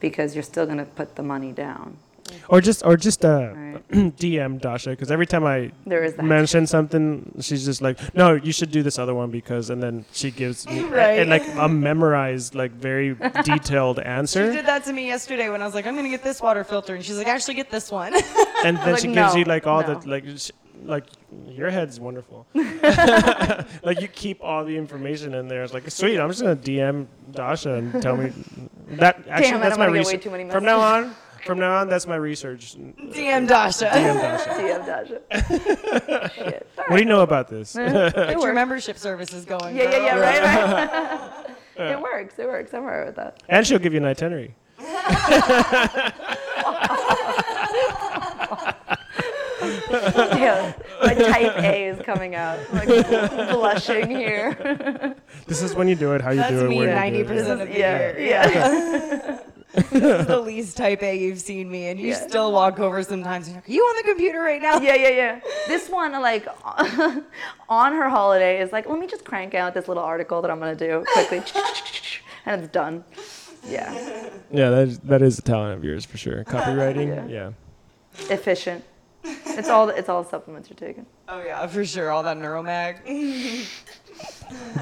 [0.00, 1.96] because you're still gonna put the money down.
[2.48, 3.80] Or just or just uh, Right.
[3.90, 8.52] DM Dasha because every time I There is mention something, she's just like, "No, you
[8.52, 11.18] should do this other one because," and then she gives me Right.
[11.20, 14.50] and like a memorized, like very detailed answer.
[14.50, 16.64] she did that to me yesterday when I was like, I'm gonna get this water
[16.64, 18.14] filter, and she's like, actually get this one.
[18.64, 20.24] and then like, she gives "No, you like all no." the like.
[20.38, 20.50] sh-
[20.84, 21.06] like
[21.46, 22.46] your head's wonderful.
[23.82, 25.62] like you keep all the information in there.
[25.62, 26.18] It's like sweet.
[26.18, 28.32] I'm just gonna DM Dasha and tell me
[28.90, 29.16] that.
[29.28, 30.22] Actually, Damn that's my gonna way research.
[30.24, 32.74] too many From now on, from now on, that's my research.
[32.76, 33.86] DM Dasha.
[33.86, 34.50] DM Dasha.
[34.50, 36.30] DM Dasha.
[36.34, 36.66] Shit.
[36.76, 37.76] What do you know about this?
[37.84, 39.76] It Get your membership service is going.
[39.76, 41.44] Yeah, yeah, yeah, right,
[41.78, 41.90] right.
[41.90, 42.38] it works.
[42.38, 42.72] It works.
[42.74, 43.42] I'm alright with that.
[43.48, 44.54] and she'll give you an itinerary.
[49.90, 50.72] Yeah,
[51.02, 55.14] my type A is coming out, like blushing here.
[55.46, 57.18] This is when you do it, how you That's do it, me where you ninety
[57.18, 57.28] do it.
[57.28, 58.18] percent of the yeah, year.
[58.18, 59.40] yeah.
[59.74, 62.26] This is the least type A you've seen me, and you Yeah.
[62.26, 63.48] still walk over sometimes.
[63.48, 64.78] And you're like, Are you on the computer right now?
[64.80, 65.40] yeah, yeah, yeah.
[65.66, 66.46] This one, like,
[67.68, 70.58] on her holiday, is like, let me just crank out this little article that I'm
[70.58, 71.42] gonna do quickly,
[72.46, 73.04] and it's done.
[73.66, 73.92] Yeah,
[74.50, 76.44] Yeah, that is, that is a talent of yours for sure.
[76.44, 77.52] Copywriting, yeah.
[78.30, 78.84] efficient.
[79.26, 81.06] It's all it's all supplements you're taking.
[81.30, 82.10] Oh yeah, for sure.
[82.10, 82.98] All that neuromag.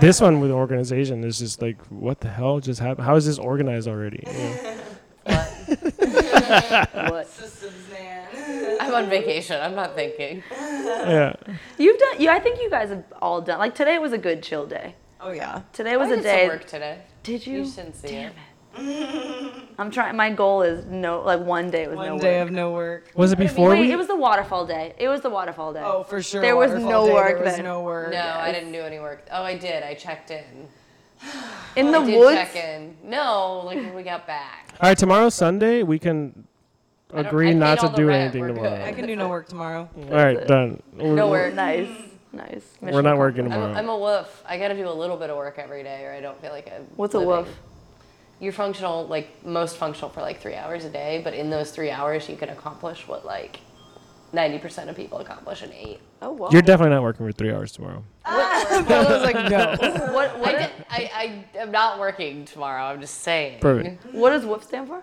[0.01, 3.07] This one with organization is just like, what the hell just happened?
[3.07, 4.25] How is this organized already?
[4.27, 4.72] Yeah.
[7.11, 7.29] What?
[7.29, 8.77] Systems man.
[8.81, 9.61] I'm on vacation.
[9.61, 10.43] I'm not thinking.
[10.51, 11.35] yeah.
[11.79, 12.17] You've done.
[12.19, 13.59] Yeah, I think you guys have all done.
[13.59, 14.95] Like today was a good chill day.
[15.21, 15.63] Oh yeah.
[15.73, 16.41] Today was I a did day.
[16.47, 17.03] some work today.
[17.23, 17.59] Did you?
[17.61, 18.33] You shouldn't see it.
[19.79, 20.17] I'm trying.
[20.17, 22.23] My goal is no, like one day with One no work.
[22.23, 22.49] One day work.
[22.49, 23.11] of no work.
[23.15, 23.93] Was it before Wait, we?
[23.93, 24.95] it was the waterfall day.
[24.99, 25.83] It was the waterfall day.
[25.85, 26.41] Oh, for sure.
[26.41, 27.65] There was no day, work There was then.
[27.65, 28.13] no work.
[28.13, 29.27] No, I didn't do any work.
[29.31, 29.83] Oh, I did.
[29.83, 30.69] I checked in.
[31.77, 32.37] in the I woods.
[32.37, 32.97] check in.
[33.05, 34.69] No, like when we got back.
[34.81, 36.47] All right, tomorrow Sunday we can
[37.13, 38.23] agree not to do rent.
[38.23, 38.71] anything We're tomorrow.
[38.71, 38.81] good.
[38.81, 39.89] I can do no work tomorrow.
[39.97, 40.83] All right, done.
[40.95, 41.55] No work.
[41.55, 41.89] Nice,
[42.33, 42.63] nice.
[42.81, 43.51] We're not working accomplished.
[43.51, 43.73] tomorrow.
[43.73, 44.43] I'm, I'm a woof.
[44.47, 46.51] I got to do a little bit of work every day, or I don't feel
[46.51, 46.87] like I'm.
[46.97, 47.45] What's a living.
[47.47, 47.59] woof?
[48.41, 51.91] You're functional, like most functional for like three hours a day, but in those three
[51.91, 53.61] hours, you can accomplish what like
[54.33, 56.01] 90% of people accomplish in eight.
[56.23, 56.49] Oh wow.
[56.51, 58.03] You're definitely not working for three hours tomorrow.
[58.25, 59.77] I was like, no.
[60.13, 62.85] what what, I, did, I, I am not working tomorrow.
[62.85, 63.61] I'm just saying.
[63.61, 64.05] Perfect.
[64.15, 65.03] what does WOOF stand for?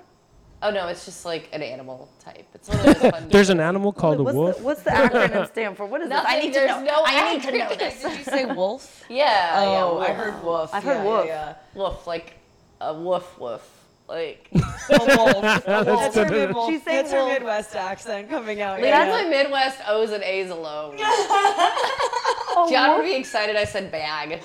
[0.62, 2.46] Oh no, it's just like an animal type.
[2.54, 3.28] It's one of those fun.
[3.30, 4.58] There's an animal called a wolf.
[4.58, 5.86] The, what's the acronym stand for?
[5.86, 6.22] What is this?
[6.26, 6.84] I need to know.
[6.84, 7.80] no I need to know acronym.
[7.80, 8.02] this.
[8.02, 9.06] Did you say wolf?
[9.10, 9.18] Yeah.
[9.18, 10.74] yeah, Oh, I heard wolf.
[10.74, 11.26] I've heard Yeah, wolf.
[11.28, 12.34] Yeah, Woof, like
[12.82, 13.79] a woof woof.
[14.10, 14.64] Like yeah.
[14.92, 15.42] A wolf.
[15.66, 17.34] That's her, the- mid- She's saying that's her wolf.
[17.34, 18.82] Midwest accent coming out.
[18.82, 19.24] that's yeah.
[19.24, 20.98] my Midwest O's and A's alone.
[22.70, 24.42] John would be excited I said bag.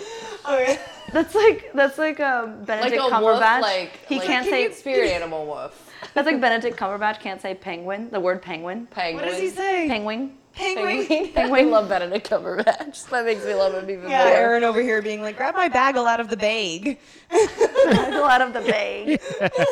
[0.46, 0.78] Okay.
[1.12, 3.60] That's like that's like um, Like Benedict a wolf, Cumberbatch.
[3.62, 5.90] like he like can't say spirit animal woof.
[6.12, 8.10] that's like Benedict Cumberbatch can't say penguin.
[8.10, 8.86] The word penguin.
[8.90, 9.24] Penguin.
[9.24, 9.88] What does he say?
[9.88, 10.36] Penguin.
[10.54, 11.06] Penguin.
[11.32, 11.66] Penguin.
[11.66, 13.08] I love Benedict Cumberbatch.
[13.10, 14.32] That makes me love him even Yeah, more.
[14.34, 16.98] Erin over here being like, grab my bagel out of the bag.
[17.30, 19.20] Go out of the bag.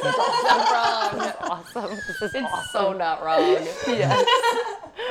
[0.05, 1.33] wrong.
[1.41, 1.91] awesome.
[1.97, 2.69] This is It's awesome.
[2.73, 3.41] so not wrong.
[3.87, 4.25] Yes.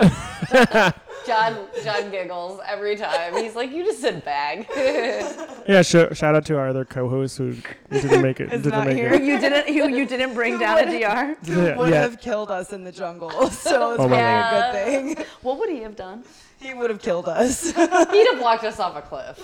[1.26, 3.35] John John giggles every time.
[3.38, 4.68] He's like, "You just said bag."
[5.68, 7.56] Yeah, sh- shout out to our other co-host who
[7.91, 8.52] didn't make it.
[8.52, 9.14] Is didn't not make here.
[9.14, 9.22] it.
[9.22, 11.38] you didn't you, you didn't bring down a DR.
[11.43, 12.02] Yeah, Would yeah.
[12.02, 14.76] have killed us in the jungle, so it's Oh probably God.
[14.76, 15.26] a good thing.
[15.43, 16.23] What would he have done?
[16.59, 17.71] He would have killed us.
[17.75, 19.38] He'd have walked us off a cliff.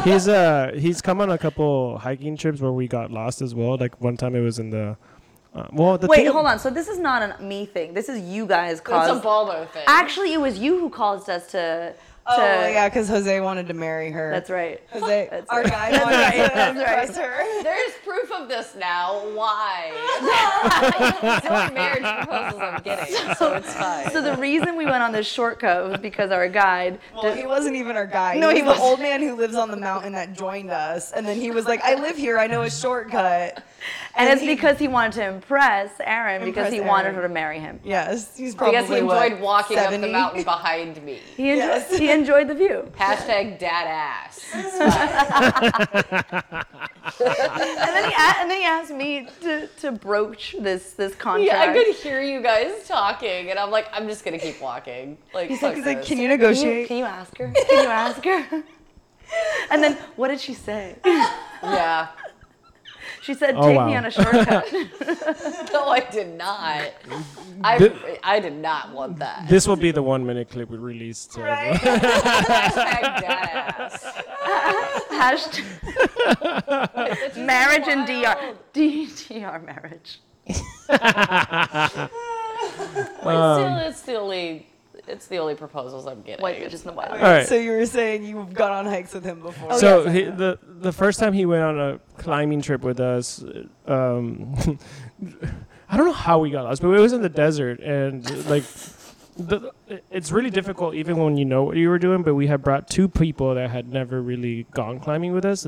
[0.04, 3.76] He's uh he's come on a couple hiking trips where we got lost as well.
[3.78, 4.96] Like one time it was in the
[5.54, 6.58] uh, well the Wait, thing, hold on.
[6.58, 7.94] So this is not a me thing.
[7.94, 9.22] This is you guys It's a caused.
[9.22, 9.84] Baldo thing.
[9.86, 11.94] Actually, it was you who caused us to.
[12.28, 14.30] Oh, to oh yeah, because Jose wanted to marry her.
[14.30, 14.80] That's right.
[14.90, 15.70] Jose, That's our right.
[15.70, 16.32] guy That's wanted right.
[16.32, 16.76] to That's right.
[16.76, 17.62] impress her.
[17.62, 19.20] There's proof of this now.
[19.34, 19.92] Why?
[21.22, 24.10] it's marriage proposals I'm getting, so it's fine.
[24.10, 26.98] So the reason we went on this shortcut was because our guide.
[27.14, 28.36] Well, he wasn't even our guy.
[28.38, 28.90] No, he he was the wasn't.
[28.90, 31.82] old man who lives on the mountain that joined us, and then he was like,
[31.82, 32.38] "I live here.
[32.38, 33.62] I know a shortcut."
[34.16, 37.14] and it's he- because he wanted to impress Erin because Impress he wanted Erin.
[37.16, 37.78] her to marry him.
[37.84, 41.20] Yes, he's probably because he enjoyed what, walking up the mountain behind me.
[41.36, 41.96] He enjoyed, Yes.
[41.98, 42.90] he enjoyed the view.
[42.98, 44.40] Hashtag dad ass.
[47.18, 51.46] And then he a- and then he asked me to, to broach this this contract.
[51.52, 55.16] Yeah, I could hear you guys talking, and I'm like, I'm just gonna keep walking.
[55.32, 57.52] Like, He's like, he's like, "Can you Can you, negotiate?" can you ask her?
[57.68, 58.62] Can you ask her?
[59.72, 60.94] And then what did she say?
[61.04, 62.06] Yeah.
[63.22, 63.86] She said, Oh, "Take wow.
[63.88, 64.64] me on a shortcut."
[65.72, 66.92] No, I did not.
[67.64, 69.46] I, Thi- I did not want that.
[69.48, 71.30] this will be the one minute clip we released.
[71.34, 71.78] To everyone.
[72.00, 73.92] Hashtag dad.
[75.22, 78.54] Hashtag marriage and DR.
[78.72, 80.20] D- DR marriage.
[80.48, 80.56] But
[83.22, 84.66] still, it's the only,
[85.06, 86.42] it's the only proposals I'm getting.
[86.42, 87.12] White bitches in the wild.
[87.12, 87.46] All right.
[87.46, 89.72] So you were saying you've gone on hikes with him before?
[89.72, 93.00] Oh, so yes, he, the the first time he went on a climbing trip with
[93.00, 93.44] us,
[93.86, 94.54] um,
[95.88, 98.64] I don't know how we got lost, but it was in the desert, and like,
[99.36, 99.72] the,
[100.10, 102.22] it's really difficult even when you know what you were doing.
[102.22, 105.66] But we had brought two people that had never really gone climbing with us.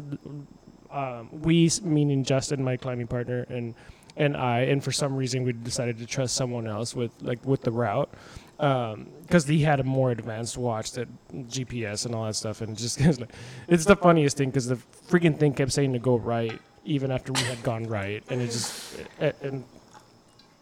[0.90, 3.74] Um, we, meaning Justin, my climbing partner, and
[4.16, 7.62] and I, and for some reason we decided to trust someone else with like with
[7.62, 8.12] the route
[8.58, 13.00] because he had a more advanced watch that GPS and all that stuff, and just
[13.68, 14.78] it's the funniest thing because the
[15.08, 18.46] freaking thing kept saying to go right even after we had gone right, and it
[18.46, 18.96] just
[19.42, 19.62] and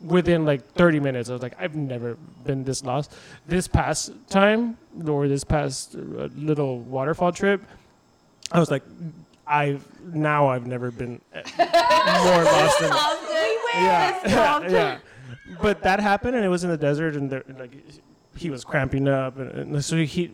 [0.00, 3.14] within like 30 minutes, I was like, I've never been this lost.
[3.46, 7.62] This past time or this past uh, little waterfall trip,
[8.52, 8.82] I was like,
[9.46, 11.40] I've now I've never been uh,
[12.24, 12.90] more lost than
[13.76, 14.98] yeah, yeah.
[15.60, 17.72] But that happened, and it was in the desert, and there, like
[18.36, 20.30] he was cramping up, and, so he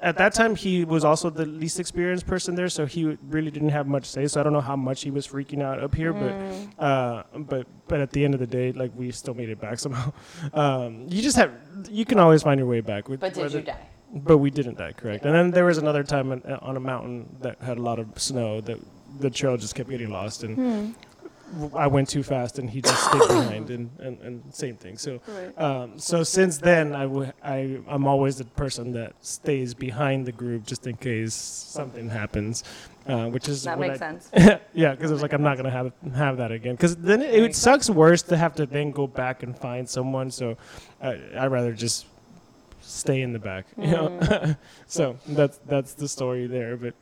[0.00, 3.70] at that time he was also the least experienced person there, so he really didn't
[3.70, 4.26] have much to say.
[4.26, 6.20] So I don't know how much he was freaking out up here, Mm.
[6.78, 9.60] but uh, but but at the end of the day, like we still made it
[9.60, 10.12] back somehow.
[10.52, 11.52] Um, you just have
[11.90, 13.08] you can always find your way back.
[13.08, 13.88] With, But did you die?
[14.14, 15.24] But we didn't die, correct.
[15.26, 18.06] And then there was another time on, on a mountain that had a lot of
[18.20, 18.78] snow that
[19.20, 20.94] the trail just kept getting lost, and w-
[21.74, 24.98] I went too fast, and he just stayed behind, and, and, and same thing.
[24.98, 25.20] So,
[25.56, 30.32] um, so since then, I, w- I I'm always the person that stays behind the
[30.32, 32.64] group just in case something happens,
[33.06, 34.30] uh, which is That makes I- sense.
[34.74, 36.74] yeah, because I was like, I'm not gonna have have that again.
[36.74, 40.30] Because then it, it sucks worse to have to then go back and find someone.
[40.30, 40.56] So
[41.00, 42.06] I I'd rather just
[42.80, 44.56] stay in the back, you know.
[44.86, 46.76] so that's that's the story there.
[46.76, 46.94] But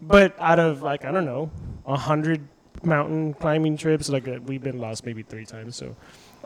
[0.00, 1.50] but out of like I don't know,
[1.86, 2.46] a hundred
[2.82, 5.76] mountain climbing trips, like uh, we've been lost maybe three times.
[5.76, 5.94] So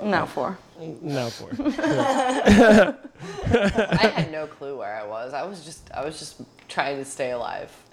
[0.03, 0.59] No, four.
[1.03, 1.51] now four.
[3.51, 5.33] I had no clue where I was.
[5.33, 7.71] I was just, I was just trying to stay alive.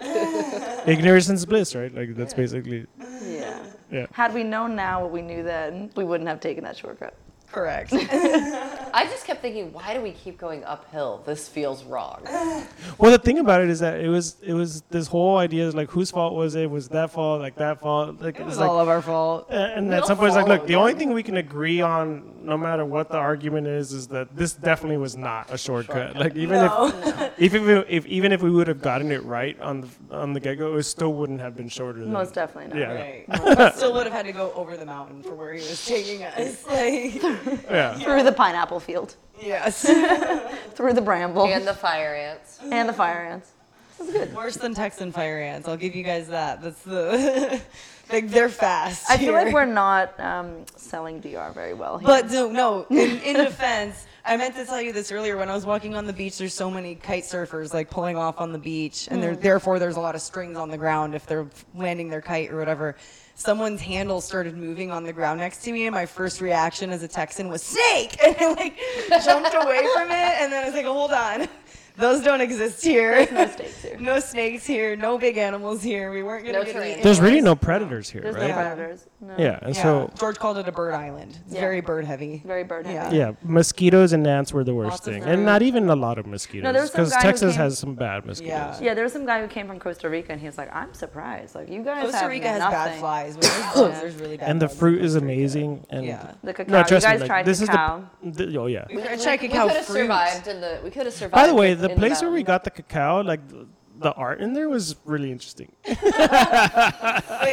[0.86, 1.94] Ignorance is bliss, right?
[1.94, 2.86] Like that's basically
[3.24, 3.58] Yeah.
[3.90, 4.06] yeah.
[4.12, 7.14] Had we known now what we knew then, we wouldn't have taken that shortcut.
[7.52, 7.92] Correct.
[8.94, 11.22] I just kept thinking, why do we keep going uphill?
[11.24, 12.26] This feels wrong.
[12.98, 15.74] Well, the thing about it is that it was it was this whole idea is
[15.74, 16.70] like whose fault was it?
[16.70, 17.40] Was that fault?
[17.40, 18.20] Like that fault?
[18.20, 19.46] Like It was it's like all of our fault.
[19.50, 21.80] And We at don't some point, it's like, look, the only thing we can agree
[21.80, 26.16] on, no matter what the argument is, is that this definitely was not a shortcut.
[26.16, 29.80] Like even if, if, if, if even if we would have gotten it right on
[29.80, 32.00] the on the get go, it still wouldn't have been shorter.
[32.00, 32.78] Than, Most definitely not.
[32.78, 32.92] Yeah.
[32.92, 33.74] Right.
[33.74, 36.64] Still would have had to go over the mountain for where he was taking us.
[36.66, 37.22] Like,
[37.70, 37.94] Yeah.
[37.98, 39.82] Through the pineapple field, yes.
[40.74, 42.58] through the bramble, And the fire ants.
[42.70, 43.50] and the fire ants.
[43.98, 44.34] That's good.
[44.34, 45.68] Worse than Texan fire ants.
[45.68, 46.62] I'll give you guys that.
[46.62, 47.60] That's the.
[48.12, 49.08] like they're fast.
[49.10, 51.98] I feel like we're not um, selling DR very well.
[51.98, 52.06] Here.
[52.06, 52.86] But no, no.
[52.90, 55.36] In, in defense, I meant to tell you this earlier.
[55.36, 58.40] When I was walking on the beach, there's so many kite surfers like pulling off
[58.40, 61.26] on the beach, and there, therefore there's a lot of strings on the ground if
[61.26, 62.96] they're landing their kite or whatever.
[63.34, 67.02] Someone's handle started moving on the ground next to me, and my first reaction as
[67.02, 68.76] a Texan was snake, and I like
[69.24, 71.48] jumped away from it, and then I was like, hold on.
[71.96, 73.26] Those don't exist here.
[73.32, 73.96] no snakes here.
[74.00, 74.96] No snakes here.
[74.96, 76.10] No big animals here.
[76.10, 77.02] We weren't gonna No get terrain.
[77.02, 78.48] There's really no predators here, There's right?
[78.48, 79.06] no predators.
[79.20, 79.34] No.
[79.38, 79.82] Yeah, and Yeah.
[79.82, 81.38] so George called it a bird island.
[81.44, 81.60] It's Yeah.
[81.60, 82.42] very bird heavy.
[82.44, 83.16] Very bird heavy.
[83.16, 83.28] Yeah.
[83.28, 85.32] yeah, mosquitoes and ants were the worst Lots of thing, fruit.
[85.32, 87.62] and not even a lot of mosquitoes, there was some because guy who Texas came-
[87.62, 88.80] has some bad mosquitoes.
[88.80, 88.86] Yeah.
[88.88, 90.92] Yeah, there was some guy who came from Costa Rica, and he was like, "I'm
[90.94, 91.54] surprised.
[91.54, 92.72] Like you guys Costa have Rica has nothing.
[92.72, 93.32] bad flies.
[93.34, 95.34] When there's bugs, there's really bad And the bugs in fruit is Costa Rica.
[95.36, 96.30] amazing, and Yeah.
[96.42, 96.72] The cacao.
[96.72, 98.08] no, trust you guys me, like, tried this cacao.
[98.24, 98.86] is the, the oh yeah.
[98.88, 99.96] We We, tried cacao could have fruit.
[100.02, 100.80] survived in the.
[100.82, 101.32] We could have survived.
[101.34, 103.66] By the way, in- the in place where we got the cacao, like the,
[104.00, 105.70] the art in there was really interesting.
[105.86, 105.96] Wait,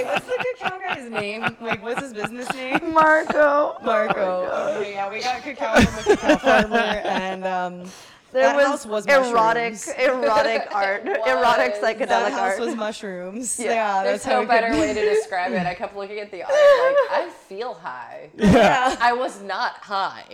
[0.05, 1.41] what's the cacao guy's name?
[1.61, 2.93] Like, what's his business name?
[2.93, 3.77] Marco.
[3.83, 4.75] Marco.
[4.79, 6.37] Okay, yeah, we got cacao from a cacao
[6.67, 7.83] farmer, and um,
[8.31, 9.97] There that was, house was erotic, mushrooms.
[9.99, 11.81] erotic art, erotic was.
[11.83, 12.59] psychedelic that house art.
[12.59, 13.59] was mushrooms.
[13.59, 13.65] Yeah.
[13.71, 15.65] Yeah, There's that's how no we better could- way to describe it.
[15.65, 18.29] I kept looking at the art, like I feel high.
[18.35, 18.95] Yeah.
[18.99, 20.25] I was not high.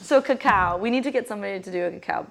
[0.00, 2.26] So cacao, we need to get somebody to do a cacao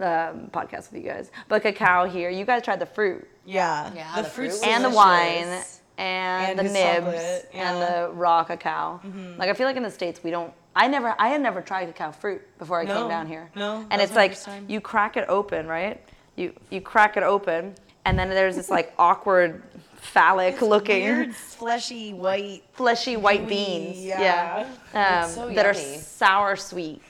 [0.00, 1.30] um, podcast with you guys.
[1.48, 3.92] But cacao here, you guys tried the fruit Yeah.
[3.94, 5.62] Yeah, the the fruit's fruit and the wine
[5.98, 9.00] and, And the nibs chocolate, and the raw cacao.
[9.38, 10.52] Like I feel like in the states we don't.
[10.78, 13.50] I never, I had never tried cacao fruit before I No, came down here.
[13.54, 14.36] no, and it's like
[14.68, 16.02] you crack it open, right?
[16.36, 17.74] You you crack it open,
[18.04, 19.62] and then there's this like awkward,
[19.96, 22.62] phallic looking, Weird, fleshy, white.
[22.74, 23.48] fleshy white gooey,
[23.94, 24.04] beans.
[24.04, 24.66] yeah.
[24.92, 27.00] Yeah, um, so that are sour sweet.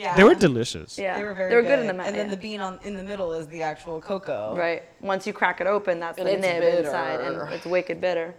[0.00, 0.16] Yeah.
[0.16, 0.98] They were delicious.
[0.98, 1.68] Yeah, They were very they were good.
[1.68, 2.34] good in the ma- And then yeah.
[2.34, 4.54] the bean on in the middle is the actual cocoa.
[4.56, 4.82] Right.
[5.00, 6.78] Once you crack it open, that's And the it's nib bitter.
[6.86, 8.34] inside, and it's wicked bitter.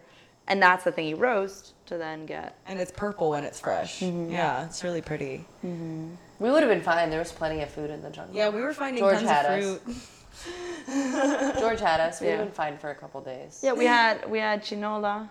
[0.47, 2.57] And that's the thing you roast to then get.
[2.65, 3.99] And it's purple when it's fresh.
[3.99, 4.31] Mm-hmm.
[4.31, 5.45] Yeah, it's really pretty.
[5.63, 7.11] We would have been fine.
[7.11, 8.35] There was plenty of food in the jungle.
[8.35, 9.79] Yeah, we were finding George tons had of us.
[9.83, 11.57] fruit.
[11.59, 12.19] George had us.
[12.19, 12.37] We would Yeah.
[12.37, 13.59] have been fine for a couple days.
[13.63, 15.29] Yeah, we had we had chinola,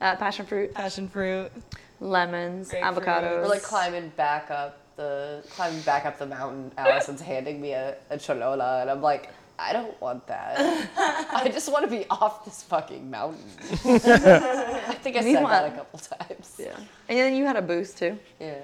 [0.00, 1.52] uh, passion fruit, Passion fruit.
[2.00, 3.04] lemons, Grapefruit.
[3.04, 3.42] avocados.
[3.42, 6.72] We're like climbing back up the climbing back up the mountain.
[6.76, 10.90] Allison's handing me a, a cholola, and I'm like, I don't want that.
[11.32, 13.44] I just want to be off this fucking mountain.
[13.60, 16.56] I think I said Meanwhile- that a couple times.
[16.58, 16.76] Yeah.
[17.08, 18.18] And then you had a boost too.
[18.40, 18.58] Yeah.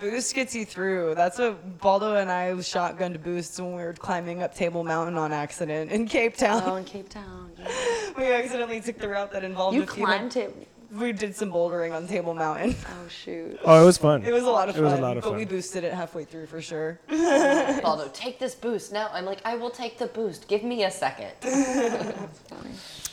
[0.00, 1.14] Boost gets you through.
[1.16, 5.32] That's what Baldo and I shotgunned boosts when we were climbing up Table Mountain on
[5.32, 6.62] accident in Cape oh, Town.
[6.64, 7.50] Oh, in Cape Town.
[7.58, 7.68] Yeah.
[8.16, 10.68] We accidentally took the route that involved You a few climbed it.
[10.92, 12.74] We did some bouldering on Table Mountain.
[12.86, 13.58] Oh shoot.
[13.64, 14.24] Oh, it was fun.
[14.24, 14.84] It was a lot of fun.
[14.84, 14.92] It fun.
[14.92, 15.32] was a lot of fun.
[15.32, 17.00] but we boosted it halfway through for sure.
[17.08, 18.92] Baldo, take this boost.
[18.92, 20.48] Now I'm like, I will take the boost.
[20.48, 21.32] Give me a second.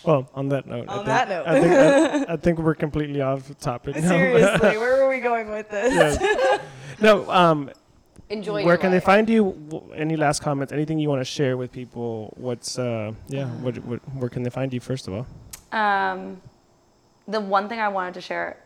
[0.05, 1.45] Well, on that note, I On think, that note.
[1.45, 1.73] I think,
[2.29, 4.07] I, I think we're completely off topic now.
[4.07, 5.93] Seriously, where were we going with this?
[5.93, 6.61] Yes.
[7.01, 7.69] No, um,
[8.29, 9.83] Enjoy where your can they find you?
[9.93, 10.71] Any last comments?
[10.71, 12.33] Anything you want to share with people?
[12.37, 13.47] What's uh, yeah?
[13.47, 15.27] What, what, where can they find you first of all?
[15.77, 16.41] Um,
[17.29, 18.57] the one thing I wanted to share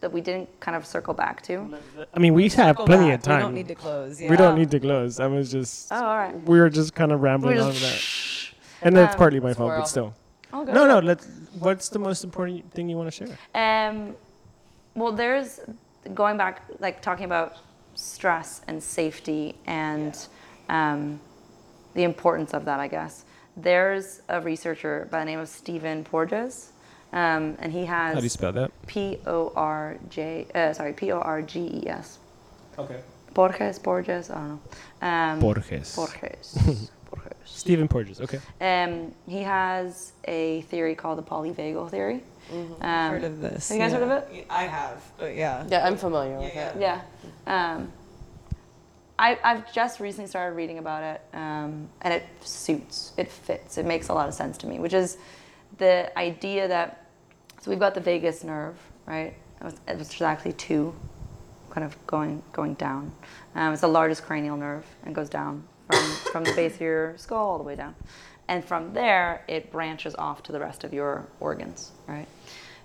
[0.00, 1.76] that we didn't kind of circle back to.
[2.14, 3.18] I mean, we have Circle plenty back.
[3.18, 3.36] of time.
[3.38, 4.20] We don't need to close.
[4.20, 4.30] Yeah.
[4.30, 5.20] We don't need to close.
[5.20, 5.92] I was just.
[5.92, 6.42] Oh, all right.
[6.44, 9.72] We were just kind of rambling We're on just- that, and that's partly my fault,
[9.78, 10.14] but still.
[10.52, 10.74] Oh, good.
[10.74, 10.98] No, no.
[11.00, 11.26] Let's.
[11.58, 13.36] What's the most important thing you want to share?
[13.90, 14.14] Um,
[14.94, 15.60] well, there's
[16.14, 17.56] going back, like talking about
[17.94, 20.16] stress and safety and
[20.68, 21.20] um,
[21.94, 23.24] the importance of that, I guess.
[23.56, 26.72] There's a researcher by the name of Stephen Porges,
[27.12, 28.70] um, and he How do you has spell that?
[28.86, 32.18] P O R J, uh, sorry, P O R G E S.
[32.78, 33.00] Okay.
[33.34, 35.06] Porges, Porges, I don't know.
[35.06, 35.94] Um, Borges.
[35.94, 36.90] Porges.
[37.10, 37.30] Porges.
[37.44, 38.20] Stephen Porges.
[38.20, 38.40] Okay.
[38.60, 42.22] Um, he has a theory called the polyvagal theory.
[42.52, 43.68] Um, Heard of this?
[43.68, 44.42] Have you guys heard of yeah.
[44.50, 45.64] I have, but yeah.
[45.68, 46.80] Yeah, I'm familiar with Yeah, it.
[46.80, 47.00] Yeah.
[47.46, 47.92] Um,
[49.18, 53.84] I, I've just recently started reading about it, um, and it suits, it fits, it
[53.84, 55.18] makes a lot of sense to me, which is
[55.78, 56.99] the idea that,
[57.60, 58.76] so we've got the vagus nerve,
[59.06, 59.34] right?
[59.60, 60.94] Which is actually two
[61.70, 63.12] kind of going going down.
[63.54, 67.16] Um, it's the largest cranial nerve and goes down from from the base of your
[67.16, 67.94] skull all the way down,
[68.48, 72.26] and from there it branches off to the rest of your organs, right?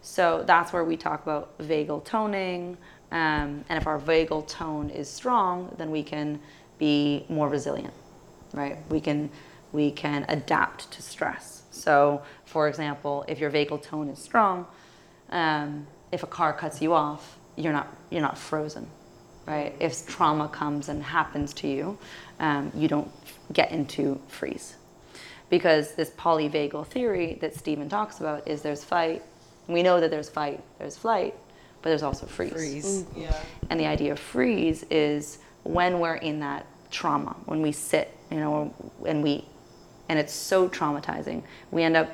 [0.02, 2.77] So that's where we talk about vagal toning,
[3.11, 6.39] um, and if our vagal tone is strong, then we can
[6.77, 7.93] be more resilient,
[8.53, 8.77] right?
[8.89, 9.30] We can
[9.72, 11.64] we can adapt to stress.
[11.76, 14.65] So, for example, if your vagal tone is strong,
[15.30, 18.88] um, if a car cuts you off, you're not you're not frozen,
[19.45, 19.76] right?
[19.80, 21.97] If trauma comes and happens to you,
[22.39, 23.11] um, you don't
[23.53, 24.76] get into freeze,
[25.49, 29.23] because this polyvagal theory that Stephen talks about is there's fight.
[29.68, 31.34] We know that there's fight, there's flight,
[31.81, 32.53] but there's also freeze.
[32.53, 33.06] Freeze.
[33.15, 33.35] Yeah.
[33.69, 38.38] And the idea of freeze is when we're in that trauma, when we sit, you
[38.38, 38.73] know,
[39.06, 39.45] and we,
[40.10, 42.10] and it's so traumatizing, we end up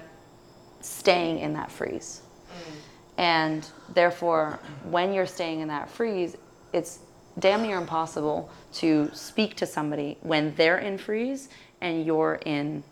[0.80, 2.22] staying in that freeze.
[2.50, 2.74] Mm.
[3.18, 4.60] And therefore,
[4.90, 6.38] when you're staying in that freeze,
[6.74, 7.00] it's
[7.40, 11.50] damn near impossible to speak to somebody when they're in freeze
[11.82, 12.84] and you're in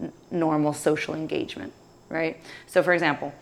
[0.00, 1.72] n- normal social engagement,
[2.08, 2.40] right?
[2.66, 3.32] So, for example,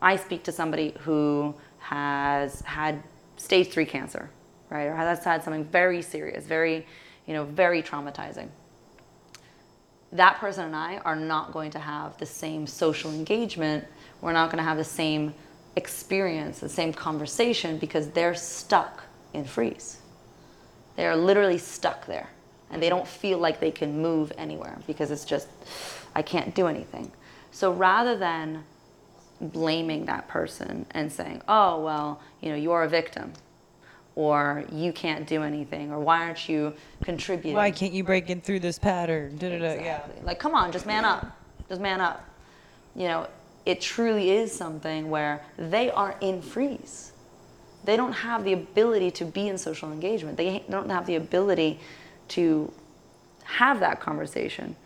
[0.00, 3.02] I speak to somebody who has had
[3.36, 4.30] stage three cancer,
[4.70, 6.86] right, or has had something very serious, very,
[7.26, 8.48] you know, very traumatizing.
[10.12, 13.84] That person and I are not going to have the same social engagement.
[14.20, 15.34] We're not going to have the same
[15.76, 19.98] experience, the same conversation because they're stuck in freeze.
[20.96, 22.28] They are literally stuck there
[22.70, 25.48] and they don't feel like they can move anywhere because it's just,
[26.14, 27.10] I can't do anything.
[27.50, 28.64] So rather than
[29.40, 33.32] blaming that person and saying, oh, well, you know, you're a victim,
[34.14, 37.54] or you can't do anything, or why aren't you contributing?
[37.54, 39.36] Why can't you break in through this pattern?
[39.36, 39.98] Da-da-da, Yeah.
[40.00, 40.22] Exactly.
[40.22, 41.26] Like, come on, just man up.
[41.68, 42.28] Just man up.
[42.94, 43.26] You know,
[43.64, 47.12] it truly is something where they are in freeze.
[47.84, 50.36] They don't have the ability to be in social engagement.
[50.36, 51.80] They don't have the ability
[52.28, 52.72] to
[53.44, 54.76] have that conversation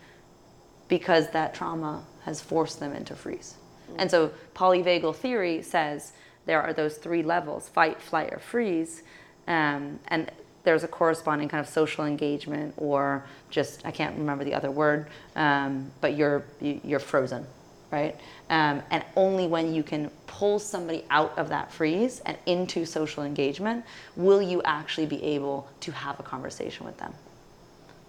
[0.87, 3.55] because that trauma has forced them into freeze.
[3.97, 6.13] And so polyvagal theory says
[6.47, 9.03] there are those three levels fight, flight, or freeze.
[9.47, 10.31] Um, and
[10.63, 15.07] there's a corresponding kind of social engagement or just, I can't remember the other word,
[15.35, 17.45] um, but you're, you- you're frozen,
[17.91, 18.15] right?
[18.49, 23.23] Um, and only when you can pull somebody out of that freeze and into social
[23.23, 23.85] engagement
[24.17, 27.13] will you actually be able to have a conversation with them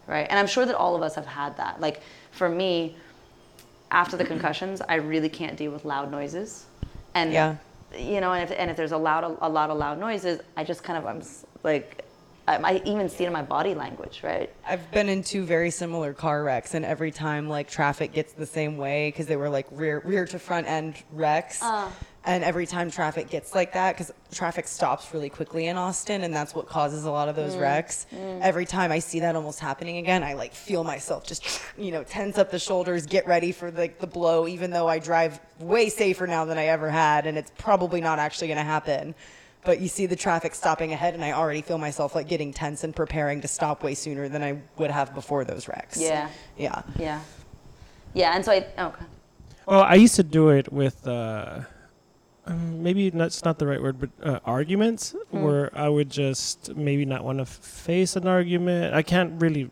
[0.06, 0.26] right?
[0.30, 1.82] And I'm sure that all of us have had that.
[1.82, 2.00] Like
[2.30, 2.96] for me,
[3.90, 6.64] after the concussions, I really can't deal with loud noises,
[7.14, 7.56] and Yeah.
[7.96, 10.64] You know, and if and if there's a loud a lot of loud noises, I
[10.64, 11.22] just kind of I'm
[11.62, 12.04] like,
[12.46, 14.52] I, I even see it in my body language, right?
[14.66, 18.46] I've been in two very similar car wrecks, and every time like traffic gets the
[18.46, 21.90] same way because they were like rear rear to front end wrecks, uh.
[22.24, 26.34] And every time traffic gets like that because traffic stops really quickly in Austin, and
[26.34, 28.06] that's what causes a lot of those wrecks.
[28.42, 32.04] Every time I see that almost happening again, I like feel myself just you know
[32.04, 35.88] tense up the shoulders, get ready for like the blow, even though I drive way
[35.88, 39.14] safer now than I ever had, and it's probably not actually going to happen.
[39.64, 42.84] But you see the traffic stopping ahead, and I already feel myself like getting tense
[42.84, 46.00] and preparing to stop way sooner than I would have before those wrecks.
[46.00, 46.28] Yeah.
[46.56, 46.82] Yeah.
[46.98, 47.20] Yeah,
[48.14, 48.34] yeah.
[48.34, 49.04] And so I oh, okay.
[49.66, 51.60] Well, I used to do it with uh,
[52.48, 57.04] um, maybe that's not the right word, but uh, arguments where I would just maybe
[57.04, 58.94] not want to f- face an argument.
[58.94, 59.70] I can't really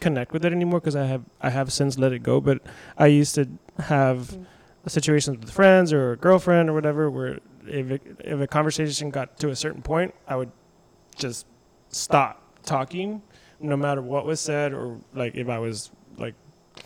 [0.00, 2.40] connect with it anymore because I have I have since let it go.
[2.40, 2.62] But
[2.96, 4.36] I used to have
[4.86, 9.38] situations with friends or a girlfriend or whatever where if it, if a conversation got
[9.40, 10.50] to a certain point, I would
[11.16, 11.46] just
[11.88, 13.22] stop talking,
[13.60, 16.34] no matter what was said or like if I was like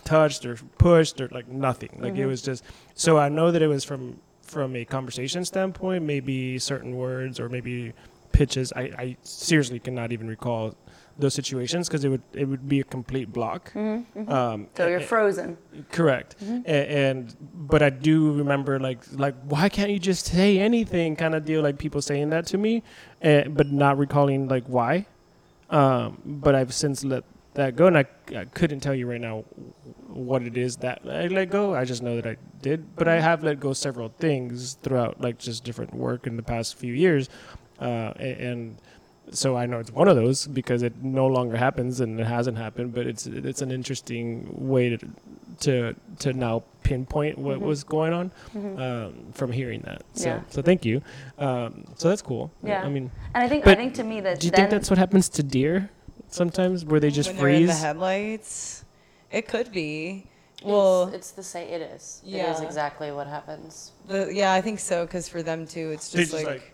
[0.03, 1.89] touched or pushed or like nothing.
[1.99, 6.03] Like it was just so I know that it was from from a conversation standpoint,
[6.03, 7.93] maybe certain words or maybe
[8.31, 8.71] pitches.
[8.75, 10.75] I, I seriously cannot even recall
[11.19, 13.71] those situations because it would it would be a complete block.
[13.75, 15.57] Um, So you're frozen.
[15.91, 16.35] Correct.
[16.65, 16.69] A-
[17.07, 21.43] and but I do remember like like why can't you just say anything kind of
[21.45, 22.83] deal like people saying that to me,
[23.23, 25.07] uh, but not recalling like why.
[25.69, 27.23] Um, but I've since let
[27.57, 28.05] that go, and I,
[28.35, 29.39] I couldn't tell you right now
[30.07, 31.75] what it is that I let go.
[31.75, 35.37] I just know that I did, but I have let go several things throughout like
[35.37, 37.29] just different work in the past few years,
[37.79, 38.77] uh, and
[39.31, 42.57] so I know it's one of those because it no longer happens and it hasn't
[42.57, 42.93] happened.
[42.93, 44.97] But it's it's an interesting way to
[45.61, 50.03] to to now pinpoint what was going on um, from hearing that.
[50.13, 50.41] So Yeah.
[50.49, 51.01] so thank you.
[51.37, 52.51] Um, so that's cool.
[52.63, 52.85] Yeah.
[52.85, 54.99] I mean, And I think I think to me that do you think that's what
[54.99, 55.89] happens to deer
[56.29, 58.85] sometimes, where they just when they're in the headlights,
[59.31, 60.27] it could be.
[60.63, 61.67] Well, Well, it's, it's the same.
[61.69, 62.21] It is.
[62.25, 62.61] It is Yeah.
[62.63, 63.91] exactly what happens.
[64.07, 65.05] the, yeah, I think so.
[65.05, 66.73] Because for them too, it's They just, just, like, like-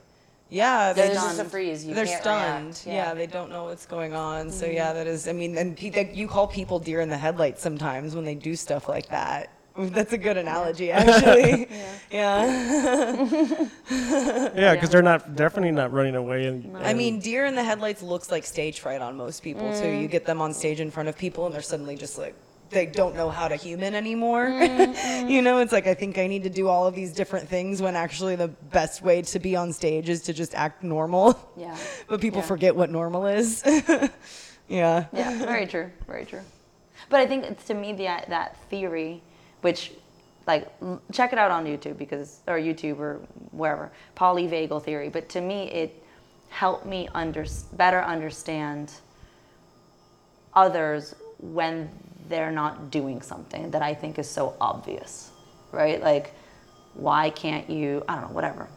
[0.50, 1.52] Yeah, There's they just a stunned.
[1.52, 1.84] freeze.
[1.86, 2.66] You They're can't stunned.
[2.86, 2.88] react.
[2.88, 3.14] Yeah.
[3.14, 4.52] they don't know what's going on.
[4.52, 4.76] So mm-hmm.
[4.76, 5.28] yeah, that is.
[5.28, 8.36] I mean, and pe- that- you call people deer in the headlights sometimes when they
[8.36, 9.50] do stuff like that.
[9.76, 11.68] That's a good analogy, actually.
[12.12, 13.70] yeah.
[14.56, 16.46] Yeah, because they're not definitely not running away.
[16.46, 19.90] And, I mean, deer in the headlights looks like stage fright on most people too.
[19.90, 20.12] You mm.
[20.12, 22.36] get them on stage in front of people, and they're suddenly just like
[22.70, 24.48] they don't know how to human anymore.
[24.48, 25.30] Mm, mm.
[25.30, 27.82] you know, it's like I think I need to do all of these different things
[27.82, 31.40] when actually the best way to be on stage is to just act normal.
[31.56, 31.78] Yeah.
[32.08, 32.48] But people Yeah.
[32.48, 33.64] forget what normal is.
[34.68, 35.06] yeah.
[35.14, 36.42] Yeah, very true, very true.
[37.10, 39.22] But I think it's- to me the, that theory,
[39.64, 39.92] which
[40.46, 40.68] like
[41.12, 43.16] check it out on YouTube because or YouTube or
[43.52, 45.10] wherever polyvagal theory.
[45.10, 46.04] But to me, it
[46.50, 48.92] helped me under, better understand
[50.54, 51.90] others when
[52.30, 55.32] they're not doing something that I think is so obvious,
[55.72, 56.02] right?
[56.02, 56.34] Like,
[56.94, 58.04] why can't you?
[58.08, 58.68] I don't know, whatever.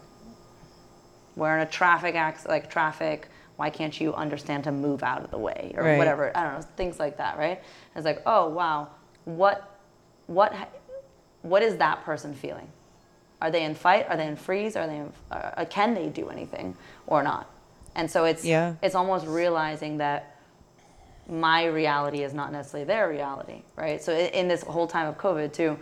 [1.35, 3.27] We're in a traffic accident, like traffic.
[3.57, 5.97] Why can't you understand to move out of the way or Right.
[5.97, 6.35] whatever?
[6.35, 7.61] I don't know, things like that, right?
[7.95, 8.89] It's like, oh wow,
[9.25, 9.79] what,
[10.27, 10.67] what, ha-
[11.47, 12.67] what is that person feeling?
[13.41, 14.07] Are they in fight?
[14.09, 14.75] Are they in freeze?
[14.75, 16.75] Are they in, uh, can they do anything
[17.05, 17.49] or not?
[17.95, 18.75] And so it's Yeah.
[18.81, 20.35] it's almost realizing that
[21.29, 24.01] my reality is not necessarily their reality, right?
[24.01, 25.77] So in this whole time of COVID too,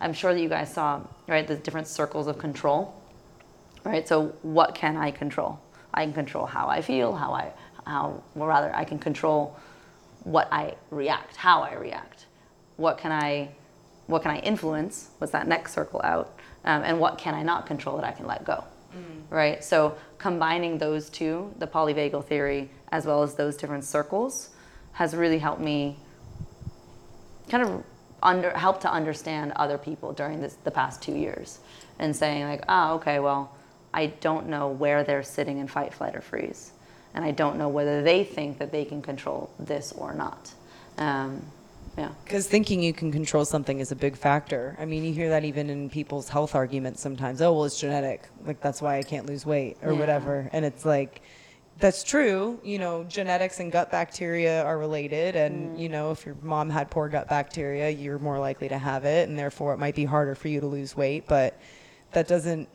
[0.00, 2.94] I'm sure that you guys saw, right, the different circles of control,
[3.84, 4.06] right?
[4.06, 5.58] So what can I control?
[5.92, 7.52] I can control how I feel, how I,
[7.86, 9.56] how, well rather, I can control
[10.24, 12.26] what I react, how I react.
[12.76, 13.50] What can I,
[14.06, 15.10] what can I influence?
[15.18, 16.38] What's that next circle out?
[16.64, 18.64] Um, and what can I not control that I can let go?
[19.30, 19.62] Right.
[19.62, 24.50] So combining those two, the polyvagal theory, as well as those different circles,
[24.92, 25.98] has really helped me
[27.50, 27.84] kind of
[28.22, 31.58] under help to understand other people during this the past two years,
[31.98, 33.54] and saying like, ah, okay, well,
[33.92, 36.72] I don't know where they're sitting in fight, flight, or freeze,
[37.14, 40.54] and I don't know whether they think that they can control this or not.
[40.98, 41.44] Um,
[41.96, 42.10] yeah.
[42.24, 44.76] Because thinking you can control something is a big factor.
[44.78, 47.40] I mean, you hear that even in people's health arguments sometimes.
[47.40, 48.28] Oh, well, it's genetic.
[48.44, 49.98] Like, that's why I can't lose weight or Yeah.
[49.98, 50.50] whatever.
[50.52, 51.22] And it's like,
[51.78, 52.58] that's true.
[52.62, 55.36] You know, genetics and gut bacteria are related.
[55.36, 55.80] And, mm.
[55.80, 59.28] you know, if your mom had poor gut bacteria, you're more likely to have it.
[59.28, 61.24] And therefore, it might be harder for you to lose weight.
[61.26, 61.58] But
[62.12, 62.68] that doesn't.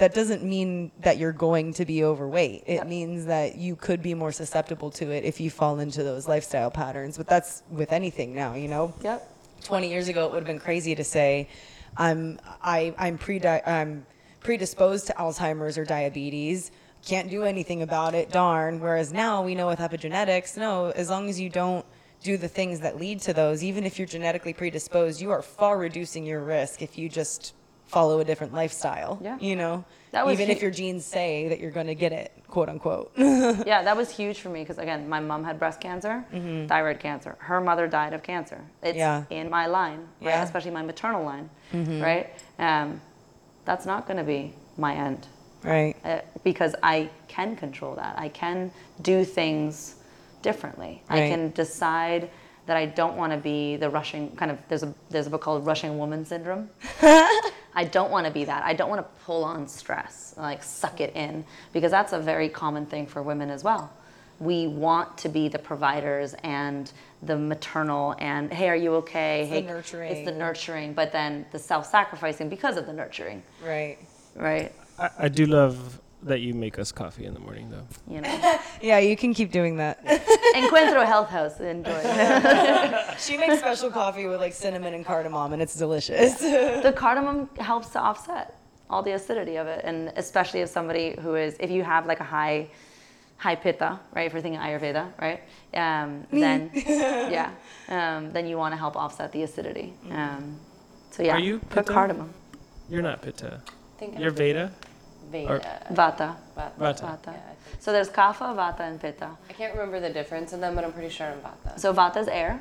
[0.00, 2.64] That doesn't mean that you're going to be overweight.
[2.66, 6.26] It means that you could be more susceptible to it if you fall into those
[6.26, 7.18] lifestyle patterns.
[7.18, 8.94] But that's with anything now, you know?
[9.02, 9.30] Yep.
[9.62, 11.50] 20 years ago, it would have been crazy to say,
[11.98, 14.06] I'm, I, I'm, pre- I'm
[14.40, 16.70] predisposed to Alzheimer's or diabetes.
[17.04, 18.80] Can't do anything about it, darn.
[18.80, 21.84] Whereas now we know with epigenetics, no, as long as you don't
[22.22, 25.76] do the things that lead to those, even if you're genetically predisposed, you are far
[25.76, 27.52] reducing your risk if you just
[27.90, 29.18] follow a different lifestyle.
[29.22, 29.36] Yeah.
[29.40, 29.84] You know?
[30.12, 33.12] That was even if your genes say that you're going to get it, quote unquote.
[33.16, 36.24] yeah, that was huge for me because again, my mom had breast cancer,
[36.68, 37.36] thyroid cancer.
[37.38, 38.60] Her mother died of cancer.
[38.82, 39.24] It's Yeah.
[39.30, 40.30] in my line, right?
[40.30, 40.42] Yeah.
[40.42, 42.30] Especially my maternal line, right?
[42.58, 43.00] Um,
[43.64, 45.28] that's not going to be my end
[45.62, 45.94] right.
[46.04, 48.18] uh, because I can control that.
[48.18, 48.72] I can
[49.02, 49.94] do things
[50.42, 51.02] differently.
[51.08, 52.30] I can decide
[52.70, 54.58] that I don't want to be the rushing kind of.
[54.68, 56.70] There's a there's a book called Rushing Woman Syndrome.
[57.02, 58.62] I don't want to be that.
[58.62, 62.48] I don't want to pull on stress, like suck it in, because that's a very
[62.48, 63.92] common thing for women as well.
[64.38, 66.90] We want to be the providers and
[67.22, 69.42] the maternal and hey, are you okay?
[69.42, 70.38] the hey, It's the nurturing.
[70.38, 73.98] nurturing, but then the self-sacrificing because of the nurturing, Right.
[74.36, 74.72] right?
[74.96, 77.86] I, I do love that you make us coffee in the morning, though.
[78.12, 78.58] You know.
[78.82, 80.04] Yeah, you can keep doing that.
[80.54, 81.60] Encuentro Health House.
[81.60, 81.90] Enjoy.
[83.18, 86.38] She makes special coffee with like cinnamon and cardamom, and it's delicious.
[86.38, 88.56] the cardamom helps to offset
[88.88, 92.20] all the acidity of it, and especially if somebody who is, if you have like
[92.20, 92.68] a high,
[93.36, 94.26] high pitta, right?
[94.26, 95.40] If you're thinking Ayurveda, right?
[95.74, 97.50] Um, then, yeah,
[97.88, 99.92] um, then you want to help offset the acidity.
[100.10, 100.58] Um,
[101.10, 101.92] so yeah, Are you put Pitta?
[101.92, 102.32] cardamom,
[102.88, 103.60] You're not Pitta.
[103.98, 104.72] think You're Veda?
[105.30, 105.86] Veda.
[105.92, 106.72] vata, Vata.
[106.78, 107.02] Vata.
[107.02, 107.32] vata.
[107.32, 107.40] Yeah,
[107.78, 109.28] So there's kapha, vata, and pitta.
[109.48, 111.78] I can't remember the difference in them, but I'm pretty sure I'm Vata.
[111.78, 112.60] So vata's air.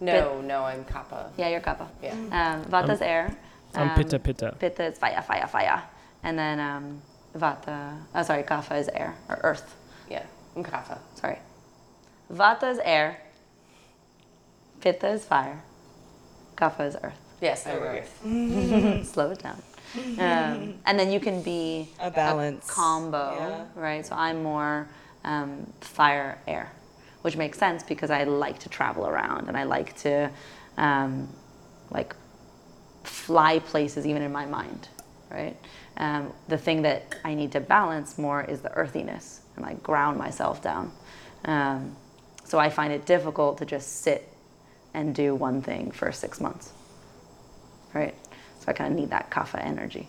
[0.00, 1.30] no, no, I'm Kapha.
[1.36, 1.86] Yeah, you're kapha.
[2.02, 2.12] Yeah.
[2.12, 3.34] Um, vata's air.
[3.74, 4.54] I'm Um, Pitta Pitta.
[4.58, 5.82] Pitta is fire, fire, fire.
[6.22, 7.02] And then um,
[7.36, 9.74] Vata, oh, sorry, Kapha is air, or earth.
[10.08, 10.22] Yeah,
[10.56, 10.98] I'm Kapha.
[11.16, 11.38] Sorry.
[12.32, 13.18] Vata is air.
[14.80, 15.62] Pitta is fire.
[16.56, 17.18] Kapha is earth.
[17.40, 18.20] Yes, I'm Earth.
[19.12, 19.60] Slow it down.
[20.18, 22.66] Um, and then you can be A balance.
[22.66, 23.80] combo, Yeah.
[23.80, 24.06] right?
[24.06, 24.88] So I'm more
[25.24, 26.72] um, fire, air,
[27.22, 30.30] which makes sense because I like to travel around and I like to
[30.76, 31.28] um,
[31.90, 32.14] like
[33.04, 34.88] fly places even in my mind,
[35.30, 35.56] right?
[35.96, 40.18] Um, the thing that I need to balance more is the earthiness and like ground
[40.18, 40.90] myself down.
[41.44, 41.96] Um,
[42.44, 44.28] so I find it difficult to just sit
[44.92, 46.72] and do one thing for six months,
[47.94, 48.14] right?
[48.64, 50.08] So I kind of need that kapha energy.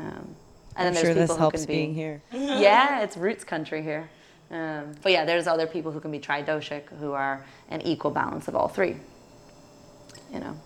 [0.00, 0.34] Um,
[0.76, 2.22] and I'm then sure there's this people who helps can be, being here.
[2.32, 4.10] yeah, it's roots country here.
[4.50, 8.48] Um, but yeah, there's other people who can be tridoshic who are an equal balance
[8.48, 8.96] of all three.
[10.32, 10.60] You know.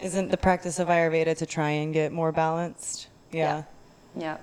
[0.00, 3.08] Isn't the practice of Ayurveda to try and get more balanced?
[3.30, 3.64] Yeah.
[4.16, 4.38] Yeah.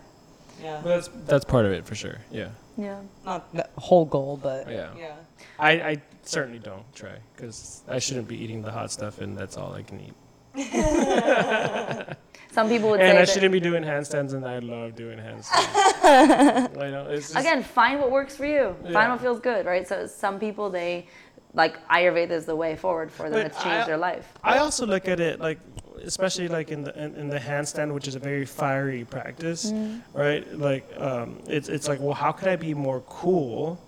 [0.61, 0.81] Yeah.
[0.83, 2.19] But that's that's part of it for sure.
[2.29, 2.49] Yeah.
[2.77, 3.01] Yeah.
[3.25, 4.91] Not the whole goal, but Yeah.
[4.97, 5.15] yeah.
[5.57, 9.57] I, I certainly don't try because I shouldn't be eating the hot stuff and that's
[9.57, 10.13] all I can eat.
[12.51, 16.77] Some people would And say I shouldn't be doing handstands and I love doing handstands.
[16.81, 18.75] I know, it's just, again, find what works for you.
[18.83, 18.91] Yeah.
[18.91, 19.87] Find what feels good, right?
[19.87, 21.07] So some people they
[21.53, 23.33] like Ayurveda is the way forward for them.
[23.33, 24.27] But it's changed I- their life.
[24.43, 25.59] I also look at it like,
[26.03, 30.17] especially like in the in, in the handstand, which is a very fiery practice, Mm-hmm.
[30.17, 30.57] right?
[30.57, 33.79] Like, um, it's it's like, well, how can I be more cool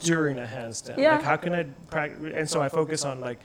[0.00, 0.98] during a handstand?
[0.98, 1.16] Yeah.
[1.16, 2.32] Like, how can I practice?
[2.34, 3.38] And so I focus on like,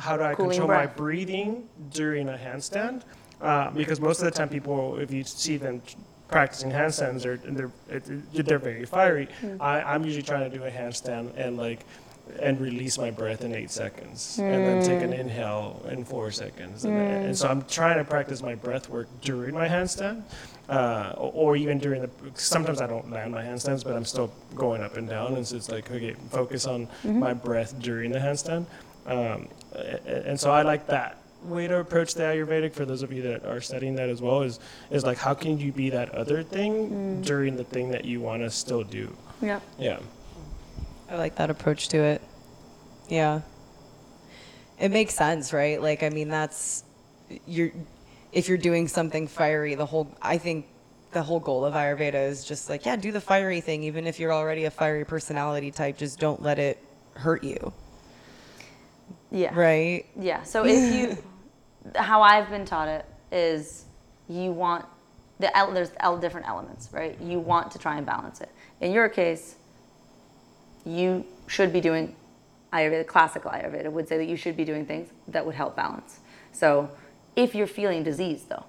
[0.00, 3.02] how do I control my breathing during a handstand?
[3.40, 5.82] Uh, because most of the time, people, if you see them
[6.28, 7.38] practicing handstands, they're
[7.88, 8.00] they're
[8.32, 9.28] they're very fiery.
[9.42, 9.60] Mm.
[9.60, 11.84] I, I'm usually trying to do a handstand and like
[12.38, 16.84] and release my breath in eight seconds, and then take an inhale in four seconds,
[16.84, 20.22] and, then, and so I'm trying to practice my breath work during my handstand,
[20.68, 22.10] uh, or, even during the.
[22.34, 25.56] Sometimes I don't land my handstands, but I'm still going up and down, and so
[25.56, 28.66] it's like okay, focus on my breath during the handstand,
[29.06, 33.22] um, and so I like that way to approach the Ayurvedic for those of you
[33.22, 34.60] that are studying that as well is
[34.90, 37.24] is like how can you be that other thing mm.
[37.24, 39.60] during the thing that you want to still do Yeah.
[39.78, 40.00] yeah
[41.10, 42.22] I like that approach to it.
[43.08, 43.40] Yeah.
[44.78, 45.82] It makes sense, right?
[45.82, 46.84] Like, I mean, that's
[47.46, 47.72] you're
[48.32, 50.66] if you're doing something fiery, the whole I think
[51.10, 54.20] the whole goal of Ayurveda is just like, yeah, do the fiery thing, even if
[54.20, 55.98] you're already a fiery personality type.
[55.98, 56.78] Just don't let it
[57.14, 57.72] hurt you,
[59.30, 59.54] Yeah.
[59.54, 60.06] right?
[60.18, 60.42] Yeah.
[60.42, 61.16] So if you,
[61.94, 63.84] how I've been taught it is,
[64.28, 64.84] you want
[65.38, 65.90] the there's
[66.20, 67.20] different elements, right?
[67.20, 68.50] You want to try and balance it.
[68.80, 69.56] In your case,
[70.84, 72.14] you should be doing
[72.72, 73.06] Ayurveda.
[73.06, 76.20] Classical Ayurveda would say that you should be doing things that would help balance.
[76.52, 76.90] So
[77.36, 78.64] if you're feeling diseased, though,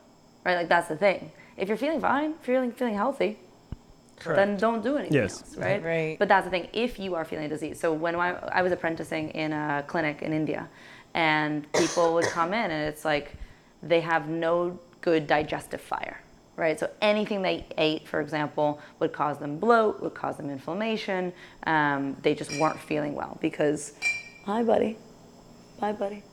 [0.45, 0.55] right?
[0.55, 1.31] Like that's the thing.
[1.57, 3.37] If you're feeling fine, feeling feeling healthy,
[4.25, 5.41] then don't do anything Yes.
[5.41, 5.83] else, right?
[5.83, 6.19] Right.
[6.19, 6.67] But that's the thing.
[6.73, 10.21] If you are feeling a disease, so when I, I was apprenticing in a clinic
[10.21, 10.67] in India,
[11.13, 13.33] and people would come in, and it's like
[13.83, 16.21] they have no good digestive fire,
[16.55, 16.79] right?
[16.79, 21.33] So anything they ate, for example, would cause them bloat, would cause them inflammation.
[21.63, 23.93] Um, they just weren't feeling well because,
[24.45, 24.97] hi, buddy,
[25.79, 26.23] bye, buddy.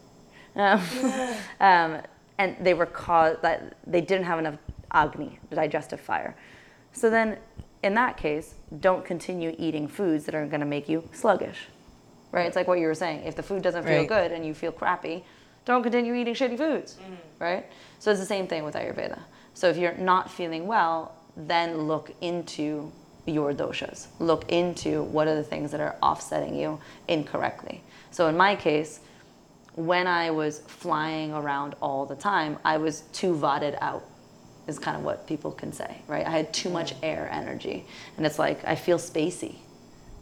[0.54, 0.80] Um,
[1.60, 2.02] um,
[2.38, 4.58] and they were caused that they didn't have enough
[4.92, 6.36] agni, the digestive fire.
[6.92, 7.38] So then,
[7.82, 11.68] in that case, don't continue eating foods that are going to make you sluggish.
[12.32, 12.46] Right?
[12.46, 13.24] It's like what you were saying.
[13.24, 14.08] If the food doesn't feel Right.
[14.08, 15.24] good and you feel crappy,
[15.64, 16.94] don't continue eating shitty foods.
[16.94, 17.14] Mm-hmm.
[17.42, 17.66] Right?
[17.98, 19.18] So it's the same thing with Ayurveda.
[19.54, 22.92] So if you're not feeling well, then look into
[23.26, 24.06] your doshas.
[24.18, 27.82] Look into what are the things that are offsetting you incorrectly.
[28.10, 29.00] So in my case,
[29.74, 34.04] when I was flying around all the time, I was too vatted out,
[34.68, 36.26] is kind of what people can say, right?
[36.26, 37.84] I had too much air energy.
[38.16, 39.56] And it's like, I feel spacey,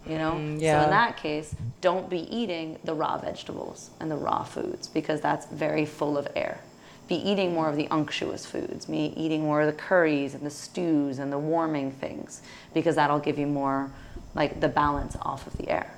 [0.07, 0.33] you know?
[0.33, 0.85] Mm, so yeah.
[0.85, 5.47] in that case, don't be eating the raw vegetables and the raw foods because that's
[5.47, 6.61] very full of air.
[7.09, 10.51] Be eating more of the unctuous foods, be eating more of the curries and the
[10.51, 12.41] stews and the warming things
[12.73, 13.91] because that'll give you more,
[14.35, 15.96] like, the balance off of the air?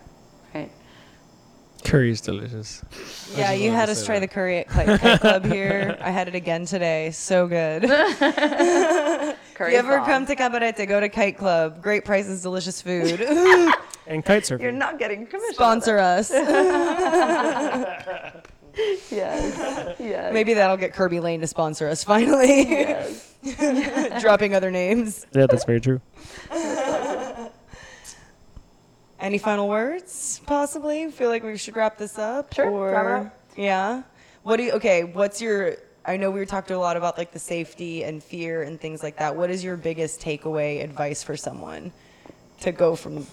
[1.85, 2.83] Curry is delicious
[3.37, 4.29] Yeah, you had us try that.
[4.29, 5.97] the curry at Kite, Kite Club here.
[6.01, 7.11] I had it again today.
[7.13, 7.83] So good.
[7.83, 7.97] Curry
[9.69, 10.07] If you ever bomb.
[10.07, 11.81] come to Cabarete, go to Kite Club.
[11.83, 13.21] Great prices, delicious food.
[14.07, 15.55] and kite surfing You're not getting commission.
[15.55, 16.31] Sponsor us.
[19.11, 19.97] Yes.
[19.99, 20.33] Yes.
[20.33, 22.65] Maybe that'll get Kerbey Lane to sponsor us finally.
[24.21, 25.27] Dropping other names.
[25.33, 26.01] yeah that's very true
[29.21, 31.11] Any final words, possibly?
[31.11, 32.55] Feel like we should wrap this up?
[32.55, 33.39] Sure, Or, up.
[33.57, 34.03] Yeah.
[34.45, 37.33] What do you, okay, what's your, I know we were talking a lot about like
[37.33, 39.35] the safety and fear and things like that.
[39.35, 41.93] What is your biggest takeaway advice for someone
[42.61, 43.27] to go from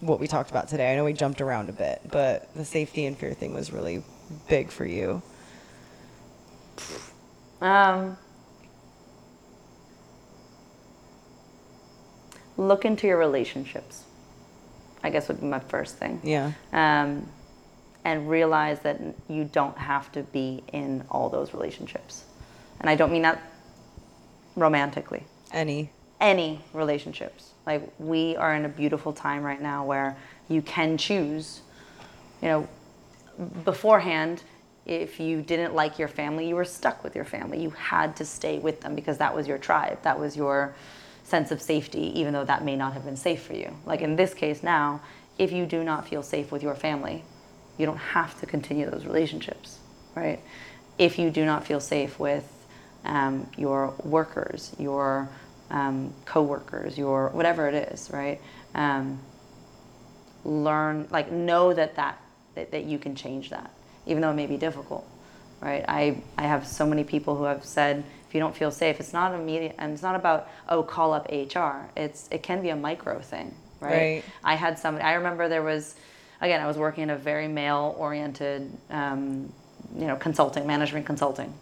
[0.00, 0.92] what we talked about today?
[0.92, 4.02] I know we jumped around a bit, but the safety and fear thing was really
[4.48, 5.22] big for you.
[7.60, 8.16] Um,
[12.56, 14.04] look into your relationships.
[15.02, 16.20] I guess would be my first thing.
[16.22, 16.52] Yeah.
[16.72, 17.26] Um,
[18.04, 22.24] and realize that you don't have to be in all those relationships.
[22.80, 23.40] And I don't mean that
[24.56, 25.90] romantically Any.
[26.18, 27.52] any relationships.
[27.66, 30.16] Like we are in a beautiful time right now where
[30.48, 31.60] you can choose.
[32.40, 32.68] You know,
[33.64, 34.42] beforehand,
[34.86, 37.62] if you didn't like your family, you were stuck with your family.
[37.62, 40.02] You had to stay with them because that was your tribe.
[40.02, 40.74] That was your
[41.30, 43.74] sense of safety, even though that may not have been safe for you.
[43.86, 45.00] Like in this case now,
[45.38, 47.24] if you do not feel safe with your family,
[47.78, 49.78] you don't have to continue those relationships,
[50.14, 50.40] right?
[50.98, 52.46] If you do not feel safe with
[53.04, 55.28] um, your workers, your
[55.70, 58.40] um, co-workers, your whatever it is, right?
[58.74, 59.20] Um,
[60.44, 62.18] learn, like, know that, that
[62.54, 63.70] that that you can change that,
[64.06, 65.08] even though it may be difficult,
[65.60, 65.84] right?
[65.88, 69.12] I I have so many people who have said, if you don't feel safe, it's
[69.12, 71.90] not immediate, and it's not about oh call up HR.
[71.96, 73.90] It's it can be a micro thing, right?
[73.90, 74.24] Right.
[74.44, 75.04] I had somebody.
[75.04, 75.96] I remember there was,
[76.40, 79.52] again, I was working in a very male-oriented, um,
[79.96, 81.52] you know, consulting, management consulting,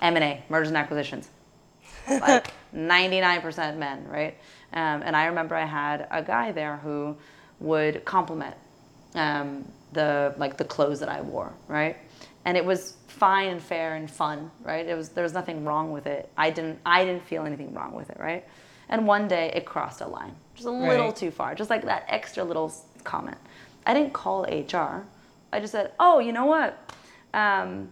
[0.00, 1.28] M and A, mergers and acquisitions,
[2.08, 4.34] like 99% men, right?
[4.72, 7.18] Um, and I remember I had a guy there who
[7.60, 8.56] would compliment
[9.14, 11.98] um, the like the clothes that I wore, right?
[12.46, 14.86] And it was fine and fair and fun, right?
[14.86, 16.28] It was there was nothing wrong with it.
[16.36, 18.44] I didn't I didn't feel anything wrong with it, right?
[18.88, 22.04] And one day it crossed a line, just a little too far, just like that
[22.08, 22.72] extra little
[23.04, 23.38] comment.
[23.86, 25.06] I didn't call HR.
[25.52, 26.92] I just said, "Oh, you know what?
[27.32, 27.88] Um,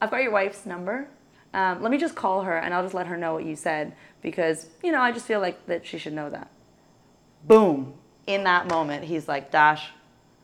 [0.00, 1.08] I've got your wife's number.
[1.54, 3.94] Um, let me just call her and I'll just let her know what you said
[4.22, 6.50] because you know I just feel like that she should know that."
[7.44, 7.94] Boom!
[8.26, 9.90] In that moment, he's like, "Dash,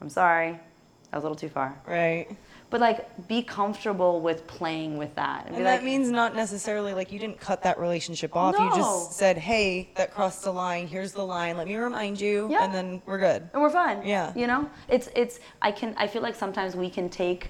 [0.00, 2.28] I'm sorry, that was a little too far." Right.
[2.76, 6.92] But like, be comfortable with playing with that and, And like, that means not necessarily
[6.92, 8.54] like you didn't cut that relationship off.
[8.58, 10.86] You just said, "Hey, that crossed the line.
[10.86, 11.56] Here's the line.
[11.56, 12.64] Let me remind you." Yeah.
[12.66, 13.48] And then we're good.
[13.54, 14.06] and we're fine.
[14.06, 14.30] Yeah.
[14.36, 15.40] You know, it's it's.
[15.62, 15.94] I can.
[15.96, 17.48] I feel like sometimes we can take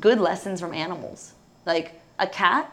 [0.00, 1.32] good lessons from animals,
[1.64, 2.70] like a cat.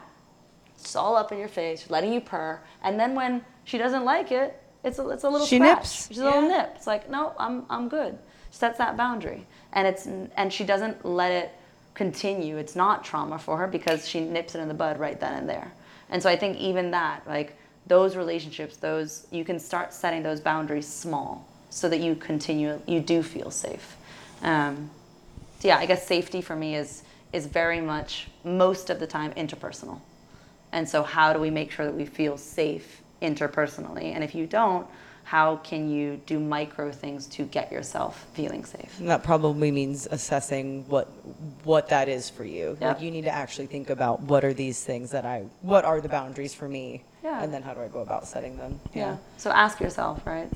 [0.78, 4.34] It's all up in your face, letting you purr, and then when she doesn't like
[4.34, 5.78] it, it's a it's a little She scratch.
[5.78, 6.08] nips.
[6.10, 6.58] She's a little Yeah.
[6.58, 6.74] nip.
[6.76, 8.20] It's like no, I'm I'm good.
[8.52, 11.52] Sets that boundary, and it's and she doesn't let it
[11.94, 12.58] continue.
[12.58, 15.50] It's not trauma for her because she nips it in the bud right then and
[15.50, 15.72] there.
[16.10, 20.40] And so I think even that, like those relationships, those you can start setting those
[20.40, 23.98] boundaries small so that you continue, you do feel safe.
[24.42, 24.90] Um,
[25.60, 29.32] so yeah, I guess safety for me is is very much most of the time
[29.34, 30.00] interpersonal.
[30.72, 34.14] And so how do we make sure that we feel safe interpersonally?
[34.14, 34.88] And if you don't,
[35.24, 39.00] how can you do micro things to get yourself feeling safe?
[39.00, 41.08] And that probably means assessing what
[41.64, 42.78] what that is for you.
[42.80, 42.90] Yeah.
[42.90, 46.02] Like you need to actually think about what are these things that I what are
[46.02, 47.04] the boundaries for me?
[47.24, 47.42] Yeah.
[47.44, 48.80] And then how do I go about setting them?
[48.94, 49.18] Yeah.
[49.38, 50.50] So ask yourself, right?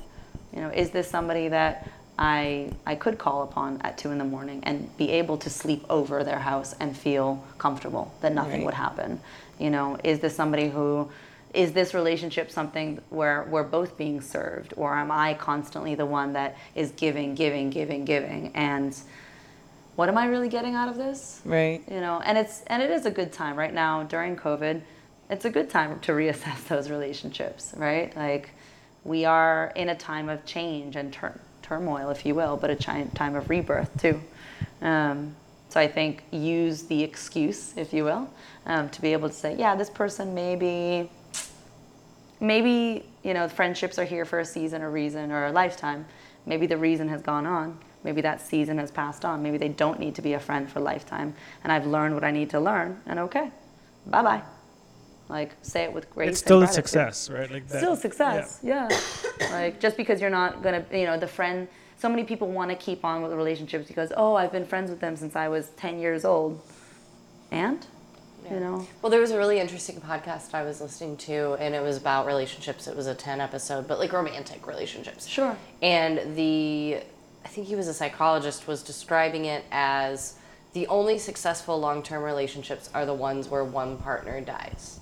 [0.54, 1.88] You know, is this somebody that
[2.18, 5.84] I I could call upon at two in the morning and be able to sleep
[5.88, 8.64] over their house and feel comfortable that nothing Right.
[8.66, 9.20] would happen?
[9.58, 11.08] You know, is this somebody who
[11.54, 16.32] is this relationship something where we're both being served or am I constantly the one
[16.34, 18.96] that is giving, giving, giving, giving and
[19.96, 21.40] what am I really getting out of this?
[21.44, 21.82] Right.
[21.90, 24.80] you know and it's and it is a good time right now during covid
[25.30, 28.50] it's a good time to reassess those relationships right like
[29.04, 32.76] we are in a time of change and tur- turmoil if you will but a
[32.76, 34.20] chi- time of rebirth too
[34.82, 35.34] um,
[35.68, 38.28] so i think use the excuse if you will
[38.66, 41.10] um, to be able to say yeah this person maybe
[42.40, 46.06] maybe you know friendships are here for a season a reason or a lifetime.
[46.46, 47.78] Maybe the reason has gone on.
[48.04, 49.42] Maybe that season has passed on.
[49.42, 52.24] Maybe they don't need to be a friend for a lifetime and i've learned what
[52.24, 53.50] i need to learn and okay.
[54.06, 54.42] Bye bye
[55.28, 57.50] like say it with grace It's still a success, right?
[57.50, 58.88] Like that, still success yeah,
[59.50, 62.76] like just because you're not gonna you know the friend so many people want to
[62.76, 65.70] keep on with the relationships because oh i've been friends with them since i was
[65.76, 66.60] 10 years old.
[67.50, 67.86] And
[68.50, 71.82] you know Well, there was a really interesting podcast I was listening to, and it
[71.82, 72.86] was about relationships.
[72.86, 75.26] It was a 10 episode, but like romantic relationships.
[75.26, 75.56] Sure.
[75.82, 76.98] And the,
[77.44, 80.36] I think he was a psychologist, was describing it as
[80.72, 85.00] the only successful long term relationships are the ones where one partner dies.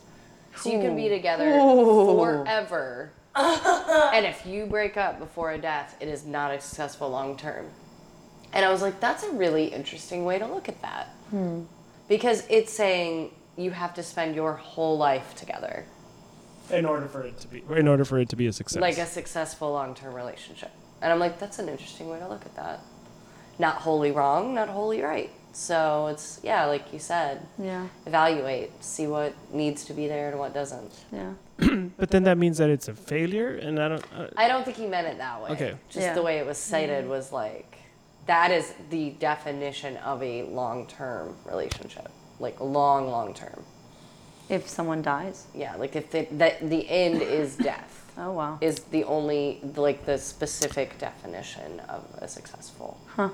[0.56, 3.12] So you can be together forever.
[3.36, 7.66] and if you break up before a death, it is not a successful long term.
[8.52, 11.08] And I was like, that's a really interesting way to look at that.
[11.28, 11.64] Hmm.
[12.08, 15.84] Because it's saying you have to spend your whole life together,
[16.70, 18.80] in order for it to be in order for it to be a success.
[18.80, 20.70] like a successful long term relationship.
[21.02, 22.80] And I'm like, that's an interesting way to look at that.
[23.58, 25.30] Not wholly wrong, not wholly right.
[25.52, 30.38] So it's, yeah, like you said, yeah evaluate, see what needs to be there and
[30.38, 30.92] what doesn't.
[31.12, 31.32] yeah
[31.96, 34.04] but then that means that it's a failure, and I don't.
[34.14, 35.50] Uh, I don't think he meant it that way.
[35.50, 35.74] Okay.
[35.88, 36.14] Just Yeah.
[36.14, 37.78] the way it was cited was like,
[38.26, 42.10] that is the definition of a long term relationship.
[42.38, 43.62] Like long, long term.
[44.48, 45.46] If someone dies.
[45.54, 47.92] Yeah, like if the, that the end is death.
[48.18, 48.58] Oh wow.
[48.62, 52.98] is the only like the specific definition of a successful.
[53.08, 53.28] Huh.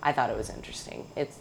[0.00, 1.04] I thought it was interesting.
[1.16, 1.32] It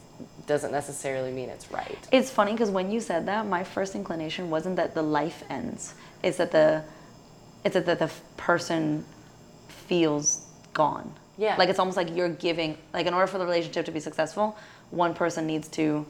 [0.47, 1.97] doesn't necessarily mean it's right.
[2.11, 5.93] It's funny because when you said that, my first inclination wasn't that the life ends.
[6.23, 6.83] It's that the,
[7.63, 9.05] it's that the, the person
[9.67, 11.13] feels gone.
[11.37, 11.55] Yeah.
[11.55, 12.77] Like it's almost like you're giving.
[12.93, 14.57] Like in order for the relationship to be successful,
[14.89, 16.05] one person needs to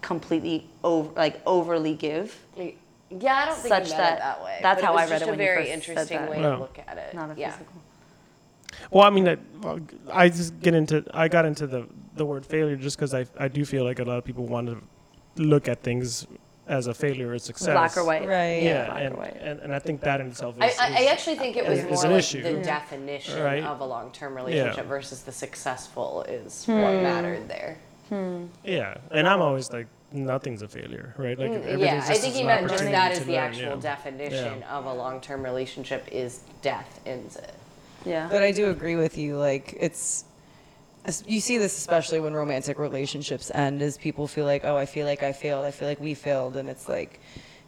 [0.00, 2.36] completely over, like overly give.
[2.56, 4.58] Yeah, I don't think Such you that- it that way.
[4.62, 6.30] that's how I read it when a you very first said interesting that.
[6.30, 6.50] way Yeah.
[6.50, 7.14] to look at it.
[7.14, 7.52] Not a yeah.
[7.52, 7.80] physical.
[8.90, 9.36] Well, I mean, I,
[10.12, 13.48] I just get into I got into the the word failure just because I I
[13.48, 14.82] do feel like a lot of people want to
[15.42, 16.26] look at things
[16.68, 17.72] as a failure or success.
[17.74, 18.26] Black or white.
[18.26, 18.62] Right.
[18.62, 19.36] Yeah, black and, or white.
[19.40, 20.78] and and I think that in itself I, is.
[20.78, 22.42] I, I is- actually think it was is- more is an like issue.
[22.42, 22.62] the Yeah.
[22.62, 23.62] definition Right.
[23.64, 24.82] of a long-term relationship Yeah.
[24.82, 26.80] versus the successful is Hmm.
[26.82, 27.78] what mattered there.
[28.08, 28.46] Hmm.
[28.64, 31.38] Yeah, and I'm always like, nothing's a failure, right?
[31.38, 33.32] Like, Mm, everything's yeah, I think an he meant just opportunity that to is the
[33.32, 33.80] learn, actual yeah.
[33.80, 34.76] definition Yeah.
[34.76, 37.54] of a long-term relationship is death ends it.
[38.04, 38.28] Yeah.
[38.30, 39.36] But I do agree with you.
[39.36, 40.24] Like it's,
[41.26, 45.06] you see this especially when romantic relationships end, is people feel like, oh, I feel
[45.06, 45.64] like I failed.
[45.64, 47.20] I feel like we failed, and it's like,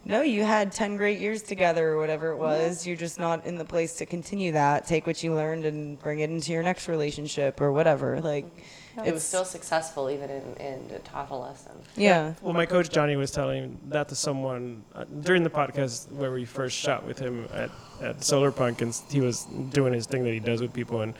[0.05, 2.43] no, you had ten great years together or whatever it mm-hmm.
[2.43, 2.87] was.
[2.87, 4.87] You're just not in the place to continue that.
[4.87, 8.21] Take what you learned and bring it into your next relationship or whatever.
[8.21, 8.59] Like, mm-hmm.
[9.05, 11.71] It was still successful even in, in it taught lesson.
[11.95, 12.33] yeah.
[12.41, 16.45] Well, my coach Johnny was telling that to someone uh, during the podcast where we
[16.45, 17.69] first shot with him at,
[18.01, 21.13] at Solar Punk, and he was doing his thing that he does with people, and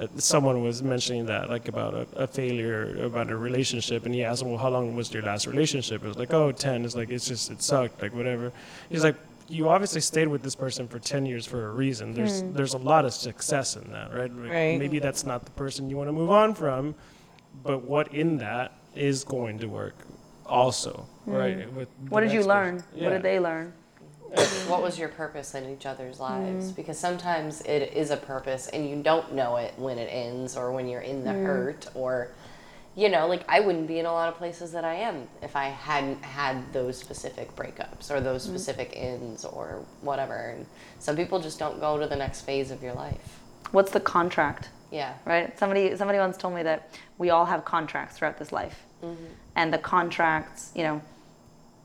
[0.00, 4.24] uh, someone was mentioning that like about a, a failure about a relationship, and he
[4.24, 6.84] asked him, "Well, how long was your last relationship?" It was like, "Oh, 10.
[6.84, 8.52] It's like it's just it sucked, like whatever."
[8.88, 9.16] He's like.
[9.48, 12.14] You obviously stayed with this person for ten years for a reason.
[12.14, 14.32] There's there's a lot of success in that, right?
[14.34, 14.78] Like, Right.
[14.78, 16.94] Maybe that's not the person you want to move on from,
[17.62, 19.94] but what in that is going to work
[20.46, 21.72] also, right?
[21.72, 22.82] With What did you learn?
[22.82, 23.04] person.
[23.04, 23.72] What did they learn?
[24.66, 26.66] what was your purpose in each other's lives?
[26.66, 26.74] Mm-hmm.
[26.76, 30.72] Because sometimes it is a purpose and you don't know it when it ends or
[30.72, 31.46] when you're in the Mm.
[31.46, 32.30] hurt or
[32.94, 35.56] you know, like I wouldn't be in a lot of places that I am if
[35.56, 38.54] I hadn't had those specific breakups or those Mm-hmm.
[38.56, 40.50] specific ends or whatever.
[40.56, 40.66] And
[40.98, 43.40] some people just don't go to the next phase of your life.
[43.70, 44.68] What's the contract?
[44.90, 45.14] Yeah.
[45.24, 45.58] right?
[45.58, 46.90] Somebody somebody once told me that
[47.22, 49.24] we all have contracts throughout this life, Mm-hmm.
[49.56, 51.02] and the contracts, you know,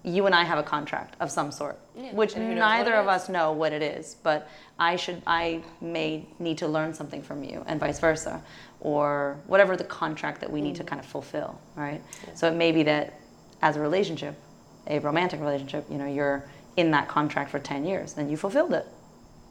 [0.03, 2.93] you and I have a contract of some sort, Yeah, which and who knows neither
[2.93, 4.15] of us know what it is.
[4.22, 4.39] But
[4.77, 6.09] I should I may
[6.39, 8.35] need to learn something from you, and vice versa,
[8.91, 10.89] or whatever the contract that we need to Mm-hmm.
[10.89, 12.01] kind of fulfill, right?
[12.35, 13.05] So it may be that
[13.61, 14.35] as a relationship,
[14.95, 16.39] a romantic relationship, you know, you're
[16.81, 18.85] in that contract for ten years, and you fulfilled it.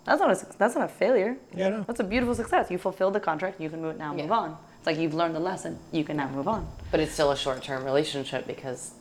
[0.06, 1.32] That's not a that's not a failure.
[1.60, 1.82] Yeah, no.
[1.88, 2.70] That's a beautiful success.
[2.70, 3.60] You fulfilled the contract.
[3.60, 4.12] You can move now.
[4.14, 4.42] Move Yeah.
[4.44, 4.50] on.
[4.86, 5.80] It's like you've learned the lesson.
[5.90, 6.64] You can now move on.
[6.92, 8.92] But it's still a short term relationship because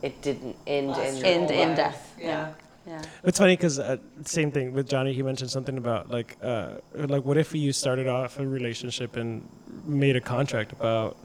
[0.00, 1.76] it didn't end in End in life.
[1.76, 2.14] death.
[2.16, 2.52] Yeah.
[2.86, 3.02] Yeah.
[3.24, 5.12] It's funny because uh, same thing with Johnny.
[5.12, 9.44] He mentioned something about like, uh, like what if you started off a relationship and
[9.84, 11.16] made a contract about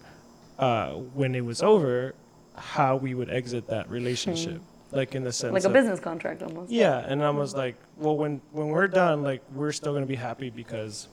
[0.57, 2.15] uh, when it was over,
[2.55, 4.59] how we would exit that relationship,
[4.89, 5.53] like in the sense Hmm.
[5.53, 6.71] Like a of- business contract almost.
[6.71, 10.15] Yeah, and I was like, well, when when we're done, like we're still gonna be
[10.15, 11.07] happy because,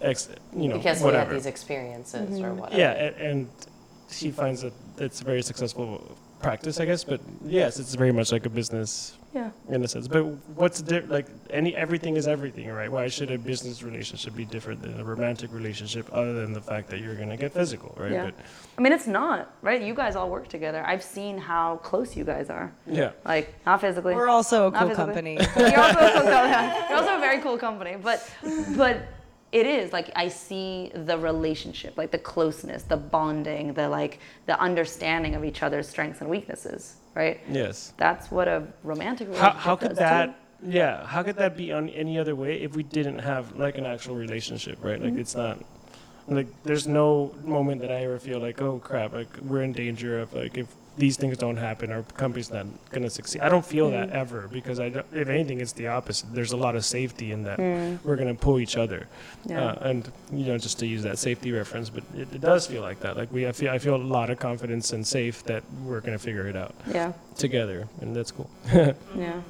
[0.00, 1.30] ex, you know, Because whatever.
[1.30, 2.44] we had these experiences Mm-hmm.
[2.44, 2.80] or whatever.
[2.80, 3.48] Yeah, and, and
[4.10, 7.02] she finds that it's a very successful practice, I guess.
[7.04, 9.50] But yes, it's very much like a business Yeah.
[9.68, 10.06] in a sense.
[10.06, 10.24] But
[10.54, 12.90] what's di- like any everything is everything, right?
[12.92, 16.88] Why should a business relationship be different than a romantic relationship, other than the fact
[16.90, 18.12] that you're gonna get physical, right?
[18.12, 18.30] Yeah.
[18.78, 19.80] I mean, it's not right.
[19.82, 20.82] You guys all work together.
[20.86, 22.72] I've seen how close you guys are.
[22.86, 24.14] Yeah, Like not physically.
[24.14, 25.04] We're also a cool physically.
[25.04, 25.34] company.
[25.72, 26.86] You're also a cool company.
[26.88, 27.96] You're also a very cool company.
[28.00, 28.18] But
[28.76, 28.96] but
[29.52, 34.58] it is like I see the relationship, like the closeness, the bonding, the like the
[34.60, 36.96] understanding of each other's strengths and weaknesses.
[37.14, 37.40] Right.
[37.50, 37.94] yes.
[37.96, 40.26] That's what a romantic How relationship how could does that?
[40.26, 40.68] too.
[40.68, 43.86] Yeah, how could that be on any other way if we didn't have like an
[43.86, 44.96] actual relationship, right?
[45.00, 45.10] Mm-hmm.
[45.10, 45.58] Like it's not
[46.28, 50.18] like there's no moment that I ever feel like oh crap, like we're in danger
[50.20, 50.66] of like if
[50.96, 53.42] these things don't happen, our company's not gonna succeed.
[53.42, 54.16] I don't feel that Mm-hmm.
[54.16, 56.32] ever because I don't, if anything, it's the opposite.
[56.34, 57.58] There's a lot of safety in that
[58.04, 59.06] we're gonna pull each other,
[59.46, 59.50] Mm.
[59.50, 59.64] Yeah.
[59.64, 62.82] uh, and you know just to use that safety reference, but it, it does feel
[62.82, 63.16] like that.
[63.16, 66.18] Like we, I feel, I feel a lot of confidence and safe that we're gonna
[66.18, 67.12] figure it out Yeah.
[67.36, 68.48] together, and that's cool.
[69.16, 69.40] Yeah.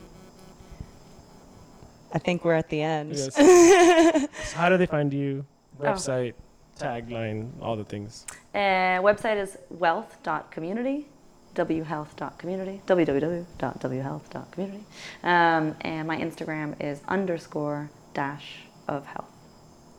[2.12, 3.12] I think we're at the end.
[3.14, 3.34] Yes.
[4.50, 5.44] so how do they find you?
[5.78, 5.84] Oh.
[5.84, 6.34] Website,
[6.78, 8.24] tagline, all the things.
[8.54, 11.06] Uh, website is whealth.community,
[11.64, 14.84] whealth.community, www.whealth.community.
[15.22, 18.58] Um, and my Instagram is underscore dash
[18.88, 19.30] of health.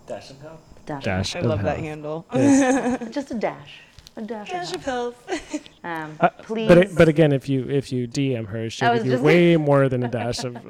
[0.07, 0.61] Dash and help.
[0.85, 1.03] Dash.
[1.03, 1.35] Dash.
[1.35, 2.25] I of love that handle.
[2.33, 3.09] Yes.
[3.13, 3.81] Just a dash.
[4.15, 5.29] A dash, Dash of of health.
[5.29, 5.67] health.
[5.83, 6.67] Um, Uh, please.
[6.67, 9.87] But, but again, if you if you DM her, she'll give you just- way more
[9.89, 10.65] than a dash of of,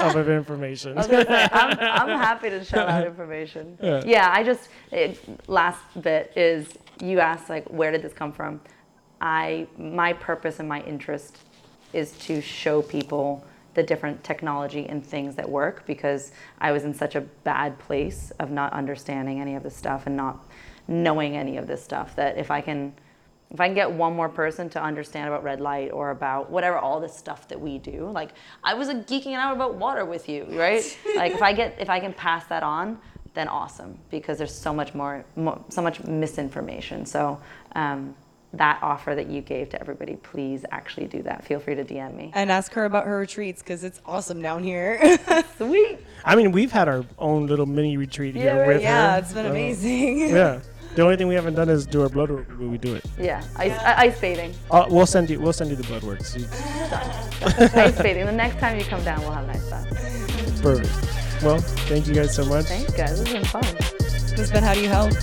[0.00, 0.92] of, of information.
[0.92, 3.76] I was gonna say, I'm, I'm happy to share that information.
[3.80, 4.02] Yeah.
[4.06, 6.66] Yeah, I just it, last bit is
[7.00, 8.60] you asked like where did this come from?
[9.22, 11.38] I my purpose and my interest
[11.92, 13.44] is to show people
[13.74, 18.32] the different technology and things that work because I was in such a bad place
[18.38, 20.46] of not understanding any of this stuff and not
[20.88, 22.92] knowing any of this stuff that if I can
[23.50, 26.78] if I can get one more person to understand about red light or about whatever
[26.78, 28.30] all this stuff that we do, like
[28.64, 30.82] I was like, geeking out about water with you, right?
[31.16, 32.98] like if I get if I can pass that on,
[33.34, 37.04] then awesome because there's so much more, mo so much misinformation.
[37.04, 37.40] So
[37.74, 38.14] um,
[38.54, 41.44] that offer that you gave to everybody, please actually do that.
[41.44, 42.30] Feel free to DM me.
[42.34, 45.18] and ask her about her retreats because it's awesome down here.
[45.56, 45.98] Sweet.
[46.24, 48.68] I mean, we've had our own little mini retreat Yeah, here right.
[48.68, 49.18] with yeah, her.
[49.20, 50.18] it's been Uh, amazing.
[50.28, 50.60] yeah.
[50.94, 53.02] The only thing we haven't done is do our blood work when we do it.
[53.18, 54.52] Yeah, ice, uh, ice bathing.
[54.70, 55.40] Uh, we'll send you.
[55.40, 56.22] We'll send you the blood work.
[56.22, 56.46] So you-
[57.80, 58.26] ice bathing.
[58.26, 59.88] The next time you come down, we'll have an ice bath.
[60.62, 61.42] perfect.
[61.42, 61.58] Well,
[61.88, 62.66] thank you guys so much.
[62.66, 63.18] Thanks, guys.
[63.18, 63.62] This has been fun.
[64.36, 65.16] This has been Howdy Health?